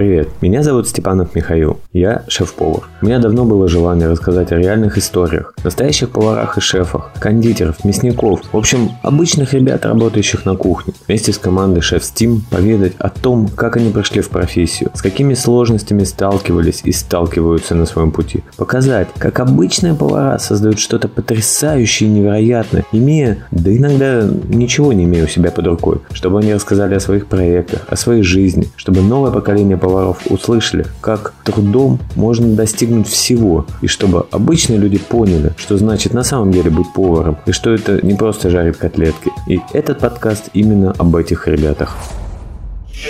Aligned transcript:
Привет, 0.00 0.30
меня 0.40 0.62
зовут 0.62 0.88
Степанов 0.88 1.34
Михаил, 1.34 1.78
я 1.92 2.24
шеф-повар. 2.26 2.84
У 3.02 3.04
меня 3.04 3.18
давно 3.18 3.44
было 3.44 3.68
желание 3.68 4.08
рассказать 4.08 4.50
о 4.50 4.56
реальных 4.56 4.96
историях, 4.96 5.52
настоящих 5.62 6.08
поварах 6.08 6.56
и 6.56 6.62
шефах, 6.62 7.10
кондитеров, 7.18 7.84
мясников, 7.84 8.40
в 8.50 8.56
общем, 8.56 8.92
обычных 9.02 9.52
ребят, 9.52 9.84
работающих 9.84 10.46
на 10.46 10.56
кухне. 10.56 10.94
Вместе 11.06 11.34
с 11.34 11.38
командой 11.38 11.82
Шеф 11.82 12.02
Steam 12.02 12.38
поведать 12.50 12.94
о 12.98 13.10
том, 13.10 13.48
как 13.48 13.76
они 13.76 13.90
прошли 13.90 14.22
в 14.22 14.30
профессию, 14.30 14.90
с 14.94 15.02
какими 15.02 15.34
сложностями 15.34 16.04
сталкивались 16.04 16.80
и 16.82 16.92
сталкиваются 16.92 17.74
на 17.74 17.84
своем 17.84 18.10
пути. 18.10 18.42
Показать, 18.56 19.08
как 19.18 19.38
обычные 19.38 19.92
повара 19.92 20.38
создают 20.38 20.78
что-то 20.78 21.08
потрясающее 21.08 22.08
и 22.08 22.12
невероятное, 22.12 22.86
имея, 22.92 23.46
да 23.50 23.70
иногда 23.70 24.26
ничего 24.48 24.94
не 24.94 25.04
имея 25.04 25.24
у 25.24 25.28
себя 25.28 25.50
под 25.50 25.66
рукой, 25.66 25.98
чтобы 26.12 26.38
они 26.38 26.54
рассказали 26.54 26.94
о 26.94 27.00
своих 27.00 27.26
проектах, 27.26 27.82
о 27.86 27.96
своей 27.96 28.22
жизни, 28.22 28.66
чтобы 28.76 29.02
новое 29.02 29.30
поколение 29.30 29.76
поваров 29.76 29.89
услышали, 30.28 30.86
как 31.00 31.34
трудом 31.44 31.98
можно 32.16 32.54
достигнуть 32.54 33.08
всего, 33.08 33.66
и 33.82 33.86
чтобы 33.86 34.26
обычные 34.30 34.78
люди 34.78 34.98
поняли, 34.98 35.52
что 35.56 35.76
значит 35.76 36.14
на 36.14 36.22
самом 36.22 36.52
деле 36.52 36.70
быть 36.70 36.92
поваром, 36.92 37.38
и 37.46 37.52
что 37.52 37.70
это 37.70 38.04
не 38.04 38.14
просто 38.14 38.50
жарить 38.50 38.76
котлетки. 38.76 39.30
И 39.46 39.60
этот 39.72 39.98
подкаст 39.98 40.50
именно 40.54 40.92
об 40.92 41.16
этих 41.16 41.48
ребятах. 41.48 41.96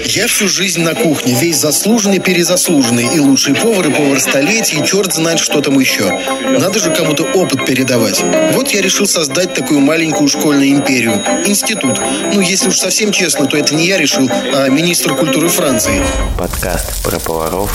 Я 0.05 0.29
всю 0.29 0.49
жизнь 0.49 0.83
на 0.83 0.95
кухне, 0.95 1.35
весь 1.35 1.59
заслуженный, 1.59 2.21
перезаслуженный, 2.21 3.15
и 3.15 3.19
лучший 3.19 3.55
повар, 3.55 3.89
и 3.89 3.93
повар 3.93 4.21
столетий, 4.21 4.79
и 4.81 4.87
черт 4.87 5.13
знает, 5.13 5.41
что 5.41 5.61
там 5.61 5.79
еще. 5.81 6.17
Надо 6.59 6.79
же 6.79 6.95
кому-то 6.95 7.25
опыт 7.25 7.67
передавать. 7.67 8.23
Вот 8.53 8.69
я 8.69 8.83
решил 8.83 9.07
создать 9.07 9.53
такую 9.53 9.81
маленькую 9.81 10.29
школьную 10.29 10.71
империю. 10.71 11.23
Институт. 11.45 12.01
Ну, 12.33 12.41
если 12.41 12.69
уж 12.69 12.79
совсем 12.79 13.11
честно, 13.11 13.47
то 13.47 13.57
это 13.57 13.75
не 13.75 13.87
я 13.87 13.99
решил, 13.99 14.31
а 14.31 14.69
министр 14.69 15.17
культуры 15.17 15.49
Франции. 15.49 16.03
Подкаст 16.39 17.03
про 17.03 17.19
поваров 17.19 17.73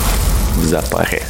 в 0.56 0.66
запаре. 0.66 1.24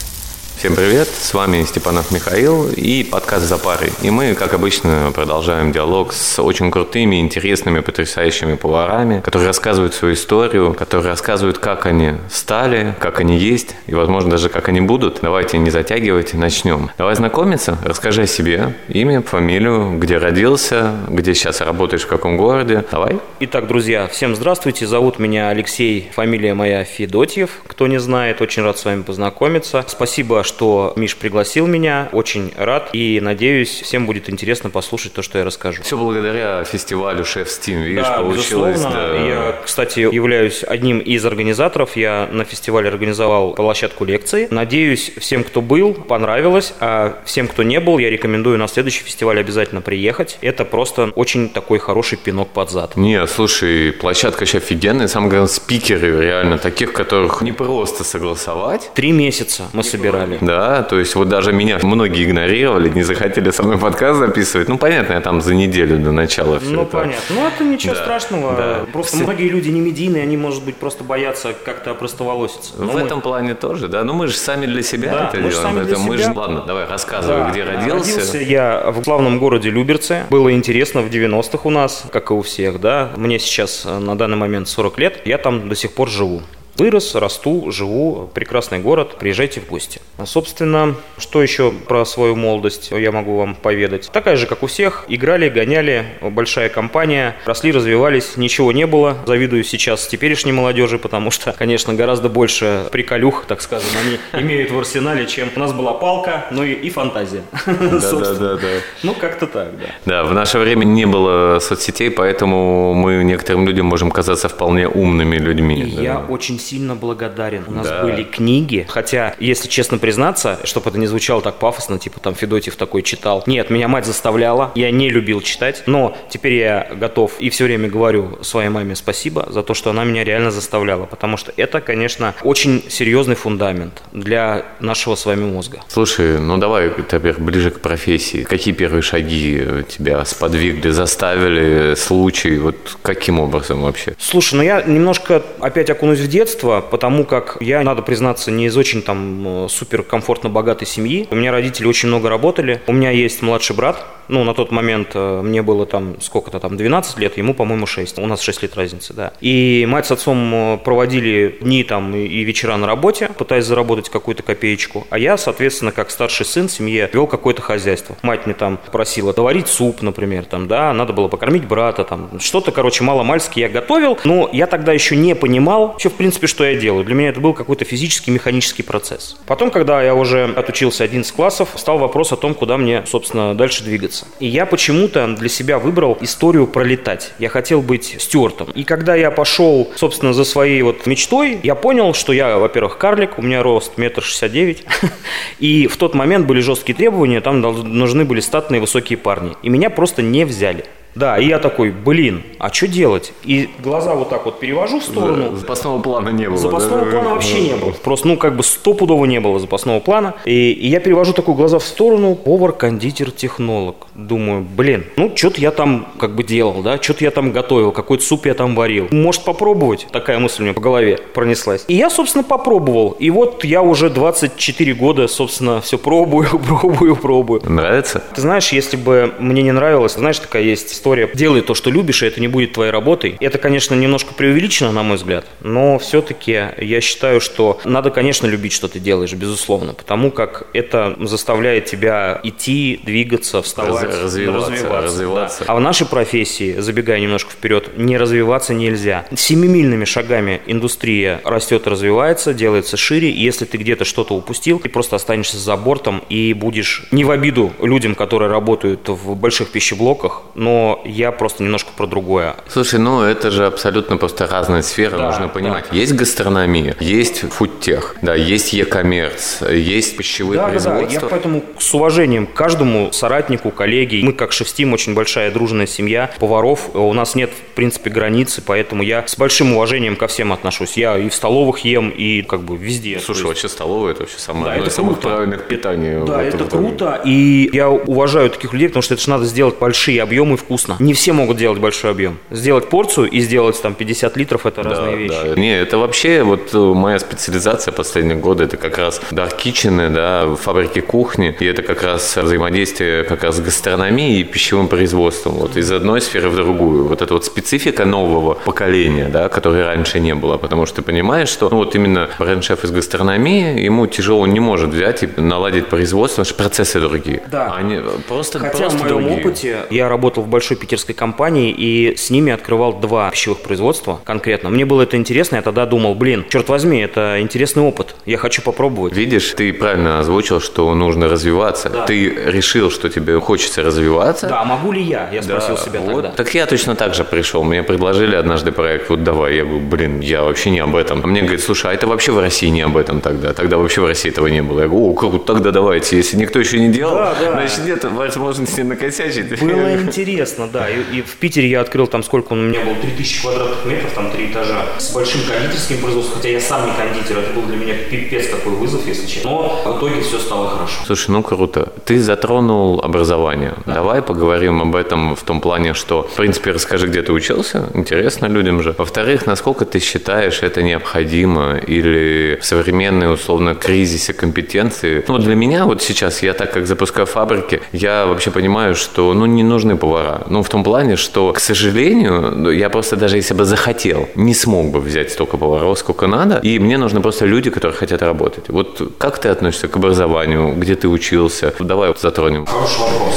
Всем 0.65 0.75
привет, 0.75 1.07
с 1.07 1.31
вами 1.35 1.63
Степанов 1.63 2.09
Михаил 2.09 2.67
и 2.71 3.03
подкаст 3.03 3.45
«За 3.45 3.59
парой». 3.59 3.91
И 4.01 4.09
мы, 4.09 4.33
как 4.33 4.55
обычно, 4.55 5.11
продолжаем 5.13 5.71
диалог 5.71 6.11
с 6.11 6.41
очень 6.41 6.71
крутыми, 6.71 7.19
интересными, 7.19 7.81
потрясающими 7.81 8.55
поварами, 8.55 9.21
которые 9.21 9.49
рассказывают 9.49 9.93
свою 9.93 10.15
историю, 10.15 10.73
которые 10.73 11.09
рассказывают, 11.09 11.59
как 11.59 11.85
они 11.85 12.13
стали, 12.31 12.95
как 12.99 13.19
они 13.19 13.37
есть 13.37 13.75
и, 13.85 13.93
возможно, 13.93 14.31
даже 14.31 14.49
как 14.49 14.67
они 14.67 14.81
будут. 14.81 15.19
Давайте 15.21 15.59
не 15.59 15.69
затягивать, 15.69 16.33
начнем. 16.33 16.89
Давай 16.97 17.13
знакомиться, 17.13 17.77
расскажи 17.83 18.23
о 18.23 18.27
себе, 18.27 18.73
имя, 18.87 19.21
фамилию, 19.21 19.99
где 19.99 20.17
родился, 20.17 20.95
где 21.07 21.35
сейчас 21.35 21.61
работаешь, 21.61 22.05
в 22.05 22.07
каком 22.07 22.37
городе. 22.37 22.83
Давай. 22.89 23.19
Итак, 23.39 23.67
друзья, 23.67 24.07
всем 24.07 24.35
здравствуйте. 24.35 24.87
Зовут 24.87 25.19
меня 25.19 25.49
Алексей, 25.49 26.09
фамилия 26.15 26.55
моя 26.55 26.83
Федотьев. 26.85 27.51
Кто 27.67 27.85
не 27.85 27.99
знает, 27.99 28.41
очень 28.41 28.63
рад 28.63 28.79
с 28.79 28.85
вами 28.85 29.03
познакомиться. 29.03 29.85
Спасибо, 29.87 30.43
что 30.43 30.54
что 30.55 30.93
Миш 30.95 31.17
пригласил 31.17 31.67
меня. 31.67 32.07
Очень 32.13 32.53
рад 32.55 32.89
и 32.93 33.19
надеюсь, 33.21 33.81
всем 33.81 34.05
будет 34.05 34.29
интересно 34.29 34.69
послушать 34.69 35.11
то, 35.11 35.21
что 35.21 35.37
я 35.37 35.43
расскажу. 35.43 35.83
Все 35.83 35.97
благодаря 35.97 36.63
фестивалю 36.63 37.25
Шеф 37.25 37.49
Steam, 37.49 37.83
видишь, 37.83 38.05
да, 38.05 38.19
получилось. 38.19 38.81
Да. 38.81 39.15
Я, 39.15 39.59
кстати, 39.65 39.99
являюсь 39.99 40.63
одним 40.63 40.99
из 40.99 41.25
организаторов. 41.25 41.97
Я 41.97 42.29
на 42.31 42.45
фестивале 42.45 42.87
организовал 42.87 43.53
площадку 43.53 44.05
лекций. 44.05 44.47
Надеюсь, 44.49 45.11
всем, 45.19 45.43
кто 45.43 45.61
был, 45.61 45.93
понравилось. 45.93 46.73
А 46.79 47.21
всем, 47.25 47.49
кто 47.49 47.63
не 47.63 47.81
был, 47.81 47.97
я 47.97 48.09
рекомендую 48.09 48.57
на 48.57 48.69
следующий 48.69 49.03
фестиваль 49.03 49.37
обязательно 49.37 49.81
приехать. 49.81 50.37
Это 50.41 50.63
просто 50.63 51.11
очень 51.15 51.49
такой 51.49 51.79
хороший 51.79 52.17
пинок 52.17 52.47
под 52.49 52.71
зад. 52.71 52.95
Не, 52.95 53.27
слушай, 53.27 53.91
площадка 53.91 54.45
сейчас 54.45 54.63
офигенная. 54.63 55.09
Самое 55.09 55.31
главное, 55.31 55.49
спикеры 55.49 56.21
реально 56.23 56.57
таких, 56.59 56.93
которых 56.93 57.41
не 57.41 57.51
просто 57.51 58.05
согласовать. 58.05 58.91
Три 58.93 59.11
месяца 59.11 59.63
мы 59.73 59.83
собирали 59.83 60.37
да, 60.45 60.83
то 60.83 60.99
есть 60.99 61.15
вот 61.15 61.29
даже 61.29 61.53
меня 61.53 61.79
многие 61.81 62.25
игнорировали, 62.25 62.89
не 62.89 63.03
захотели 63.03 63.51
со 63.51 63.63
мной 63.63 63.77
подкаст 63.77 64.19
записывать. 64.19 64.67
Ну, 64.67 64.77
понятно, 64.77 65.13
я 65.13 65.21
там 65.21 65.41
за 65.41 65.53
неделю 65.53 65.97
до 65.97 66.11
начала 66.11 66.59
все 66.59 66.69
Ну, 66.69 66.83
это. 66.83 66.91
понятно. 66.91 67.35
Ну, 67.35 67.47
это 67.47 67.63
ничего 67.63 67.93
да, 67.93 68.01
страшного. 68.01 68.55
Да. 68.55 68.85
Просто 68.91 69.17
Все... 69.17 69.25
многие 69.25 69.49
люди 69.49 69.69
не 69.69 69.81
медийные, 69.81 70.23
они, 70.23 70.37
может 70.37 70.63
быть, 70.63 70.75
просто 70.75 71.03
боятся 71.03 71.53
как-то 71.65 71.91
опростоволоситься. 71.91 72.73
В 72.77 72.93
мы... 72.93 73.01
этом 73.01 73.21
плане 73.21 73.55
тоже, 73.55 73.87
да. 73.87 74.03
Ну, 74.03 74.13
мы 74.13 74.27
же 74.27 74.35
сами 74.35 74.65
для 74.65 74.83
себя 74.83 75.11
да, 75.11 75.27
это 75.27 75.37
мы 75.37 75.49
делаем. 75.49 75.61
Сами 75.61 75.79
это 75.79 75.89
для 75.89 75.97
мы 75.97 76.17
себя. 76.17 76.25
же, 76.27 76.33
ладно, 76.33 76.63
давай 76.65 76.85
рассказывай, 76.87 77.43
да. 77.43 77.51
где 77.51 77.63
родился. 77.63 78.15
Родился 78.15 78.37
я 78.37 78.91
в 78.91 79.01
главном 79.01 79.39
городе 79.39 79.69
Люберце. 79.69 80.23
Было 80.29 80.51
интересно 80.51 81.01
в 81.01 81.09
90-х 81.09 81.59
у 81.63 81.69
нас, 81.69 82.05
как 82.11 82.31
и 82.31 82.33
у 82.33 82.41
всех, 82.41 82.79
да. 82.79 83.11
Мне 83.15 83.39
сейчас 83.39 83.83
э, 83.85 83.97
на 83.97 84.17
данный 84.17 84.37
момент 84.37 84.67
40 84.67 84.99
лет, 84.99 85.21
я 85.25 85.37
там 85.37 85.69
до 85.69 85.75
сих 85.75 85.93
пор 85.93 86.09
живу. 86.09 86.41
Вырос, 86.77 87.15
расту, 87.15 87.71
живу, 87.71 88.29
прекрасный 88.33 88.79
город, 88.79 89.15
приезжайте 89.17 89.61
в 89.61 89.67
гости. 89.67 90.01
Собственно, 90.25 90.95
что 91.17 91.41
еще 91.41 91.71
про 91.71 92.03
свою 92.03 92.35
молодость 92.35 92.91
я 92.91 93.13
могу 93.13 93.37
вам 93.37 93.55
поведать? 93.55 94.09
Такая 94.11 94.35
же, 94.35 94.45
как 94.45 94.61
у 94.61 94.67
всех, 94.67 95.05
играли, 95.07 95.47
гоняли, 95.47 96.05
большая 96.21 96.67
компания, 96.67 97.37
росли, 97.45 97.71
развивались, 97.71 98.35
ничего 98.35 98.73
не 98.73 98.85
было. 98.87 99.17
Завидую 99.25 99.63
сейчас 99.63 100.05
теперешней 100.05 100.51
молодежи, 100.51 100.99
потому 100.99 101.31
что, 101.31 101.53
конечно, 101.53 101.93
гораздо 101.93 102.27
больше 102.27 102.87
приколюх, 102.91 103.45
так 103.47 103.61
скажем, 103.61 103.89
они 104.03 104.17
имеют 104.43 104.71
в 104.71 104.77
арсенале, 104.77 105.27
чем 105.27 105.49
у 105.55 105.59
нас 105.59 105.71
была 105.71 105.93
палка, 105.93 106.47
ну 106.51 106.63
и, 106.63 106.73
и 106.73 106.89
фантазия. 106.89 107.43
Да, 107.65 108.33
да, 108.33 108.55
да. 108.57 108.67
Ну, 109.03 109.13
как-то 109.13 109.47
так, 109.47 109.69
да. 109.79 109.85
Да, 110.05 110.23
в 110.25 110.33
наше 110.33 110.59
время 110.59 110.83
не 110.83 111.05
было 111.05 111.59
соцсетей, 111.59 112.11
поэтому 112.11 112.93
мы 112.93 113.23
некоторым 113.23 113.65
людям 113.65 113.85
можем 113.85 114.11
казаться 114.11 114.49
вполне 114.49 114.89
умными 114.89 115.37
людьми. 115.37 115.81
Я 115.81 116.19
очень 116.19 116.59
сильно 116.65 116.95
благодарен. 116.95 117.63
У 117.67 117.71
нас 117.71 117.87
Да. 117.87 118.01
были 118.03 118.23
книги, 118.23 118.85
хотя, 118.89 119.35
если 119.39 119.67
честно 119.69 119.97
признаться, 119.97 120.59
чтобы 120.63 120.89
это 120.89 120.97
не 120.99 121.07
звучало 121.07 121.41
так 121.41 121.55
пафосно, 121.55 121.99
типа 121.99 122.19
там 122.19 122.33
Федотьев 122.35 122.75
такой 122.75 123.01
читал. 123.03 123.43
Нет, 123.45 123.69
меня 123.69 123.87
мать 123.87 124.05
заставляла, 124.05 124.71
я 124.75 124.91
не 124.91 125.09
любил 125.09 125.41
читать, 125.41 125.83
но 125.85 126.17
теперь 126.29 126.53
я 126.53 126.87
готов 126.95 127.33
и 127.39 127.49
все 127.49 127.65
время 127.65 127.87
говорю 127.89 128.39
своей 128.41 128.69
маме 128.69 128.95
спасибо 128.95 129.45
за 129.49 129.61
то, 129.63 129.73
что 129.73 129.89
она 129.91 130.03
меня 130.03 130.23
реально 130.23 130.51
заставляла, 130.51 131.05
потому 131.05 131.37
что 131.37 131.53
это, 131.57 131.81
конечно, 131.81 132.33
очень 132.43 132.83
серьезный 132.89 133.35
фундамент 133.35 134.01
для 134.11 134.65
нашего 134.79 135.15
с 135.15 135.25
вами 135.25 135.43
мозга. 135.45 135.79
Слушай, 135.87 136.39
ну 136.39 136.57
давай 136.57 136.89
теперь 137.09 137.33
ближе 137.33 137.69
к 137.71 137.79
профессии. 137.79 138.43
Какие 138.43 138.73
первые 138.73 139.01
шаги 139.01 139.57
э, 139.59 139.83
тебя 139.87 140.25
сподвигли, 140.25 140.89
заставили, 140.89 141.95
случай, 141.95 142.57
вот 142.57 142.97
каким 143.01 143.39
образом 143.39 143.81
вообще? 143.83 144.15
Слушай, 144.19 144.55
ну 144.55 144.63
я 144.63 144.81
немножко 144.81 145.41
опять 145.59 145.89
окунусь 145.89 146.19
в 146.19 146.27
детство, 146.27 146.54
потому 146.61 147.23
как 147.23 147.57
я, 147.59 147.81
надо 147.81 148.01
признаться, 148.01 148.51
не 148.51 148.65
из 148.65 148.77
очень 148.77 149.01
там 149.01 149.65
э, 149.65 149.67
супер 149.69 150.03
комфортно 150.03 150.49
богатой 150.49 150.87
семьи. 150.87 151.27
У 151.31 151.35
меня 151.35 151.51
родители 151.51 151.87
очень 151.87 152.09
много 152.09 152.29
работали. 152.29 152.81
У 152.87 152.93
меня 152.93 153.11
есть 153.11 153.41
младший 153.41 153.75
брат. 153.75 154.05
Ну, 154.27 154.43
на 154.43 154.53
тот 154.53 154.71
момент 154.71 155.09
э, 155.13 155.41
мне 155.43 155.61
было 155.61 155.85
там 155.85 156.19
сколько-то 156.19 156.59
там 156.59 156.77
12 156.77 157.19
лет, 157.19 157.37
ему, 157.37 157.53
по-моему, 157.53 157.85
6. 157.85 158.19
У 158.19 158.25
нас 158.25 158.41
6 158.41 158.63
лет 158.63 158.75
разницы, 158.75 159.13
да. 159.13 159.33
И 159.41 159.85
мать 159.87 160.07
с 160.07 160.11
отцом 160.11 160.53
э, 160.53 160.77
проводили 160.77 161.57
дни 161.61 161.83
там 161.83 162.15
и 162.15 162.43
вечера 162.43 162.75
на 162.77 162.87
работе, 162.87 163.29
пытаясь 163.37 163.65
заработать 163.65 164.09
какую-то 164.09 164.43
копеечку. 164.43 165.05
А 165.09 165.19
я, 165.19 165.37
соответственно, 165.37 165.91
как 165.91 166.09
старший 166.09 166.45
сын 166.45 166.67
в 166.67 166.71
семье, 166.71 167.09
вел 167.13 167.27
какое-то 167.27 167.61
хозяйство. 167.61 168.15
Мать 168.23 168.45
мне 168.45 168.55
там 168.55 168.79
просила 168.91 169.33
доварить 169.33 169.67
суп, 169.67 170.01
например, 170.01 170.45
там, 170.45 170.67
да, 170.67 170.93
надо 170.93 171.13
было 171.13 171.27
покормить 171.27 171.65
брата, 171.67 172.03
там, 172.03 172.39
что-то, 172.39 172.71
короче, 172.71 173.03
мало-мальски 173.03 173.59
я 173.59 173.69
готовил, 173.69 174.17
но 174.23 174.49
я 174.51 174.67
тогда 174.67 174.93
еще 174.93 175.15
не 175.15 175.35
понимал, 175.35 175.95
что, 175.99 176.09
в 176.09 176.13
принципе, 176.13 176.44
что 176.47 176.63
я 176.63 176.75
делаю. 176.75 177.05
Для 177.05 177.15
меня 177.15 177.29
это 177.29 177.39
был 177.39 177.53
какой-то 177.53 177.85
физический, 177.85 178.31
механический 178.31 178.83
процесс. 178.83 179.37
Потом, 179.45 179.71
когда 179.71 180.01
я 180.01 180.15
уже 180.15 180.45
отучился 180.55 181.03
11 181.03 181.31
классов, 181.31 181.69
стал 181.75 181.97
вопрос 181.97 182.31
о 182.31 182.35
том, 182.35 182.53
куда 182.53 182.77
мне, 182.77 183.03
собственно, 183.05 183.55
дальше 183.55 183.83
двигаться. 183.83 184.25
И 184.39 184.47
я 184.47 184.65
почему-то 184.65 185.27
для 185.35 185.49
себя 185.49 185.79
выбрал 185.79 186.17
историю 186.21 186.67
пролетать. 186.67 187.33
Я 187.39 187.49
хотел 187.49 187.81
быть 187.81 188.15
стюартом. 188.19 188.71
И 188.71 188.83
когда 188.83 189.15
я 189.15 189.31
пошел, 189.31 189.91
собственно, 189.95 190.33
за 190.33 190.43
своей 190.43 190.81
вот 190.81 191.05
мечтой, 191.05 191.59
я 191.63 191.75
понял, 191.75 192.13
что 192.13 192.33
я, 192.33 192.57
во-первых, 192.57 192.97
карлик, 192.97 193.37
у 193.37 193.41
меня 193.41 193.63
рост 193.63 193.97
метр 193.97 194.21
шестьдесят 194.23 194.51
девять, 194.51 194.83
и 195.59 195.87
в 195.87 195.97
тот 195.97 196.15
момент 196.15 196.45
были 196.45 196.59
жесткие 196.59 196.95
требования, 196.95 197.41
там 197.41 197.61
нужны 197.61 198.25
были 198.25 198.39
статные 198.39 198.81
высокие 198.81 199.17
парни. 199.17 199.55
И 199.63 199.69
меня 199.69 199.89
просто 199.89 200.21
не 200.21 200.45
взяли. 200.45 200.85
Да, 201.15 201.37
и 201.37 201.47
я 201.47 201.59
такой, 201.59 201.91
блин, 201.91 202.43
а 202.59 202.71
что 202.71 202.87
делать? 202.87 203.33
И 203.43 203.69
глаза 203.79 204.15
вот 204.15 204.29
так 204.29 204.45
вот 204.45 204.59
перевожу 204.59 204.99
в 204.99 205.03
сторону. 205.03 205.55
Запасного 205.55 206.01
плана 206.01 206.29
не 206.29 206.47
было. 206.47 206.57
Запасного 206.57 207.05
да? 207.05 207.11
плана 207.11 207.29
вообще 207.29 207.61
не 207.61 207.75
было. 207.75 207.91
Просто, 208.03 208.27
ну, 208.27 208.37
как 208.37 208.57
бы 208.57 208.63
стопудово 208.63 209.25
не 209.25 209.39
было 209.39 209.59
запасного 209.59 210.01
плана. 210.01 210.33
И, 210.43 210.71
и 210.73 210.87
я 210.87 210.99
перевожу 210.99 211.33
такой 211.33 211.55
глаза 211.55 211.79
в 211.79 211.83
сторону, 211.83 212.35
повар, 212.35 212.73
кондитер, 212.73 213.31
технолог. 213.31 214.07
Думаю, 214.13 214.61
блин, 214.63 215.05
ну, 215.15 215.31
что-то 215.35 215.61
я 215.61 215.71
там 215.71 216.07
как 216.19 216.35
бы 216.35 216.43
делал, 216.43 216.81
да, 216.81 217.01
что-то 217.01 217.23
я 217.23 217.31
там 217.31 217.51
готовил, 217.51 217.91
какой-то 217.91 218.23
суп 218.23 218.45
я 218.45 218.53
там 218.53 218.75
варил. 218.75 219.07
Может, 219.11 219.43
попробовать? 219.43 220.07
Такая 220.11 220.39
мысль 220.39 220.61
у 220.61 220.65
меня 220.65 220.73
по 220.73 220.81
голове 220.81 221.17
пронеслась. 221.33 221.85
И 221.87 221.95
я, 221.95 222.09
собственно, 222.09 222.43
попробовал. 222.43 223.11
И 223.19 223.29
вот 223.29 223.63
я 223.63 223.81
уже 223.81 224.09
24 224.09 224.93
года, 224.93 225.27
собственно, 225.27 225.79
все 225.79 225.97
пробую, 225.97 226.47
пробую, 226.67 227.15
пробую. 227.15 227.61
Нравится? 227.63 228.21
Ты 228.33 228.41
знаешь, 228.41 228.69
если 228.73 228.97
бы 228.97 229.33
мне 229.39 229.61
не 229.61 229.71
нравилось, 229.71 230.13
знаешь, 230.13 230.39
такая 230.39 230.63
есть 230.63 230.89
история 231.05 231.29
«делай 231.35 231.61
то, 231.61 231.75
что 231.75 231.91
любишь, 231.91 232.23
и 232.23 232.25
это 232.25 232.41
не 232.41 232.47
будет 232.47 232.73
твоей 232.73 232.91
работой». 232.91 233.37
Это, 233.39 233.59
конечно, 233.59 233.93
немножко 233.93 234.33
преувеличено, 234.33 234.91
на 234.91 235.03
мой 235.03 235.17
взгляд, 235.17 235.45
но 235.61 235.99
все-таки 235.99 236.59
я 236.79 236.99
считаю, 236.99 237.39
что 237.39 237.79
надо, 237.83 238.09
конечно, 238.09 238.47
любить, 238.47 238.73
что 238.73 238.87
ты 238.87 238.99
делаешь, 238.99 239.33
безусловно, 239.33 239.93
потому 239.93 240.31
как 240.31 240.65
это 240.73 241.15
заставляет 241.19 241.85
тебя 241.85 242.39
идти, 242.43 242.99
двигаться, 243.03 243.61
вставать, 243.61 244.05
Раз- 244.05 244.23
развиваться, 244.23 244.71
развиваться. 244.71 245.01
развиваться. 245.03 245.65
да. 245.65 245.73
А 245.73 245.75
в 245.75 245.79
нашей 245.79 246.07
профессии, 246.07 246.75
забегая 246.79 247.19
немножко 247.19 247.51
вперед, 247.51 247.95
не 247.97 248.17
развиваться 248.17 248.73
нельзя. 248.73 249.27
Семимильными 249.35 250.05
шагами 250.05 250.61
индустрия 250.65 251.39
растет 251.43 251.85
развивается, 251.85 252.55
делается 252.55 252.97
шире, 252.97 253.29
и 253.29 253.39
если 253.43 253.65
ты 253.65 253.77
где-то 253.77 254.05
что-то 254.05 254.33
упустил, 254.33 254.79
ты 254.79 254.89
просто 254.89 255.17
останешься 255.17 255.59
за 255.59 255.77
бортом 255.77 256.23
и 256.29 256.53
будешь 256.53 257.03
не 257.11 257.23
в 257.23 257.29
обиду 257.29 257.73
людям, 257.79 258.15
которые 258.15 258.49
работают 258.49 259.07
в 259.07 259.35
больших 259.35 259.69
пищеблоках, 259.69 260.41
но 260.55 260.94
я 261.03 261.31
просто 261.31 261.63
немножко 261.63 261.91
про 261.95 262.07
другое. 262.07 262.55
Слушай, 262.69 262.99
ну 262.99 263.21
это 263.21 263.51
же 263.51 263.65
абсолютно 263.65 264.17
просто 264.17 264.47
разные 264.47 264.83
сферы, 264.83 265.17
Да, 265.17 265.25
нужно 265.27 265.47
понимать. 265.47 265.85
да. 265.91 265.95
Есть 265.95 266.13
гастрономия, 266.13 266.95
есть 266.99 267.41
фудтех, 267.51 268.15
да, 268.21 268.35
есть 268.35 268.73
e-commerce, 268.73 269.73
есть 269.75 270.17
пищевые 270.17 270.57
Да, 270.59 270.67
да, 270.67 270.73
да. 270.73 270.79
производства. 270.91 271.25
Я 271.25 271.29
поэтому 271.29 271.63
с 271.79 271.93
уважением 271.93 272.47
к 272.47 272.53
каждому 272.53 273.11
соратнику, 273.11 273.71
коллеге. 273.71 274.21
Мы 274.23 274.33
как 274.33 274.51
шеф-тим 274.51 274.93
очень 274.93 275.13
большая 275.13 275.51
дружная 275.51 275.87
семья 275.87 276.31
поваров. 276.39 276.95
У 276.95 277.13
нас 277.13 277.35
нет, 277.35 277.51
в 277.51 277.75
принципе, 277.75 278.09
границы, 278.09 278.61
поэтому 278.65 279.03
я 279.03 279.23
с 279.27 279.35
большим 279.37 279.73
уважением 279.73 280.15
ко 280.15 280.27
всем 280.27 280.51
отношусь. 280.53 280.97
Я 280.97 281.17
и 281.17 281.29
в 281.29 281.35
столовых 281.35 281.79
ем, 281.79 282.09
и 282.09 282.41
как 282.41 282.61
бы 282.61 282.77
везде. 282.77 283.19
Слушай, 283.19 283.39
есть- 283.39 283.47
вообще 283.49 283.69
столовая 283.69 284.11
это 284.13 284.21
вообще 284.23 284.37
самое 284.39 284.65
Да, 284.65 284.75
это 284.87 285.03
правильных 285.15 285.67
питаний. 285.67 286.17
в 286.19 286.25
Да, 286.25 286.41
это 286.43 286.63
круто, 286.65 287.21
и 287.25 287.69
я 287.73 287.89
уважаю 287.89 288.49
таких 288.49 288.73
людей, 288.73 288.87
потому 288.89 289.03
что 289.03 289.13
это 289.13 289.23
же 289.23 289.29
надо 289.29 289.45
сделать 289.45 289.77
большие 289.79 290.21
объемы 290.21 290.57
вкусно. 290.85 291.03
Не 291.03 291.13
все 291.13 291.33
могут 291.33 291.57
делать 291.57 291.79
большой 291.79 292.11
объем. 292.11 292.37
Сделать 292.51 292.89
порцию 292.89 293.29
и 293.29 293.39
сделать 293.39 293.81
там 293.81 293.93
50 293.93 294.37
литров– 294.37 294.65
это 294.67 294.83
разные 294.83 295.11
Да, 295.11 295.15
вещи. 295.17 295.41
да. 295.55 295.55
Не, 295.61 295.79
это 295.79 295.97
вообще 295.97 296.43
вот 296.43 296.73
э, 296.73 296.77
моя 296.77 297.19
специализация 297.19 297.91
последние 297.91 298.37
годы, 298.37 298.63
это 298.65 298.77
как 298.77 298.97
раз 298.97 299.21
dark 299.31 299.57
kitchen, 299.63 300.09
да, 300.13 300.55
фабрики 300.55 301.01
кухни, 301.01 301.55
и 301.59 301.65
это 301.65 301.81
как 301.81 302.03
раз 302.03 302.37
взаимодействие 302.37 303.23
как 303.23 303.43
раз 303.43 303.57
с 303.57 303.59
гастрономией 303.59 304.41
и 304.41 304.43
пищевым 304.43 304.87
производством, 304.87 305.53
вот 305.53 305.77
из 305.77 305.91
одной 305.91 306.21
сферы 306.21 306.49
в 306.49 306.55
другую. 306.55 307.05
Вот 307.07 307.21
эта 307.21 307.33
вот 307.33 307.45
специфика 307.45 308.05
нового 308.05 308.53
поколения, 308.53 309.29
да, 309.29 309.49
которой 309.49 309.83
раньше 309.85 310.19
не 310.19 310.35
было, 310.35 310.57
потому 310.57 310.85
что 310.85 310.97
ты 310.97 311.01
понимаешь, 311.01 311.49
что 311.49 311.69
ну, 311.69 311.77
вот 311.77 311.95
именно 311.95 312.29
бренд-шеф 312.39 312.83
из 312.83 312.91
гастрономии, 312.91 313.79
ему 313.81 314.07
тяжело, 314.07 314.41
он 314.41 314.53
не 314.53 314.59
может 314.59 314.89
взять 314.91 315.23
и 315.23 315.27
наладить 315.37 315.87
производство, 315.87 316.43
потому 316.43 316.45
что 316.45 316.55
процессы 316.63 316.99
другие. 316.99 317.41
Да. 317.47 317.73
Они 317.75 317.99
просто, 318.27 318.59
Хотя 318.59 318.77
просто 318.77 318.97
в 318.99 319.01
моем 319.03 319.15
другие. 319.23 319.39
опыте 319.39 319.77
я 319.89 320.09
работал 320.09 320.43
в 320.43 320.47
большой 320.65 320.77
питерской 320.77 321.13
компании 321.13 321.71
и 321.77 322.15
с 322.17 322.31
ними 322.31 322.51
открывал 322.51 322.93
два 322.93 323.29
пищевых 323.29 323.59
производства 323.59 324.19
конкретно. 324.23 324.71
Мне 324.71 324.83
было 324.83 325.03
это 325.03 325.15
интересно, 325.15 325.57
я 325.57 325.61
тогда 325.61 325.85
думал, 325.85 326.15
блин, 326.15 326.43
черт 326.49 326.69
возьми, 326.69 326.99
это 327.01 327.39
интересный 327.39 327.83
опыт, 327.83 328.15
я 328.25 328.37
хочу 328.39 328.63
попробовать. 328.63 329.13
Видишь, 329.13 329.53
ты 329.55 329.71
правильно 329.73 330.17
озвучил, 330.19 330.59
что 330.59 330.91
нужно 330.95 331.27
развиваться. 331.29 331.89
Да. 331.91 332.05
Ты 332.07 332.29
решил, 332.47 332.89
что 332.89 333.09
тебе 333.09 333.39
хочется 333.39 333.83
развиваться. 333.83 334.47
Да, 334.47 334.63
могу 334.65 334.91
ли 334.91 335.03
я? 335.03 335.29
Я 335.31 335.43
спросил 335.43 335.75
Да, 335.75 335.81
себя 335.83 335.99
вот. 335.99 336.13
тогда. 336.23 336.29
Так 336.31 336.55
я 336.55 336.65
точно 336.65 336.95
так 336.95 337.13
же 337.13 337.23
пришел. 337.23 337.63
Мне 337.63 337.83
предложили 337.83 338.35
однажды 338.35 338.71
проект, 338.71 339.09
вот 339.09 339.23
давай. 339.23 339.55
Я 339.57 339.65
говорю, 339.65 339.81
блин, 339.81 340.19
я 340.21 340.41
вообще 340.41 340.71
не 340.71 340.79
об 340.79 340.95
этом. 340.95 341.21
А 341.23 341.27
мне 341.27 341.41
говорят, 341.43 341.61
слушай, 341.61 341.91
а 341.91 341.93
это 341.93 342.07
вообще 342.07 342.31
в 342.31 342.39
России 342.39 342.69
не 342.69 342.81
об 342.81 342.97
этом 342.97 343.21
тогда. 343.21 343.53
Тогда 343.53 343.77
вообще 343.77 344.01
в 344.01 344.07
России 344.07 344.31
этого 344.31 344.47
не 344.47 344.63
было. 344.63 344.81
Я 344.81 344.87
говорю, 344.87 345.11
о, 345.11 345.13
круто, 345.13 345.53
тогда 345.53 345.69
давайте. 345.69 346.17
Если 346.17 346.37
никто 346.37 346.57
еще 346.59 346.79
не 346.79 346.89
делал, 346.91 347.13
Да, 347.15 347.35
да. 347.39 347.51
значит 347.51 347.85
нет 347.85 348.03
возможности 348.05 348.81
накосячить. 348.81 349.61
Было 349.61 349.93
интересно, 350.01 350.54
да. 350.71 350.89
И, 350.89 351.17
и 351.17 351.21
в 351.21 351.35
Питере 351.35 351.69
я 351.69 351.81
открыл 351.81 352.07
там 352.07 352.23
сколько 352.23 352.53
он 352.53 352.59
у 352.59 352.63
меня 352.69 352.83
был, 352.83 352.95
3000 353.01 353.41
квадратных 353.41 353.85
метров, 353.85 354.11
там 354.13 354.31
три 354.31 354.47
этажа, 354.47 354.85
с 354.97 355.11
большим 355.13 355.41
кондитерским 355.47 355.97
производством, 355.99 356.37
хотя 356.37 356.49
я 356.49 356.59
сам 356.59 356.85
не 356.85 356.93
кондитер, 356.93 357.39
это 357.39 357.53
был 357.53 357.63
для 357.63 357.77
меня 357.77 357.93
пипец 358.09 358.47
какой 358.49 358.73
вызов, 358.73 359.07
если 359.07 359.27
честно. 359.27 359.49
Но 359.49 359.81
в 359.85 359.97
итоге 359.97 360.21
все 360.21 360.39
стало 360.39 360.69
хорошо. 360.69 360.93
Слушай, 361.05 361.31
ну 361.31 361.43
круто. 361.43 361.93
Ты 362.05 362.19
затронул 362.19 363.01
образование. 363.01 363.73
Давай 363.85 364.21
поговорим 364.21 364.81
об 364.81 364.95
этом 364.95 365.35
в 365.35 365.43
том 365.43 365.61
плане, 365.61 365.93
что, 365.93 366.23
в 366.23 366.35
принципе, 366.35 366.71
расскажи, 366.71 367.07
где 367.07 367.21
ты 367.21 367.31
учился. 367.31 367.89
Интересно 367.93 368.47
людям 368.47 368.81
же. 368.81 368.95
Во-вторых, 368.97 369.45
насколько 369.45 369.85
ты 369.85 369.99
считаешь 369.99 370.63
это 370.63 370.81
необходимо 370.83 371.77
или 371.77 372.57
в 372.61 372.65
современной, 372.65 373.33
условно, 373.33 373.75
кризисе 373.75 374.33
компетенции. 374.33 375.23
Ну, 375.27 375.37
для 375.37 375.55
меня 375.55 375.85
вот 375.85 376.01
сейчас, 376.01 376.43
я 376.43 376.53
так 376.53 376.71
как 376.71 376.87
запускаю 376.87 377.25
фабрики, 377.25 377.81
я 377.91 378.25
вообще 378.25 378.51
понимаю, 378.51 378.95
что, 378.95 379.33
ну, 379.33 379.45
не 379.45 379.63
нужны 379.63 379.95
повара. 379.95 380.44
Ну, 380.49 380.61
в 380.61 380.69
том 380.69 380.83
плане, 380.83 381.15
что, 381.15 381.51
к 381.53 381.59
сожалению, 381.59 382.51
ну, 382.55 382.69
я 382.69 382.89
просто 382.89 383.15
даже 383.15 383.37
если 383.37 383.53
бы 383.53 383.65
захотел, 383.65 384.27
не 384.35 384.53
смог 384.53 384.91
бы 384.91 384.99
взять 384.99 385.31
столько 385.31 385.57
поваров, 385.57 385.97
сколько 385.99 386.27
надо. 386.27 386.59
И 386.63 386.79
мне 386.79 386.97
нужны 386.97 387.21
просто 387.21 387.45
люди, 387.45 387.69
которые 387.69 387.97
хотят 387.97 388.21
работать. 388.21 388.69
Вот 388.69 389.01
как 389.17 389.37
ты 389.39 389.49
относишься 389.49 389.87
к 389.87 389.95
образованию, 389.95 390.73
где 390.75 390.95
ты 390.95 391.07
учился? 391.07 391.73
Давай 391.79 392.07
вот 392.09 392.19
затронем. 392.19 392.65
Хороший 392.65 392.99
вопрос. 392.99 393.35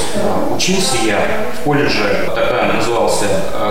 Учился 0.56 0.96
я 1.06 1.18
в 1.54 1.64
колледже, 1.64 2.30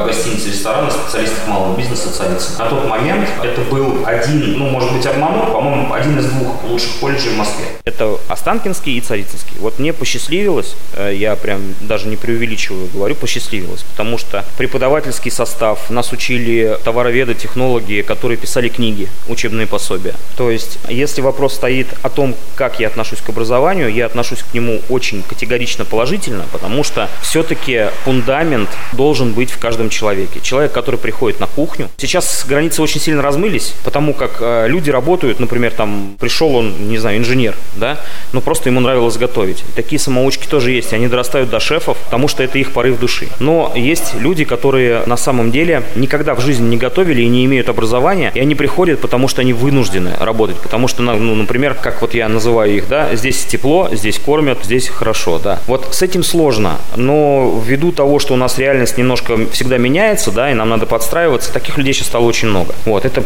э, 0.07 0.13
гостиница 0.13 0.49
ресторан 0.49 0.91
специалистов 0.91 1.47
малого 1.47 1.77
бизнеса 1.77 2.11
«Царица». 2.11 2.57
На 2.59 2.69
тот 2.69 2.87
момент 2.87 3.27
это 3.43 3.61
был 3.61 4.05
один, 4.05 4.57
ну, 4.57 4.69
может 4.69 4.91
быть, 4.93 5.05
обману, 5.05 5.51
по-моему, 5.51 5.93
один 5.93 6.17
из 6.19 6.25
двух 6.25 6.63
лучших 6.63 6.99
колледжей 6.99 7.31
в 7.31 7.37
Москве. 7.37 7.65
Это 7.85 8.17
Останкинский 8.27 8.97
и 8.97 9.01
Царицынский. 9.01 9.57
Вот 9.59 9.79
мне 9.79 9.93
посчастливилось, 9.93 10.75
э, 10.95 11.13
я 11.15 11.35
прям 11.35 11.61
даже 11.81 12.07
не 12.07 12.15
преувеличиваю, 12.15 12.87
говорю, 12.93 13.15
посчастливилось, 13.15 13.83
потому 13.83 14.17
что 14.17 14.45
преподавательский 14.57 15.31
состав, 15.31 15.89
нас 15.89 16.11
учили 16.11 16.77
товароведы, 16.83 17.33
технологи, 17.33 18.01
которые 18.01 18.37
писали 18.37 18.69
книги, 18.69 19.07
учебные 19.27 19.67
пособия. 19.67 20.13
То 20.35 20.51
есть, 20.51 20.79
если 20.89 21.21
вопрос 21.21 21.55
стоит 21.55 21.87
о 22.01 22.09
том, 22.09 22.35
как 22.55 22.79
я 22.79 22.87
отношусь 22.87 23.19
к 23.19 23.29
образованию, 23.29 23.93
я 23.93 24.05
отношусь 24.05 24.39
к 24.39 24.53
нему 24.53 24.81
очень 24.89 25.23
категорично 25.23 25.85
положительно, 25.85 26.45
потому 26.51 26.83
что 26.83 27.09
все-таки 27.21 27.87
фундамент 28.03 28.69
должен 28.93 29.33
быть 29.33 29.51
в 29.51 29.59
каждом 29.59 29.89
человеке. 29.89 29.96
Человек, 30.41 30.71
который 30.71 30.97
приходит 30.97 31.39
на 31.39 31.47
кухню. 31.47 31.89
Сейчас 31.97 32.45
границы 32.47 32.81
очень 32.81 32.99
сильно 32.99 33.21
размылись, 33.21 33.73
потому 33.83 34.13
как 34.13 34.37
э, 34.39 34.67
люди 34.67 34.89
работают, 34.89 35.39
например, 35.39 35.71
там 35.71 36.15
пришел 36.19 36.55
он, 36.55 36.89
не 36.89 36.97
знаю, 36.97 37.17
инженер, 37.17 37.55
да, 37.75 37.99
но 38.33 38.41
просто 38.41 38.69
ему 38.69 38.79
нравилось 38.79 39.17
готовить. 39.17 39.63
Такие 39.75 39.99
самоучки 39.99 40.47
тоже 40.47 40.71
есть, 40.71 40.93
они 40.93 41.07
дорастают 41.07 41.49
до 41.49 41.59
шефов, 41.59 41.97
потому 42.05 42.27
что 42.27 42.43
это 42.43 42.57
их 42.57 42.71
порыв 42.71 42.99
души. 42.99 43.27
Но 43.39 43.71
есть 43.75 44.13
люди, 44.15 44.45
которые 44.45 45.03
на 45.05 45.17
самом 45.17 45.51
деле 45.51 45.83
никогда 45.95 46.35
в 46.35 46.41
жизни 46.41 46.67
не 46.67 46.77
готовили 46.77 47.21
и 47.21 47.27
не 47.27 47.45
имеют 47.45 47.69
образования, 47.69 48.31
и 48.33 48.39
они 48.39 48.55
приходят, 48.55 48.99
потому 48.99 49.27
что 49.27 49.41
они 49.41 49.53
вынуждены 49.53 50.13
работать, 50.19 50.57
потому 50.57 50.87
что, 50.87 51.01
ну, 51.01 51.35
например, 51.35 51.73
как 51.73 52.01
вот 52.01 52.13
я 52.13 52.29
называю 52.29 52.75
их, 52.75 52.87
да, 52.87 53.15
здесь 53.15 53.45
тепло, 53.45 53.89
здесь 53.91 54.19
кормят, 54.19 54.59
здесь 54.63 54.87
хорошо, 54.87 55.39
да. 55.39 55.59
Вот 55.67 55.93
с 55.93 56.01
этим 56.01 56.23
сложно, 56.23 56.77
но 56.95 57.61
ввиду 57.65 57.91
того, 57.91 58.19
что 58.19 58.33
у 58.33 58.37
нас 58.37 58.57
реальность 58.57 58.97
немножко 58.97 59.37
всегда 59.51 59.77
меняется, 59.77 59.86
да, 60.31 60.51
и 60.51 60.53
нам 60.53 60.69
надо 60.69 60.85
подстраиваться, 60.85 61.51
таких 61.53 61.77
людей 61.77 61.93
сейчас 61.93 62.07
стало 62.07 62.25
очень 62.25 62.47
много. 62.47 62.73
Вот, 62.85 63.05
это 63.05 63.21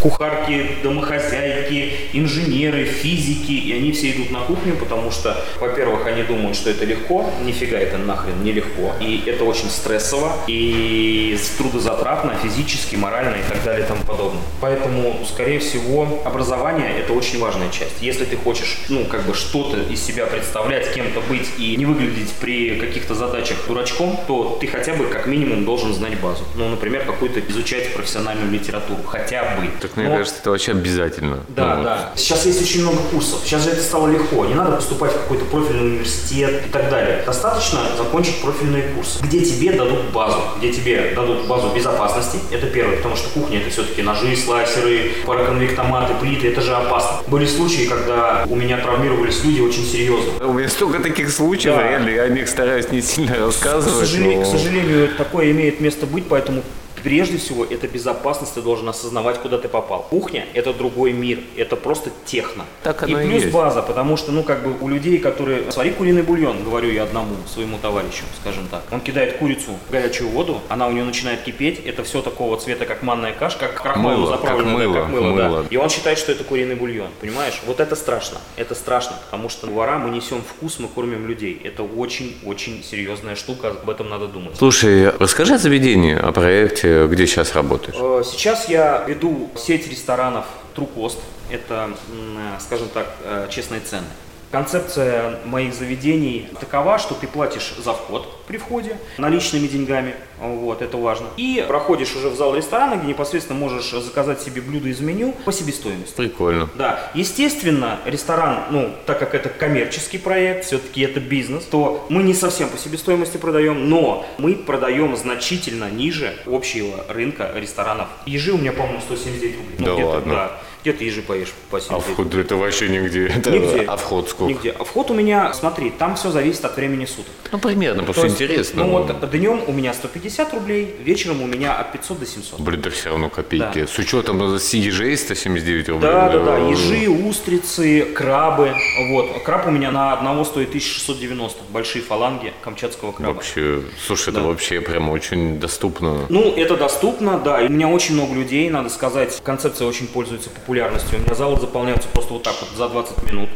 кухарки, 0.00 0.66
домохозяйки, 0.82 1.92
инженеры, 2.12 2.84
физики, 2.84 3.52
и 3.52 3.72
они 3.72 3.92
все 3.92 4.10
идут 4.12 4.30
на 4.30 4.40
кухню, 4.40 4.76
потому 4.76 5.10
что, 5.10 5.44
во-первых, 5.60 6.06
они 6.06 6.22
думают, 6.22 6.56
что 6.56 6.70
это 6.70 6.84
легко, 6.84 7.30
нифига 7.44 7.78
это 7.78 7.98
нахрен 7.98 8.42
не 8.42 8.52
легко, 8.52 8.92
и 9.00 9.22
это 9.26 9.44
очень 9.44 9.70
стрессово, 9.70 10.32
и 10.46 11.36
трудозатратно, 11.58 12.34
физически, 12.42 12.96
морально 12.96 13.36
и 13.36 13.42
так 13.48 13.62
далее 13.64 13.84
и 13.84 13.88
тому 13.88 14.02
подобное. 14.04 14.42
Поэтому, 14.60 15.20
скорее 15.26 15.58
всего, 15.58 16.22
образование– 16.24 16.90
это 16.98 17.12
очень 17.12 17.38
важная 17.38 17.70
часть. 17.70 18.00
Если 18.00 18.24
ты 18.24 18.36
хочешь, 18.36 18.78
ну, 18.88 19.04
как 19.04 19.26
бы 19.26 19.34
что-то 19.34 19.78
из 19.78 20.04
себя 20.04 20.26
представлять, 20.26 20.92
кем-то 20.94 21.20
быть 21.28 21.48
и 21.58 21.76
не 21.76 21.84
выглядеть 21.84 22.32
при 22.40 22.78
каких-то 22.78 23.14
задачах 23.14 23.58
дурачком, 23.68 24.18
то 24.26 24.56
ты 24.60 24.66
хотя 24.66 24.94
бы 24.94 25.06
как 25.06 25.26
минимум 25.26 25.64
должен 25.64 25.83
знать 25.92 26.18
базу. 26.20 26.44
Ну, 26.54 26.68
например, 26.68 27.04
какую-то 27.04 27.40
изучать 27.40 27.94
профессиональную 27.94 28.50
литературу, 28.50 29.02
хотя 29.06 29.42
бы. 29.42 29.68
Так 29.80 29.96
мне 29.96 30.08
Но- 30.08 30.16
кажется, 30.16 30.36
это 30.40 30.50
вообще 30.50 30.72
обязательно. 30.72 31.38
да, 31.48 31.64
Ну, 31.70 31.74
вот. 31.76 31.84
да. 31.84 32.10
Сейчас 32.16 32.46
есть 32.46 32.62
очень 32.62 32.82
много 32.82 32.98
курсов. 33.10 33.40
Сейчас 33.44 33.62
же 33.64 33.70
это 33.70 33.82
стало 33.82 34.08
легко. 34.08 34.44
Не 34.46 34.54
надо 34.54 34.76
поступать 34.76 35.12
в 35.12 35.14
какой-то 35.14 35.44
профильный 35.46 35.82
университет 35.92 36.62
и 36.66 36.70
так 36.70 36.90
далее. 36.90 37.22
Достаточно 37.26 37.80
закончить 37.96 38.40
профильные 38.40 38.82
курсы, 38.94 39.22
где 39.24 39.40
тебе 39.40 39.72
дадут 39.72 40.04
базу, 40.12 40.38
где 40.58 40.72
тебе 40.72 41.12
дадут 41.14 41.46
базу 41.46 41.68
безопасности. 41.74 42.38
Это 42.50 42.66
первое, 42.66 42.96
потому 42.96 43.16
что 43.16 43.28
кухня 43.30 43.60
это 43.60 43.70
все-таки 43.70 44.02
ножи, 44.02 44.36
слайсеры, 44.36 45.12
пароконвектоматы, 45.26 46.14
плиты. 46.20 46.48
Это 46.48 46.60
же 46.60 46.74
опасно. 46.74 47.18
Были 47.28 47.46
случаи, 47.46 47.86
когда 47.86 48.44
у 48.48 48.56
меня 48.56 48.78
травмировались 48.78 49.42
люди 49.44 49.60
очень 49.60 49.84
серьезно. 49.84 50.46
У 50.46 50.52
меня 50.52 50.68
столько 50.68 51.00
таких 51.00 51.30
случаев, 51.30 51.74
Да. 51.76 51.82
реально, 51.82 52.08
я 52.10 52.22
о 52.22 52.28
них 52.28 52.48
стараюсь 52.48 52.90
не 52.90 53.02
сильно 53.02 53.34
К 53.34 53.38
рассказывать. 53.46 54.08
сожалению, 54.08 54.40
но- 54.40 54.44
к 54.44 54.46
сожалению, 54.58 55.08
такое 55.16 55.50
имеет 55.50 55.73
место 55.80 56.06
быть, 56.06 56.24
поэтому 56.28 56.62
Прежде 57.04 57.36
всего, 57.36 57.66
это 57.66 57.86
безопасность, 57.86 58.54
ты 58.54 58.62
должен 58.62 58.88
осознавать, 58.88 59.38
куда 59.38 59.58
ты 59.58 59.68
попал. 59.68 60.06
Кухня– 60.08 60.46
это 60.54 60.72
другой 60.72 61.12
мир, 61.12 61.38
это 61.54 61.76
просто 61.76 62.10
техно. 62.24 62.64
Так 62.82 63.02
и 63.02 63.12
оно 63.12 63.20
и 63.20 63.26
плюс 63.26 63.42
есть. 63.42 63.54
база, 63.54 63.82
потому 63.82 64.16
что, 64.16 64.32
ну, 64.32 64.42
как 64.42 64.62
бы 64.62 64.74
у 64.80 64.88
людей, 64.88 65.18
которые... 65.18 65.70
Свари 65.70 65.90
куриный 65.90 66.22
бульон, 66.22 66.64
говорю 66.64 66.90
я 66.90 67.02
одному 67.02 67.36
своему 67.46 67.76
товарищу, 67.76 68.24
скажем 68.40 68.66
так. 68.70 68.84
Он 68.90 69.02
кидает 69.02 69.36
курицу 69.36 69.72
в 69.86 69.92
горячую 69.92 70.30
воду, 70.30 70.62
она 70.70 70.86
у 70.88 70.92
него 70.92 71.04
начинает 71.04 71.42
кипеть, 71.42 71.84
это 71.84 72.04
все 72.04 72.22
такого 72.22 72.56
цвета, 72.56 72.86
как 72.86 73.02
манная 73.02 73.34
каша, 73.34 73.58
как 73.58 73.82
крахмалом 73.82 74.20
Мыло, 74.20 74.30
заправлено, 74.30 74.64
как 74.64 74.72
да, 74.72 74.78
мыло, 74.78 74.94
как 74.94 75.08
мыло, 75.10 75.36
да. 75.36 75.48
мыло. 75.48 75.66
И 75.68 75.76
он 75.76 75.90
считает, 75.90 76.16
что 76.16 76.32
это 76.32 76.42
куриный 76.42 76.74
бульон, 76.74 77.08
понимаешь? 77.20 77.60
Вот 77.66 77.80
это 77.80 77.96
страшно, 77.96 78.38
это 78.56 78.74
страшно, 78.74 79.16
потому 79.26 79.50
что 79.50 79.66
повара 79.66 79.98
мы 79.98 80.08
несем 80.08 80.40
вкус, 80.40 80.78
мы 80.78 80.88
кормим 80.88 81.26
людей. 81.28 81.60
Это 81.64 81.82
очень-очень 81.82 82.82
серьезная 82.82 83.34
штука, 83.34 83.70
об 83.70 83.90
этом 83.90 84.08
надо 84.08 84.26
думать. 84.26 84.56
Слушай, 84.56 85.10
расскажи 85.10 85.54
о 85.54 85.58
заведении, 85.58 86.14
о 86.14 86.32
проекте, 86.32 86.93
где 87.10 87.26
сейчас 87.26 87.54
работаешь. 87.54 87.96
Э, 87.98 88.22
Сейчас 88.24 88.68
я 88.68 89.04
веду 89.06 89.50
сеть 89.56 89.88
ресторанов 89.90 90.46
Трукост. 90.74 91.18
Это, 91.50 91.90
э, 92.08 92.60
скажем 92.60 92.88
так, 92.88 93.06
э, 93.22 93.48
честные 93.50 93.80
цены. 93.80 94.06
Концепция 94.54 95.40
моих 95.46 95.74
заведений 95.74 96.46
такова, 96.60 96.96
что 97.00 97.14
ты 97.14 97.26
платишь 97.26 97.74
за 97.76 97.92
вход 97.92 98.44
при 98.46 98.56
входе 98.56 98.98
наличными 99.18 99.66
деньгами, 99.66 100.14
вот, 100.40 100.80
это 100.80 100.96
важно. 100.96 101.26
И 101.36 101.64
проходишь 101.66 102.14
уже 102.14 102.28
в 102.28 102.36
зал 102.36 102.54
ресторана, 102.54 102.94
где 102.94 103.08
непосредственно 103.08 103.58
можешь 103.58 103.90
заказать 103.90 104.40
себе 104.40 104.60
блюдо 104.60 104.90
из 104.90 105.00
меню 105.00 105.34
по 105.44 105.50
себестоимости. 105.50 106.14
Прикольно. 106.14 106.70
Да, 106.76 107.10
естественно, 107.14 107.98
ресторан, 108.04 108.66
ну, 108.70 108.94
так 109.06 109.18
как 109.18 109.34
это 109.34 109.48
коммерческий 109.48 110.18
проект, 110.18 110.66
все-таки 110.66 111.00
это 111.00 111.18
бизнес, 111.18 111.64
то 111.64 112.06
мы 112.08 112.22
не 112.22 112.32
совсем 112.32 112.68
по 112.68 112.78
себестоимости 112.78 113.38
продаем, 113.38 113.88
но 113.88 114.24
мы 114.38 114.54
продаем 114.54 115.16
значительно 115.16 115.90
ниже 115.90 116.32
общего 116.46 117.04
рынка 117.08 117.50
ресторанов. 117.56 118.06
Ежи 118.24 118.52
у 118.52 118.58
меня, 118.58 118.70
по-моему, 118.70 119.00
179 119.00 119.56
рублей. 119.56 119.76
Да 119.78 119.94
где-то, 119.94 120.08
ладно? 120.08 120.32
Да. 120.32 120.60
Где 120.84 120.92
ты 120.92 121.04
ежи 121.04 121.22
поешь 121.22 121.50
по 121.70 121.80
79? 121.80 122.34
это 122.34 122.56
вообще 122.56 122.90
нигде. 122.90 123.26
Это, 123.28 123.50
Нигде. 123.50 123.84
А 123.86 123.96
вход 123.96 124.28
сколько? 124.28 124.52
Нигде. 124.52 124.70
А 124.78 124.84
вход 124.84 125.10
у 125.10 125.14
меня, 125.14 125.54
смотри, 125.54 125.88
там 125.88 126.14
все 126.14 126.30
зависит 126.30 126.62
от 126.66 126.76
времени 126.76 127.06
суток. 127.06 127.32
Ну, 127.52 127.58
примерно, 127.58 128.00
То 128.00 128.04
просто 128.12 128.26
есть, 128.26 128.42
интересно. 128.42 128.84
Ну 128.84 128.90
вот 128.90 129.30
днем 129.30 129.62
у 129.66 129.72
меня 129.72 129.94
150 129.94 130.52
рублей, 130.52 130.94
вечером 131.02 131.40
у 131.40 131.46
меня 131.46 131.74
от 131.74 131.92
500 131.92 132.18
до 132.18 132.26
700. 132.26 132.60
Блин, 132.60 132.80
это 132.80 132.90
все 132.90 133.08
равно 133.08 133.30
копейки. 133.30 133.80
Да. 133.80 133.86
С 133.86 133.98
учетом 133.98 134.38
ежей 134.42 135.16
179 135.16 135.88
рублей. 135.88 136.10
Да, 136.10 136.28
да, 136.28 136.38
да. 136.44 136.58
Ежи, 136.58 137.08
устрицы, 137.08 138.02
крабы. 138.14 138.74
Вот. 139.08 139.42
Краб 139.42 139.66
у 139.66 139.70
меня 139.70 139.90
на 139.90 140.12
одного 140.12 140.44
стоит 140.44 140.68
1690. 140.68 141.62
Большие 141.70 142.02
фаланги 142.02 142.52
камчатского 142.60 143.12
краба. 143.12 143.32
Вообще, 143.32 143.80
слушай, 144.06 144.28
это 144.28 144.40
Да. 144.40 144.48
вообще 144.48 144.82
прям 144.82 145.08
очень 145.08 145.58
доступно. 145.58 146.26
Ну, 146.28 146.54
это 146.54 146.76
доступно, 146.76 147.38
да. 147.38 147.62
И 147.62 147.68
у 147.68 147.70
меня 147.70 147.88
очень 147.88 148.16
много 148.16 148.34
людей, 148.34 148.68
надо 148.68 148.90
сказать. 148.90 149.40
Концепция 149.42 149.88
очень 149.88 150.08
пользуется 150.08 150.50
популярностью. 150.50 150.73
У 150.74 150.76
меня 150.76 151.34
залы 151.36 151.60
заполняются 151.60 152.08
просто 152.08 152.32
вот 152.32 152.42
так 152.42 152.56
вот 152.60 152.70
за 152.70 152.88
20 152.88 153.22
минут. 153.30 153.48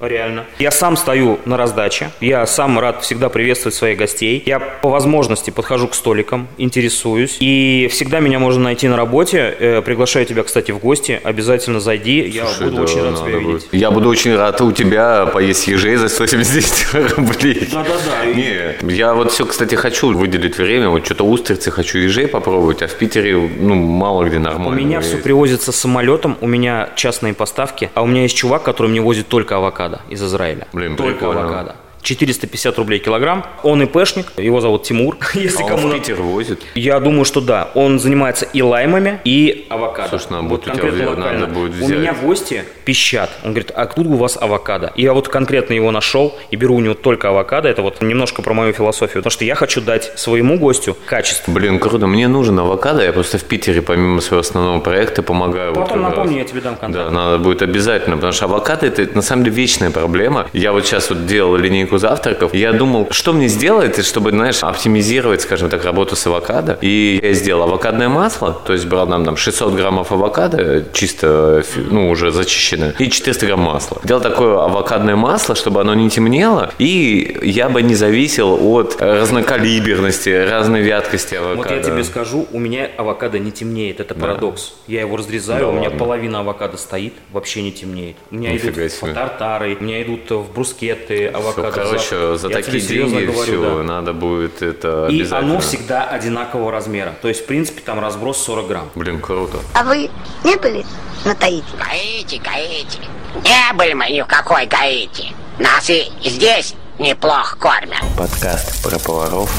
Реально. 0.00 0.44
Я 0.58 0.70
сам 0.70 0.96
стою 0.96 1.38
на 1.44 1.56
раздаче. 1.56 2.10
Я 2.20 2.46
сам 2.46 2.78
рад 2.78 3.02
всегда 3.02 3.28
приветствовать 3.28 3.74
своих 3.74 3.98
гостей. 3.98 4.42
Я 4.46 4.58
по 4.60 4.88
возможности 4.88 5.50
подхожу 5.50 5.88
к 5.88 5.94
столикам, 5.94 6.48
интересуюсь. 6.58 7.36
И 7.40 7.88
всегда 7.90 8.20
меня 8.20 8.38
можно 8.38 8.64
найти 8.64 8.88
на 8.88 8.96
работе. 8.96 9.54
Э, 9.58 9.82
приглашаю 9.82 10.26
тебя, 10.26 10.42
кстати, 10.42 10.72
в 10.72 10.78
гости. 10.78 11.20
Обязательно 11.24 11.80
зайди. 11.80 12.20
Я 12.28 12.46
Слушай, 12.46 12.64
буду 12.64 12.76
да, 12.76 12.82
очень 12.82 13.02
рад 13.02 13.16
тебя 13.16 13.40
будет. 13.40 13.46
видеть. 13.62 13.68
Я 13.72 13.90
буду 13.90 14.08
очень 14.08 14.36
рад 14.36 14.60
у 14.60 14.72
тебя 14.72 15.26
поесть 15.26 15.66
ежей 15.68 15.96
за 15.96 16.08
179 16.08 17.12
рублей. 17.16 17.68
Да-да-да. 17.72 18.26
Не, 18.32 18.94
я 18.94 19.14
вот 19.14 19.32
все, 19.32 19.46
кстати, 19.46 19.74
хочу 19.74 20.12
выделить 20.16 20.58
время, 20.58 20.88
вот 20.90 21.04
что-то 21.04 21.24
устрицы 21.24 21.70
хочу 21.70 21.98
ежей 21.98 22.26
попробовать, 22.28 22.82
а 22.82 22.88
в 22.88 22.94
Питере, 22.94 23.36
ну, 23.36 23.74
мало 23.74 24.24
где 24.24 24.36
У 24.36 24.40
нормально. 24.40 24.78
меня 24.80 25.00
все 25.00 25.16
привозится 25.16 25.72
самолетом, 25.72 26.36
у 26.40 26.46
меня 26.46 26.90
частные 26.96 27.34
поставки, 27.34 27.90
а 27.94 28.02
у 28.02 28.06
меня 28.06 28.22
есть 28.22 28.36
чувак, 28.36 28.62
который 28.62 28.88
мне 28.88 29.00
возит 29.00 29.28
только 29.28 29.56
авокадо 29.56 29.83
из 30.08 30.22
Израиля. 30.22 30.66
Блин, 30.72 30.96
только 30.96 31.18
прикольно. 31.18 31.42
авокадо. 31.42 31.76
450 32.04 32.78
рублей 32.78 32.98
килограмм. 33.00 33.44
Он 33.62 33.82
ИПшник, 33.82 34.26
его 34.36 34.60
зовут 34.60 34.84
Тимур. 34.84 35.16
Если 35.34 35.62
А 35.62 35.64
он 35.64 35.70
кому 35.70 35.88
в 35.88 35.92
на- 35.92 35.94
Питер 35.98 36.16
возит. 36.22 36.60
Я 36.74 37.00
думаю, 37.00 37.24
что 37.24 37.40
да. 37.40 37.70
Он 37.74 37.98
занимается 37.98 38.44
и 38.52 38.62
лаймами, 38.62 39.20
и 39.24 39.66
авокадо. 39.70 40.10
Слушай, 40.10 40.26
надо 40.32 40.42
Вот 40.48 40.48
будет 40.48 40.60
у 40.60 40.70
тебя 40.70 40.80
конкретно 40.90 41.10
взять, 41.16 41.40
надо 41.40 41.46
будет 41.52 41.70
У 41.82 41.84
взять. 41.84 41.98
меня 41.98 42.14
гости 42.14 42.64
пищат. 42.84 43.30
Он 43.42 43.50
говорит, 43.50 43.72
а 43.74 43.82
откуда 43.82 44.10
у 44.10 44.16
вас 44.16 44.36
авокадо? 44.40 44.92
И 44.94 45.02
я 45.02 45.12
вот 45.14 45.28
конкретно 45.28 45.72
его 45.74 45.90
нашел 45.90 46.38
и 46.50 46.56
беру 46.56 46.76
у 46.76 46.80
него 46.80 46.94
только 46.94 47.30
авокадо. 47.30 47.68
Это 47.68 47.82
вот 47.82 48.00
немножко 48.02 48.42
про 48.42 48.52
мою 48.54 48.72
философию. 48.72 49.22
Потому 49.22 49.30
что 49.30 49.44
я 49.44 49.54
хочу 49.54 49.80
дать 49.80 50.12
своему 50.18 50.58
гостю 50.58 50.96
качество. 51.06 51.50
Блин, 51.50 51.78
круто. 51.78 52.06
Мне 52.06 52.28
нужен 52.28 52.58
авокадо. 52.58 53.02
Я 53.02 53.12
просто 53.12 53.38
в 53.38 53.44
Питере, 53.44 53.80
помимо 53.82 54.20
своего 54.20 54.40
основного 54.40 54.80
проекта, 54.80 55.22
помогаю. 55.22 55.72
вот 55.72 55.80
Потом 55.88 56.02
как 56.02 56.10
напомню, 56.10 56.32
раз. 56.38 56.42
я 56.42 56.44
тебе 56.44 56.60
дам 56.60 56.76
контакт. 56.76 57.06
Да, 57.06 57.10
надо 57.10 57.38
будет 57.38 57.62
обязательно, 57.62 58.16
потому 58.16 58.32
что 58.32 58.44
авокадо 58.44 58.86
это, 58.86 59.08
на 59.14 59.22
самом 59.22 59.44
деле 59.44 59.56
вечная 59.56 59.90
проблема. 59.90 60.48
Я 60.52 60.72
вот 60.72 60.84
сейчас 60.86 61.08
вот 61.08 61.26
делал 61.26 61.56
линейку 61.56 61.93
завтраков, 61.98 62.54
я 62.54 62.72
думал, 62.72 63.08
что 63.10 63.32
мне 63.32 63.48
сделать, 63.48 64.04
чтобы, 64.04 64.30
знаешь, 64.30 64.62
оптимизировать, 64.62 65.42
скажем 65.42 65.68
так, 65.70 65.84
работу 65.84 66.16
с 66.16 66.26
авокадо. 66.26 66.78
И 66.80 67.20
я 67.22 67.32
сделал 67.34 67.64
авокадное 67.64 68.08
масло, 68.08 68.60
то 68.66 68.72
есть 68.72 68.86
брал 68.86 69.06
нам 69.06 69.24
там 69.24 69.36
600 69.36 69.72
граммов 69.74 70.12
авокадо, 70.12 70.84
чисто, 70.92 71.62
ну, 71.76 72.10
уже 72.10 72.30
зачищенное, 72.30 72.94
и 72.98 73.10
400 73.10 73.46
грамм 73.46 73.60
масла. 73.60 73.98
Делал 74.04 74.20
такое 74.22 74.62
авокадное 74.64 75.16
масло, 75.16 75.54
чтобы 75.54 75.80
оно 75.80 75.94
не 75.94 76.10
темнело, 76.10 76.72
и 76.78 77.38
я 77.42 77.68
бы 77.68 77.82
не 77.82 77.94
зависел 77.94 78.58
от 78.74 78.96
разнокалиберности, 79.00 80.28
разной 80.48 80.80
вяткости 80.82 81.34
авокадо. 81.34 81.56
Вот 81.56 81.70
я 81.70 81.82
тебе 81.82 82.04
скажу, 82.04 82.46
у 82.52 82.58
меня 82.58 82.88
авокадо 82.96 83.38
не 83.38 83.50
темнеет, 83.50 84.00
это 84.00 84.14
парадокс. 84.14 84.74
Я 84.86 85.00
его 85.00 85.16
разрезаю, 85.16 85.60
Да 85.60 85.68
у 85.68 85.72
меня 85.72 85.84
ладно? 85.84 85.98
половина 85.98 86.40
авокадо 86.40 86.76
стоит, 86.76 87.14
вообще 87.32 87.62
не 87.62 87.72
темнеет. 87.72 88.16
У 88.30 88.36
меня 88.36 88.52
Нифига 88.52 88.82
идут 88.82 88.92
себе. 88.92 89.10
в 89.12 89.14
тартары, 89.14 89.76
у 89.78 89.82
меня 89.82 90.02
идут 90.02 90.30
в 90.30 90.52
брускеты 90.54 91.28
авокадо. 91.28 91.83
Короче, 91.84 92.36
за 92.38 92.48
Я 92.48 92.54
такие 92.56 92.80
деньги 92.80 93.24
говорю, 93.24 93.42
все, 93.42 93.76
да. 93.76 93.82
надо 93.82 94.12
будет 94.12 94.62
это 94.62 95.08
И 95.10 95.26
оно 95.30 95.60
всегда 95.60 96.04
одинакового 96.04 96.72
размера. 96.72 97.14
То 97.22 97.28
есть, 97.28 97.42
в 97.42 97.46
принципе, 97.46 97.82
там 97.84 98.00
разброс 98.00 98.42
40 98.44 98.66
грамм. 98.66 98.90
Блин, 98.94 99.20
круто. 99.20 99.58
А 99.74 99.84
вы 99.84 100.10
не 100.44 100.56
были 100.56 100.84
на 101.24 101.34
Таити? 101.34 101.64
Гаити, 101.78 102.40
Гаити. 102.44 102.98
Не 103.42 103.74
были 103.74 103.94
мы 103.94 104.10
ни 104.10 104.22
в 104.22 104.26
какой 104.26 104.66
Гаити. 104.66 105.32
Нас 105.58 105.88
и 105.90 106.10
здесь 106.24 106.74
неплохо 106.98 107.56
кормят. 107.56 108.02
Подкаст 108.16 108.82
про 108.82 108.98
поваров 108.98 109.50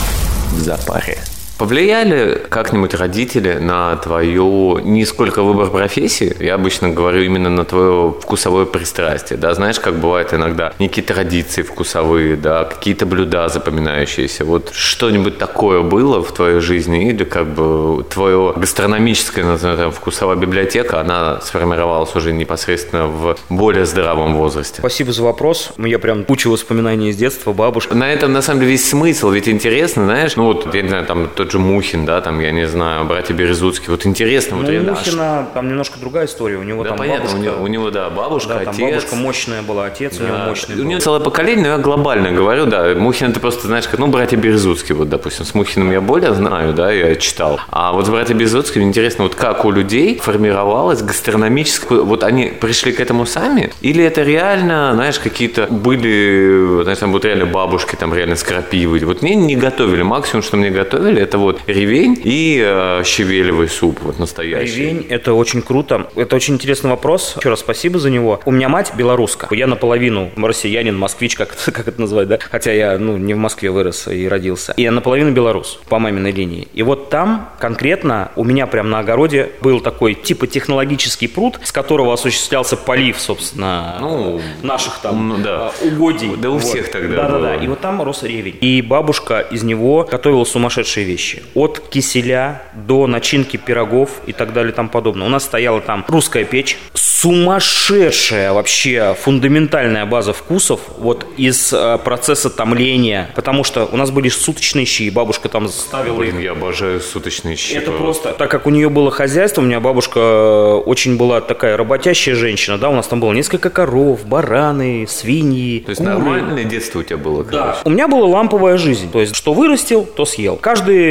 в 0.52 0.60
запаре. 0.60 1.20
Повлияли 1.58 2.42
как-нибудь 2.50 2.94
родители 2.94 3.60
на 3.60 3.96
твою 3.96 4.80
не 4.80 5.06
сколько 5.06 5.42
выбор 5.42 5.70
профессии, 5.70 6.36
я 6.40 6.56
обычно 6.56 6.90
говорю 6.90 7.22
именно 7.24 7.50
на 7.50 7.64
твое 7.64 8.14
вкусовое 8.22 8.66
пристрастие, 8.66 9.38
да, 9.38 9.54
знаешь, 9.54 9.80
как 9.80 9.96
бывает 9.96 10.34
иногда 10.34 10.74
некие 10.80 11.06
традиции 11.06 11.62
вкусовые, 11.62 12.36
да, 12.36 12.66
какие-то 12.66 13.06
блюда 13.06 13.48
запоминающиеся, 13.48 14.44
вот 14.44 14.72
что-нибудь 14.74 15.38
такое 15.38 15.82
было 15.82 16.22
в 16.22 16.34
твоей 16.34 16.60
жизни 16.60 17.10
или 17.10 17.24
как 17.24 17.48
бы 17.48 18.04
твое 18.04 18.54
гастрономическое, 18.56 19.46
назовем, 19.46 19.78
там, 19.78 19.92
вкусовая 19.92 20.36
библиотека, 20.36 21.00
она 21.00 21.40
сформировалась 21.42 22.16
уже 22.16 22.34
непосредственно 22.34 23.08
в 23.08 23.38
более 23.50 23.86
здравом 23.86 24.36
возрасте? 24.36 24.80
Спасибо 24.80 25.14
за 25.14 25.24
вопрос. 25.24 25.72
Меня 25.78 26.00
прям 26.00 26.26
куча 26.26 26.50
воспоминаний 26.50 27.10
из 27.10 27.16
детства, 27.16 27.54
бабушка. 27.54 27.96
На 27.96 28.12
этом, 28.12 28.34
на 28.34 28.42
самом 28.42 28.60
деле, 28.60 28.74
весь 28.74 28.90
смысл. 28.90 29.32
Ведь 29.32 29.48
интересно, 29.48 30.06
знаешь, 30.06 30.36
ну 30.36 30.46
вот, 30.46 30.74
я 30.74 30.82
не 30.82 30.90
знаю, 30.90 31.06
там 31.06 31.30
тот 31.46 31.52
же 31.52 31.60
Мухин, 31.60 32.06
да, 32.06 32.22
там, 32.22 32.40
я 32.40 32.52
не 32.52 32.68
знаю, 32.68 33.06
братья 33.06 33.34
Березутские. 33.36 33.92
Вот 33.92 34.06
интересно, 34.08 34.58
вот 34.58 34.64
Ну, 34.64 34.70
у 34.70 34.72
реально, 34.72 34.94
а 34.94 34.96
Мухина 34.96 35.48
там 35.54 35.70
немножко 35.70 36.00
другая 36.00 36.26
история. 36.26 36.58
У 36.58 36.64
него 36.64 36.82
Да, 36.84 36.90
там 36.90 36.98
понятно, 36.98 37.26
бабушка... 37.26 37.38
у 37.38 37.44
него, 37.44 37.64
у 37.64 37.68
него, 37.68 37.92
да, 37.92 38.10
бабушка, 38.10 38.50
да, 38.50 38.60
там 38.62 38.74
отец. 38.74 38.90
бабушка 38.90 39.16
мощная 39.16 39.62
была, 39.62 39.86
отец 39.86 40.20
у 40.20 40.24
него 40.24 40.38
Да. 40.38 40.46
мощный 40.46 40.76
У 40.76 40.78
был. 40.80 40.86
него 40.86 41.00
целое 41.00 41.20
поколение, 41.20 41.66
но 41.66 41.72
я 41.74 41.78
глобально 41.78 42.32
говорю, 42.32 42.66
да. 42.66 42.96
Мухин 42.96 43.30
это 43.30 43.40
просто, 43.40 43.68
знаешь, 43.68 43.88
как, 43.88 44.00
ну, 44.00 44.08
братья 44.08 44.38
Березутские, 44.38 44.96
вот, 44.96 45.08
допустим, 45.10 45.46
с 45.46 45.54
Мухиным 45.54 45.92
я 45.92 46.02
более 46.02 46.34
знаю, 46.34 46.74
да, 46.74 46.92
я 46.92 47.16
читал. 47.16 47.60
А 47.70 47.92
вот 47.94 48.08
с 48.08 48.10
братья 48.10 48.34
Березутскими 48.34 48.84
интересно, 48.84 49.26
вот 49.26 49.36
как 49.36 49.66
у 49.66 49.72
людей 49.72 50.18
формировалась 50.18 51.04
гастрономическая, 51.04 52.00
вот 52.00 52.24
они 52.24 52.46
пришли 52.60 52.92
к 52.92 53.00
этому 53.00 53.28
сами, 53.28 53.72
или 53.82 54.04
это 54.04 54.24
реально, 54.24 54.94
знаешь, 54.96 55.20
какие-то 55.20 55.68
были, 55.70 56.82
знаешь, 56.82 56.98
там 57.00 57.12
вот 57.12 57.24
реально 57.24 57.46
бабушки, 57.46 57.96
там 57.96 58.14
реально 58.16 58.36
с 58.36 58.44
крапивой. 58.44 59.00
Вот 59.02 59.22
мне 59.22 59.36
не 59.36 59.56
готовили, 59.56 60.02
максимум, 60.02 60.42
что 60.42 60.58
мне 60.58 60.70
готовили, 60.72 61.22
это 61.22 61.35
вот 61.38 61.62
ревень 61.68 62.20
и 62.24 62.62
э, 62.64 63.02
щавелевый 63.04 63.68
суп, 63.70 64.00
вот 64.02 64.20
настоящий. 64.20 64.76
Ревень– 64.76 65.06
это 65.10 65.34
очень 65.34 65.62
круто. 65.62 66.08
Это 66.16 66.36
очень 66.36 66.56
интересный 66.56 66.90
вопрос. 66.92 67.36
Еще 67.40 67.50
раз 67.50 67.60
спасибо 67.60 68.00
за 68.00 68.10
него. 68.10 68.40
У 68.46 68.52
меня 68.52 68.70
мать 68.70 68.94
белоруска. 68.96 69.48
Я 69.52 69.68
наполовину 69.68 70.32
россиянин, 70.36 70.98
москвич, 70.98 71.36
как, 71.36 71.54
это- 71.54 71.72
как 71.72 71.88
это 71.88 72.00
назвать, 72.02 72.28
да? 72.28 72.40
Хотя 72.52 72.72
я, 72.72 72.98
ну, 72.98 73.18
не 73.18 73.34
в 73.34 73.38
Москве 73.38 73.70
вырос 73.72 74.08
и 74.08 74.28
родился. 74.28 74.74
И 74.78 74.84
я 74.84 74.92
наполовину 74.92 75.32
белорус 75.32 75.80
по 75.90 76.00
маминой 76.00 76.32
линии. 76.32 76.68
И 76.74 76.84
вот 76.84 77.10
там 77.10 77.50
конкретно 77.60 78.32
у 78.36 78.44
меня 78.44 78.68
прям 78.68 78.90
на 78.90 79.00
огороде 79.00 79.52
был 79.62 79.80
такой 79.82 80.14
типа 80.14 80.48
технологический 80.48 81.28
пруд, 81.28 81.60
с 81.64 81.72
которого 81.72 82.14
осуществлялся 82.14 82.78
полив, 82.78 83.20
собственно, 83.20 83.98
Ну, 84.00 84.42
наших 84.62 85.00
там 85.02 85.30
ну, 85.30 85.38
да. 85.38 85.68
а, 85.68 85.86
угодий. 85.86 86.32
Да 86.38 86.50
у 86.50 86.60
всех 86.60 86.92
тогда 86.92 87.24
Да-да-да. 87.24 87.56
И 87.56 87.68
вот 87.68 87.80
там 87.82 88.02
рос 88.02 88.24
ревень. 88.24 88.58
И 88.62 88.82
бабушка 88.82 89.40
из 89.40 89.64
него 89.64 90.08
готовила 90.10 90.44
сумасшедшие 90.44 91.06
вещи. 91.06 91.25
Вещи. 91.26 91.44
От 91.56 91.80
киселя 91.90 92.62
до 92.74 93.08
начинки 93.08 93.58
пирогов 93.58 94.10
и 94.28 94.34
так 94.34 94.54
далее 94.54 94.72
и 94.72 94.76
тому 94.76 94.90
подобное. 94.90 95.26
У 95.28 95.30
нас 95.30 95.44
стояла 95.44 95.82
там 95.82 96.06
русская 96.08 96.44
печь, 96.46 96.78
сумасшедшая 96.94 98.54
вообще 98.54 99.16
фундаментальная 99.20 100.06
база 100.06 100.34
вкусов 100.34 100.80
вот 100.98 101.26
из 101.38 101.72
э, 101.74 101.98
процесса 102.04 102.50
томления, 102.50 103.30
потому 103.36 103.64
что 103.64 103.86
у 103.92 103.98
нас 103.98 104.12
были 104.12 104.30
суточные 104.30 104.86
щи, 104.86 105.04
и 105.04 105.10
бабушка 105.10 105.50
там 105.50 105.68
ставила 105.70 106.18
Блин, 106.18 106.38
их. 106.38 106.44
я 106.44 106.52
обожаю 106.52 107.00
суточные 107.02 107.56
щи. 107.56 107.74
Это 107.76 107.92
просто, 107.92 108.34
так 108.34 108.52
как 108.52 108.68
у 108.68 108.70
нее 108.70 108.90
было 108.90 109.10
хозяйство, 109.12 109.62
у 109.62 109.66
меня 109.66 109.80
бабушка 109.80 110.20
э, 110.20 110.74
очень 110.86 111.18
была 111.18 111.42
такая 111.42 111.78
работящая 111.78 112.36
женщина, 112.36 112.78
да, 112.78 112.90
у 112.90 112.96
нас 112.96 113.08
там 113.08 113.20
было 113.20 113.32
несколько 113.34 113.70
коров, 113.70 114.26
бараны, 114.26 115.08
свиньи, 115.08 115.80
То 115.80 115.90
есть 115.92 116.02
куры. 116.02 116.14
нормальное 116.14 116.64
детство 116.64 117.00
у 117.00 117.04
тебя 117.04 117.18
было, 117.18 117.44
Да. 117.44 117.52
короче. 117.60 117.80
У 117.86 117.90
меня 117.90 118.08
была 118.08 118.28
ламповая 118.28 118.78
жизнь. 118.78 119.12
То 119.12 119.22
есть, 119.22 119.36
что 119.36 119.54
вырастил, 119.54 120.06
то 120.06 120.26
съел. 120.26 120.58